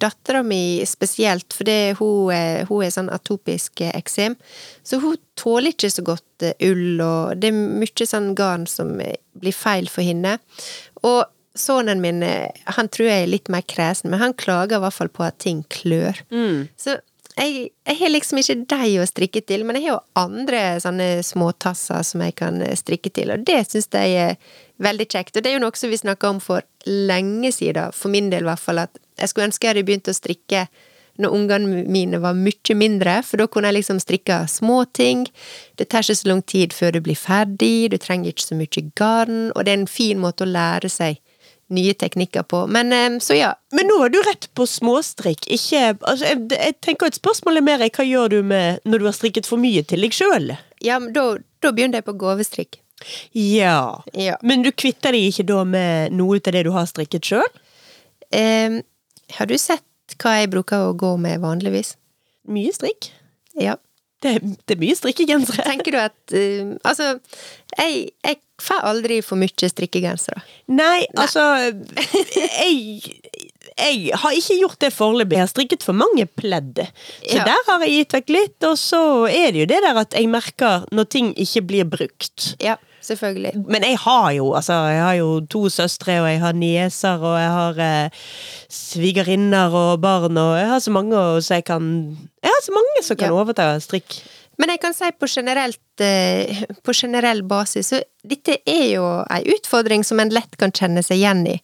dattera 0.00 0.42
mi 0.44 0.80
spesielt, 0.88 1.52
fordi 1.56 1.76
hun, 2.00 2.32
er- 2.34 2.64
hun 2.68 2.82
er 2.84 2.92
sånn 2.94 3.12
atopisk 3.12 3.80
eh, 3.84 3.92
eksem, 3.98 4.36
så 4.84 5.00
hun 5.04 5.16
tåler 5.40 5.72
ikke 5.72 5.90
så 5.92 6.04
godt 6.06 6.44
eh, 6.48 6.56
ull, 6.70 7.00
og 7.04 7.36
det 7.40 7.52
er 7.52 7.60
mye 7.84 8.08
sånn 8.08 8.32
garn 8.38 8.66
som 8.70 8.96
eh, 9.04 9.16
blir 9.40 9.56
feil 9.56 9.88
for 9.92 10.04
henne. 10.06 10.38
Og 11.04 11.24
sønnen 11.56 12.00
min, 12.04 12.22
eh, 12.26 12.48
han 12.76 12.88
tror 12.92 13.08
jeg 13.10 13.24
er 13.26 13.32
litt 13.32 13.48
mer 13.52 13.62
kresen, 13.68 14.10
men 14.12 14.20
han 14.24 14.32
klager 14.36 14.80
i 14.80 14.84
hvert 14.86 14.96
fall 15.00 15.12
på 15.12 15.24
at 15.28 15.40
ting 15.44 15.60
klør. 15.72 16.20
Så 16.80 16.96
jeg, 17.34 17.68
jeg 17.86 17.98
har 17.98 18.12
liksom 18.12 18.38
ikke 18.40 18.56
de 18.70 18.90
å 19.02 19.06
strikke 19.08 19.42
til, 19.46 19.64
men 19.66 19.78
jeg 19.78 19.88
har 19.88 19.96
jo 19.96 20.20
andre 20.20 20.62
sånne 20.82 21.08
småtasser 21.26 22.06
som 22.06 22.22
jeg 22.22 22.36
kan 22.38 22.60
eh, 22.62 22.76
strikke 22.78 23.10
til, 23.14 23.34
og 23.34 23.46
det 23.48 23.60
syns 23.68 23.90
jeg 23.90 24.16
er 24.22 24.36
veldig 24.84 25.06
kjekt. 25.10 25.36
Og 25.36 25.44
det 25.44 25.50
er 25.50 25.58
jo 25.58 25.64
noe 25.64 25.78
som 25.78 25.92
vi 25.92 26.00
snakka 26.00 26.30
om 26.30 26.42
for 26.42 26.66
lenge 26.86 27.50
siden, 27.54 27.94
for 27.94 28.14
min 28.14 28.30
del 28.32 28.46
i 28.46 28.50
hvert 28.52 28.62
fall, 28.62 28.84
at 28.86 29.00
jeg 29.18 29.30
skulle 29.30 29.50
ønske 29.50 29.66
jeg 29.66 29.74
hadde 29.74 29.86
begynt 29.88 30.10
å 30.10 30.16
strikke 30.16 30.66
når 31.22 31.30
ungene 31.30 31.82
mine 31.94 32.18
var 32.18 32.34
mye 32.34 32.74
mindre, 32.74 33.20
for 33.22 33.38
da 33.38 33.46
kunne 33.50 33.70
jeg 33.70 33.78
liksom 33.78 34.00
strikke 34.02 34.40
små 34.50 34.80
ting. 34.98 35.22
Det 35.78 35.86
tar 35.90 36.02
ikke 36.02 36.18
så 36.18 36.30
lang 36.30 36.42
tid 36.42 36.74
før 36.74 36.96
du 36.96 37.04
blir 37.06 37.18
ferdig, 37.18 37.90
du 37.92 37.98
trenger 38.02 38.32
ikke 38.32 38.48
så 38.48 38.58
mye 38.58 38.88
garn, 38.98 39.44
og 39.54 39.62
det 39.62 39.74
er 39.74 39.80
en 39.82 39.90
fin 39.90 40.18
måte 40.22 40.46
å 40.46 40.50
lære 40.50 40.90
seg 40.90 41.20
nye 41.72 41.94
teknikker 41.96 42.44
på. 42.48 42.64
Men 42.66 42.92
eh, 42.92 43.18
så 43.24 43.36
ja, 43.38 43.54
Men 43.72 43.88
nå 43.90 43.98
er 44.04 44.12
du 44.12 44.20
rett 44.26 44.48
på 44.54 44.66
småstrikk. 44.68 45.46
Ikke, 45.46 45.94
altså, 46.00 46.30
jeg, 46.32 46.46
jeg 46.52 46.76
tenker 46.84 47.10
et 47.10 47.18
spørsmål 47.18 47.60
er 47.60 47.66
mer 47.66 47.84
hva 47.84 48.06
gjør 48.06 48.36
du 48.36 48.40
med 48.46 48.84
når 48.84 49.02
du 49.02 49.08
har 49.08 49.16
strikket 49.16 49.48
for 49.48 49.60
mye 49.62 49.84
til 49.86 50.04
deg 50.04 50.16
sjøl? 50.16 50.54
ja 50.84 50.98
men 51.00 51.14
da, 51.16 51.38
da 51.64 51.72
begynner 51.72 52.02
jeg 52.02 52.08
på 52.08 52.16
gavestrikk. 52.20 52.80
Ja. 53.32 54.04
Ja. 54.12 54.36
Men 54.42 54.64
du 54.64 54.70
kvitter 54.72 55.16
deg 55.16 55.30
ikke 55.30 55.46
da 55.48 55.62
med 55.68 56.14
noe 56.16 56.38
av 56.40 56.52
det 56.54 56.64
du 56.66 56.72
har 56.74 56.86
strikket 56.88 57.26
sjøl? 57.32 57.48
Eh, 58.34 58.80
har 59.38 59.48
du 59.48 59.56
sett 59.58 60.18
hva 60.20 60.36
jeg 60.38 60.52
bruker 60.52 60.90
å 60.90 60.96
gå 60.98 61.14
med 61.20 61.42
vanligvis? 61.42 61.94
Mye 62.50 62.74
strikk. 62.76 63.08
Ja. 63.56 63.78
Det, 64.24 64.38
det 64.40 64.76
er 64.76 64.80
mye 64.80 64.96
strikkegensere. 64.96 65.64
Tenker 65.66 65.94
du 65.94 66.00
at 66.00 66.34
uh, 66.36 66.74
Altså, 66.86 67.16
jeg, 67.76 68.10
jeg 68.24 68.40
får 68.62 68.84
aldri 68.86 69.20
for 69.24 69.36
mye 69.40 69.68
strikkegensere. 69.70 70.42
Nei, 70.70 71.06
altså 71.18 71.42
jeg, 72.60 73.02
Jeg 73.74 74.10
har 74.22 74.30
ikke 74.38 74.56
gjort 74.60 74.78
det 74.84 74.92
foreløpig. 74.94 75.34
Jeg 75.34 75.42
har 75.42 75.50
strikket 75.50 75.82
for 75.82 75.92
mange 75.98 76.26
pledd. 76.38 76.78
Så 77.26 77.34
Ja. 77.40 77.44
der 77.48 77.62
har 77.66 77.80
jeg 77.82 77.90
gitt 78.04 78.12
vekk 78.14 78.28
litt. 78.30 78.64
Og 78.68 78.76
så 78.78 79.00
er 79.28 79.50
det 79.52 79.64
jo 79.64 79.66
det 79.66 79.80
der 79.82 79.98
at 79.98 80.12
jeg 80.14 80.28
merker 80.30 80.84
når 80.92 81.08
ting 81.10 81.32
ikke 81.34 81.62
blir 81.66 81.84
brukt. 81.84 82.54
Ja, 82.62 82.76
selvfølgelig. 83.02 83.66
Men 83.66 83.82
jeg 83.82 83.98
har 83.98 84.30
jo 84.32 84.52
altså, 84.54 84.72
jeg 84.94 85.02
har 85.02 85.14
jo 85.18 85.40
to 85.50 85.64
søstre, 85.68 86.20
og 86.22 86.28
jeg 86.30 86.40
har 86.40 86.52
nieser, 86.52 87.18
og 87.18 87.34
jeg 87.40 87.50
har 87.50 87.82
eh, 87.82 88.10
svigerinner 88.70 89.74
og 89.74 90.00
barn, 90.04 90.36
og 90.38 90.54
jeg 90.58 90.68
har 90.70 90.78
så 90.84 90.90
mange 90.94 91.18
så 91.42 91.54
jeg 91.58 91.64
kan 91.66 91.90
Jeg 92.44 92.52
har 92.52 92.62
så 92.62 92.72
mange 92.76 93.02
som 93.02 93.16
kan 93.16 93.28
Ja. 93.32 93.34
overta 93.42 93.80
strikk. 93.80 94.20
Men 94.60 94.70
jeg 94.74 94.80
kan 94.82 94.94
si 94.94 95.08
på 95.18 95.28
generelt 95.30 96.02
eh, 96.02 96.64
På 96.82 96.94
generell 96.94 97.42
basis, 97.46 97.88
så 97.92 98.00
dette 98.24 98.56
er 98.64 98.86
jo 98.94 99.04
ei 99.28 99.42
utfordring 99.52 100.00
som 100.06 100.20
en 100.22 100.30
lett 100.32 100.56
kan 100.56 100.72
kjenne 100.72 101.02
seg 101.04 101.18
igjen 101.18 101.42
i. 101.50 101.58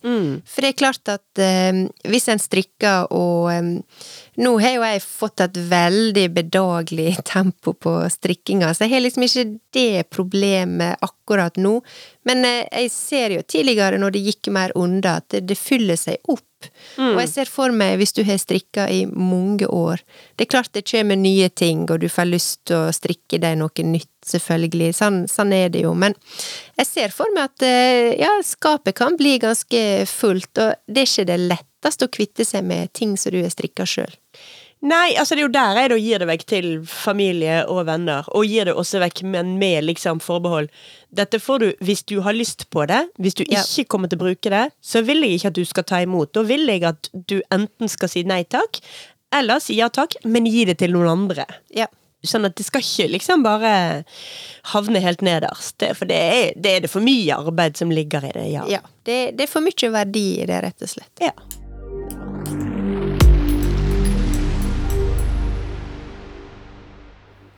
For 0.45 0.61
det 0.61 0.73
er 0.73 0.77
klart 0.77 1.09
at 1.09 1.41
eh, 1.41 1.87
hvis 2.11 2.29
en 2.29 2.43
strikker 2.43 3.09
og 3.17 3.49
eh, 3.55 3.71
Nå 4.41 4.55
har 4.63 4.77
jo 4.77 4.85
jeg 4.85 5.03
fått 5.05 5.43
et 5.45 5.57
veldig 5.71 6.27
bedagelig 6.37 7.17
tempo 7.33 7.75
på 7.77 7.95
strikkinga, 8.13 8.71
så 8.73 8.87
jeg 8.87 8.95
har 8.95 9.05
liksom 9.05 9.27
ikke 9.27 9.47
det 9.77 10.05
problemet 10.13 11.01
akkurat 11.05 11.59
nå. 11.61 11.79
Men 12.29 12.47
jeg 12.47 12.89
ser 12.95 13.35
jo 13.37 13.43
tidligere, 13.45 13.99
når 14.01 14.15
det 14.15 14.23
gikk 14.31 14.49
mer 14.55 14.73
unna, 14.79 15.19
at 15.21 15.29
det, 15.35 15.43
det 15.51 15.59
fyller 15.61 16.01
seg 16.01 16.23
opp. 16.33 16.47
Og 17.01 17.21
jeg 17.23 17.31
ser 17.33 17.49
for 17.49 17.73
meg, 17.73 17.97
hvis 18.01 18.13
du 18.17 18.21
har 18.27 18.37
strikka 18.41 18.85
i 18.93 19.05
mange 19.07 19.65
år 19.67 20.03
Det 20.37 20.45
er 20.45 20.51
klart 20.53 20.73
det 20.77 20.85
kommer 20.91 21.17
nye 21.17 21.49
ting, 21.49 21.87
og 21.91 22.01
du 22.03 22.09
får 22.13 22.29
lyst 22.29 22.61
til 22.69 22.77
å 22.77 22.93
strikke 22.95 23.41
deg 23.41 23.59
noe 23.61 23.85
nytt, 23.87 24.11
selvfølgelig. 24.27 24.93
Sånn, 24.97 25.21
sånn 25.31 25.55
er 25.57 25.71
det 25.73 25.85
jo. 25.87 25.95
Men 25.97 26.17
jeg 26.77 26.89
ser 26.89 27.15
for 27.15 27.33
meg 27.35 27.49
at 27.51 27.67
eh, 27.67 28.13
ja, 28.21 28.33
skapet 28.45 28.99
kan 28.99 29.17
bli 29.21 29.39
ganske 29.41 29.85
fullt, 30.11 30.53
og 30.61 30.77
det 30.87 31.05
er 31.05 31.11
ikke 31.11 31.29
det 31.33 31.41
letteste 31.47 32.09
å 32.09 32.13
kvitte 32.13 32.45
seg 32.45 32.67
med 32.67 32.93
ting 32.97 33.17
som 33.21 33.33
du 33.33 33.41
har 33.41 33.53
strikka 33.53 33.89
sjøl. 33.89 34.13
Nei, 34.81 35.11
altså 35.21 35.37
det 35.37 35.43
er 35.43 35.45
jo 35.45 35.53
der 35.53 35.77
jeg 35.77 35.91
da 35.93 35.97
gir 36.01 36.23
det 36.23 36.27
vekk 36.31 36.45
til 36.49 36.69
familie 36.89 37.59
og 37.69 37.83
venner, 37.85 38.25
og 38.33 38.47
gir 38.49 38.65
det 38.65 38.73
også 38.81 39.03
vekk, 39.03 39.23
men 39.29 39.59
med 39.61 39.85
liksom 39.85 40.23
forbehold. 40.25 40.71
Dette 41.13 41.37
får 41.43 41.61
du 41.61 41.67
hvis 41.85 42.01
du 42.09 42.15
har 42.25 42.33
lyst 42.33 42.65
på 42.73 42.87
det. 42.89 43.03
Hvis 43.21 43.37
du 43.37 43.45
Ja. 43.45 43.61
ikke 43.61 43.89
kommer 43.93 44.09
til 44.09 44.17
å 44.19 44.25
bruke 44.25 44.49
det, 44.51 44.71
så 44.81 45.05
vil 45.05 45.21
jeg 45.21 45.37
ikke 45.37 45.53
at 45.53 45.59
du 45.61 45.65
skal 45.69 45.85
ta 45.85 46.01
imot. 46.01 46.33
Da 46.33 46.43
vil 46.49 46.65
jeg 46.67 46.85
at 46.89 47.11
du 47.13 47.43
enten 47.53 47.89
skal 47.93 48.09
si 48.09 48.23
nei 48.25 48.43
takk, 48.45 48.81
eller 49.33 49.61
si 49.61 49.77
ja 49.77 49.89
takk, 49.89 50.17
men 50.25 50.47
gi 50.49 50.65
det 50.65 50.79
til 50.79 50.93
noen 50.97 51.09
andre. 51.13 51.45
Ja. 51.77 51.87
Sånn 52.25 52.45
at 52.45 52.57
det 52.57 52.67
skal 52.67 52.81
ikke 52.85 53.07
liksom 53.15 53.43
bare 53.45 54.05
havne 54.73 55.01
helt 55.01 55.21
nederst. 55.25 55.81
For 55.97 56.05
det 56.09 56.17
er, 56.17 56.53
det 56.57 56.73
er 56.77 56.81
det 56.81 56.91
for 56.91 57.01
mye 57.01 57.37
arbeid 57.37 57.77
som 57.77 57.93
ligger 57.93 58.25
i 58.29 58.33
det, 58.33 58.49
ja. 58.53 58.65
ja. 58.69 58.81
Det, 59.05 59.37
det 59.37 59.45
er 59.45 59.49
for 59.49 59.61
mye 59.65 59.93
verdi 59.93 60.41
i 60.43 60.47
det, 60.49 60.59
rett 60.65 60.83
og 60.85 60.89
slett. 60.89 61.13
Ja. 61.21 61.33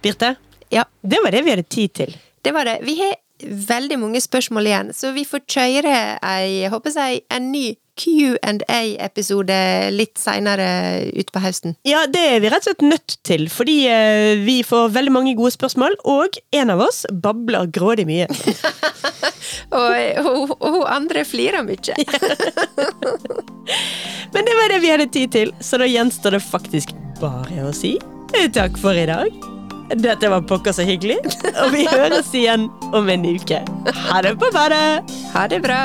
Birte, 0.03 0.35
Ja. 0.71 0.85
det 1.03 1.19
var 1.25 1.31
det 1.31 1.43
vi 1.45 1.51
hadde 1.51 1.69
tid 1.69 1.93
til. 1.95 2.15
Det 2.43 2.53
var 2.53 2.65
det. 2.65 2.79
Vi 2.83 2.97
har 2.99 3.15
veldig 3.43 3.99
mange 3.99 4.21
spørsmål 4.23 4.67
igjen, 4.67 4.91
så 4.95 5.13
vi 5.15 5.25
får 5.27 5.41
kjøre 5.51 5.95
ei, 6.23 6.69
håper 6.71 6.95
jeg, 6.95 7.23
en 7.31 7.51
ny 7.53 7.75
Q&A-episode 7.99 9.57
litt 9.93 10.17
seinere 10.19 11.11
utpå 11.21 11.43
høsten. 11.45 11.75
Ja, 11.85 12.07
det 12.09 12.23
er 12.37 12.41
vi 12.41 12.49
rett 12.53 12.65
og 12.65 12.71
slett 12.71 12.85
nødt 12.87 13.17
til, 13.27 13.49
fordi 13.53 13.77
eh, 13.91 14.39
vi 14.47 14.63
får 14.65 14.95
veldig 14.95 15.13
mange 15.13 15.35
gode 15.37 15.53
spørsmål, 15.55 15.99
og 16.09 16.39
en 16.57 16.73
av 16.73 16.81
oss 16.87 17.03
babler 17.13 17.69
grådig 17.75 18.07
mye. 18.09 18.31
Og 19.73 20.49
og 20.53 20.65
hun 20.65 20.83
andre 20.89 21.23
flirer 21.25 21.63
mye. 21.65 21.95
Men 24.35 24.45
det 24.49 24.57
var 24.59 24.73
det 24.73 24.81
vi 24.83 24.91
hadde 24.93 25.07
tid 25.13 25.33
til, 25.33 25.53
så 25.65 25.79
da 25.81 25.89
gjenstår 25.89 26.37
det 26.37 26.43
faktisk 26.45 26.93
bare 27.21 27.69
å 27.69 27.73
si 27.77 27.95
takk 28.53 28.77
for 28.81 28.97
i 28.97 29.07
dag. 29.09 29.33
Dette 30.01 30.29
var 30.33 30.41
pokker 30.49 30.73
så 30.73 30.87
hyggelig, 30.89 31.19
og 31.53 31.73
vi 31.75 31.85
høres 31.91 32.31
igjen 32.37 32.69
om 32.97 33.11
en 33.13 33.27
uke. 33.29 33.61
Ha 34.09 34.23
det 34.25 34.37
på 34.41 34.49
badet! 34.55 35.13
Ha 35.35 35.47
det 35.53 35.61
bra. 35.65 35.83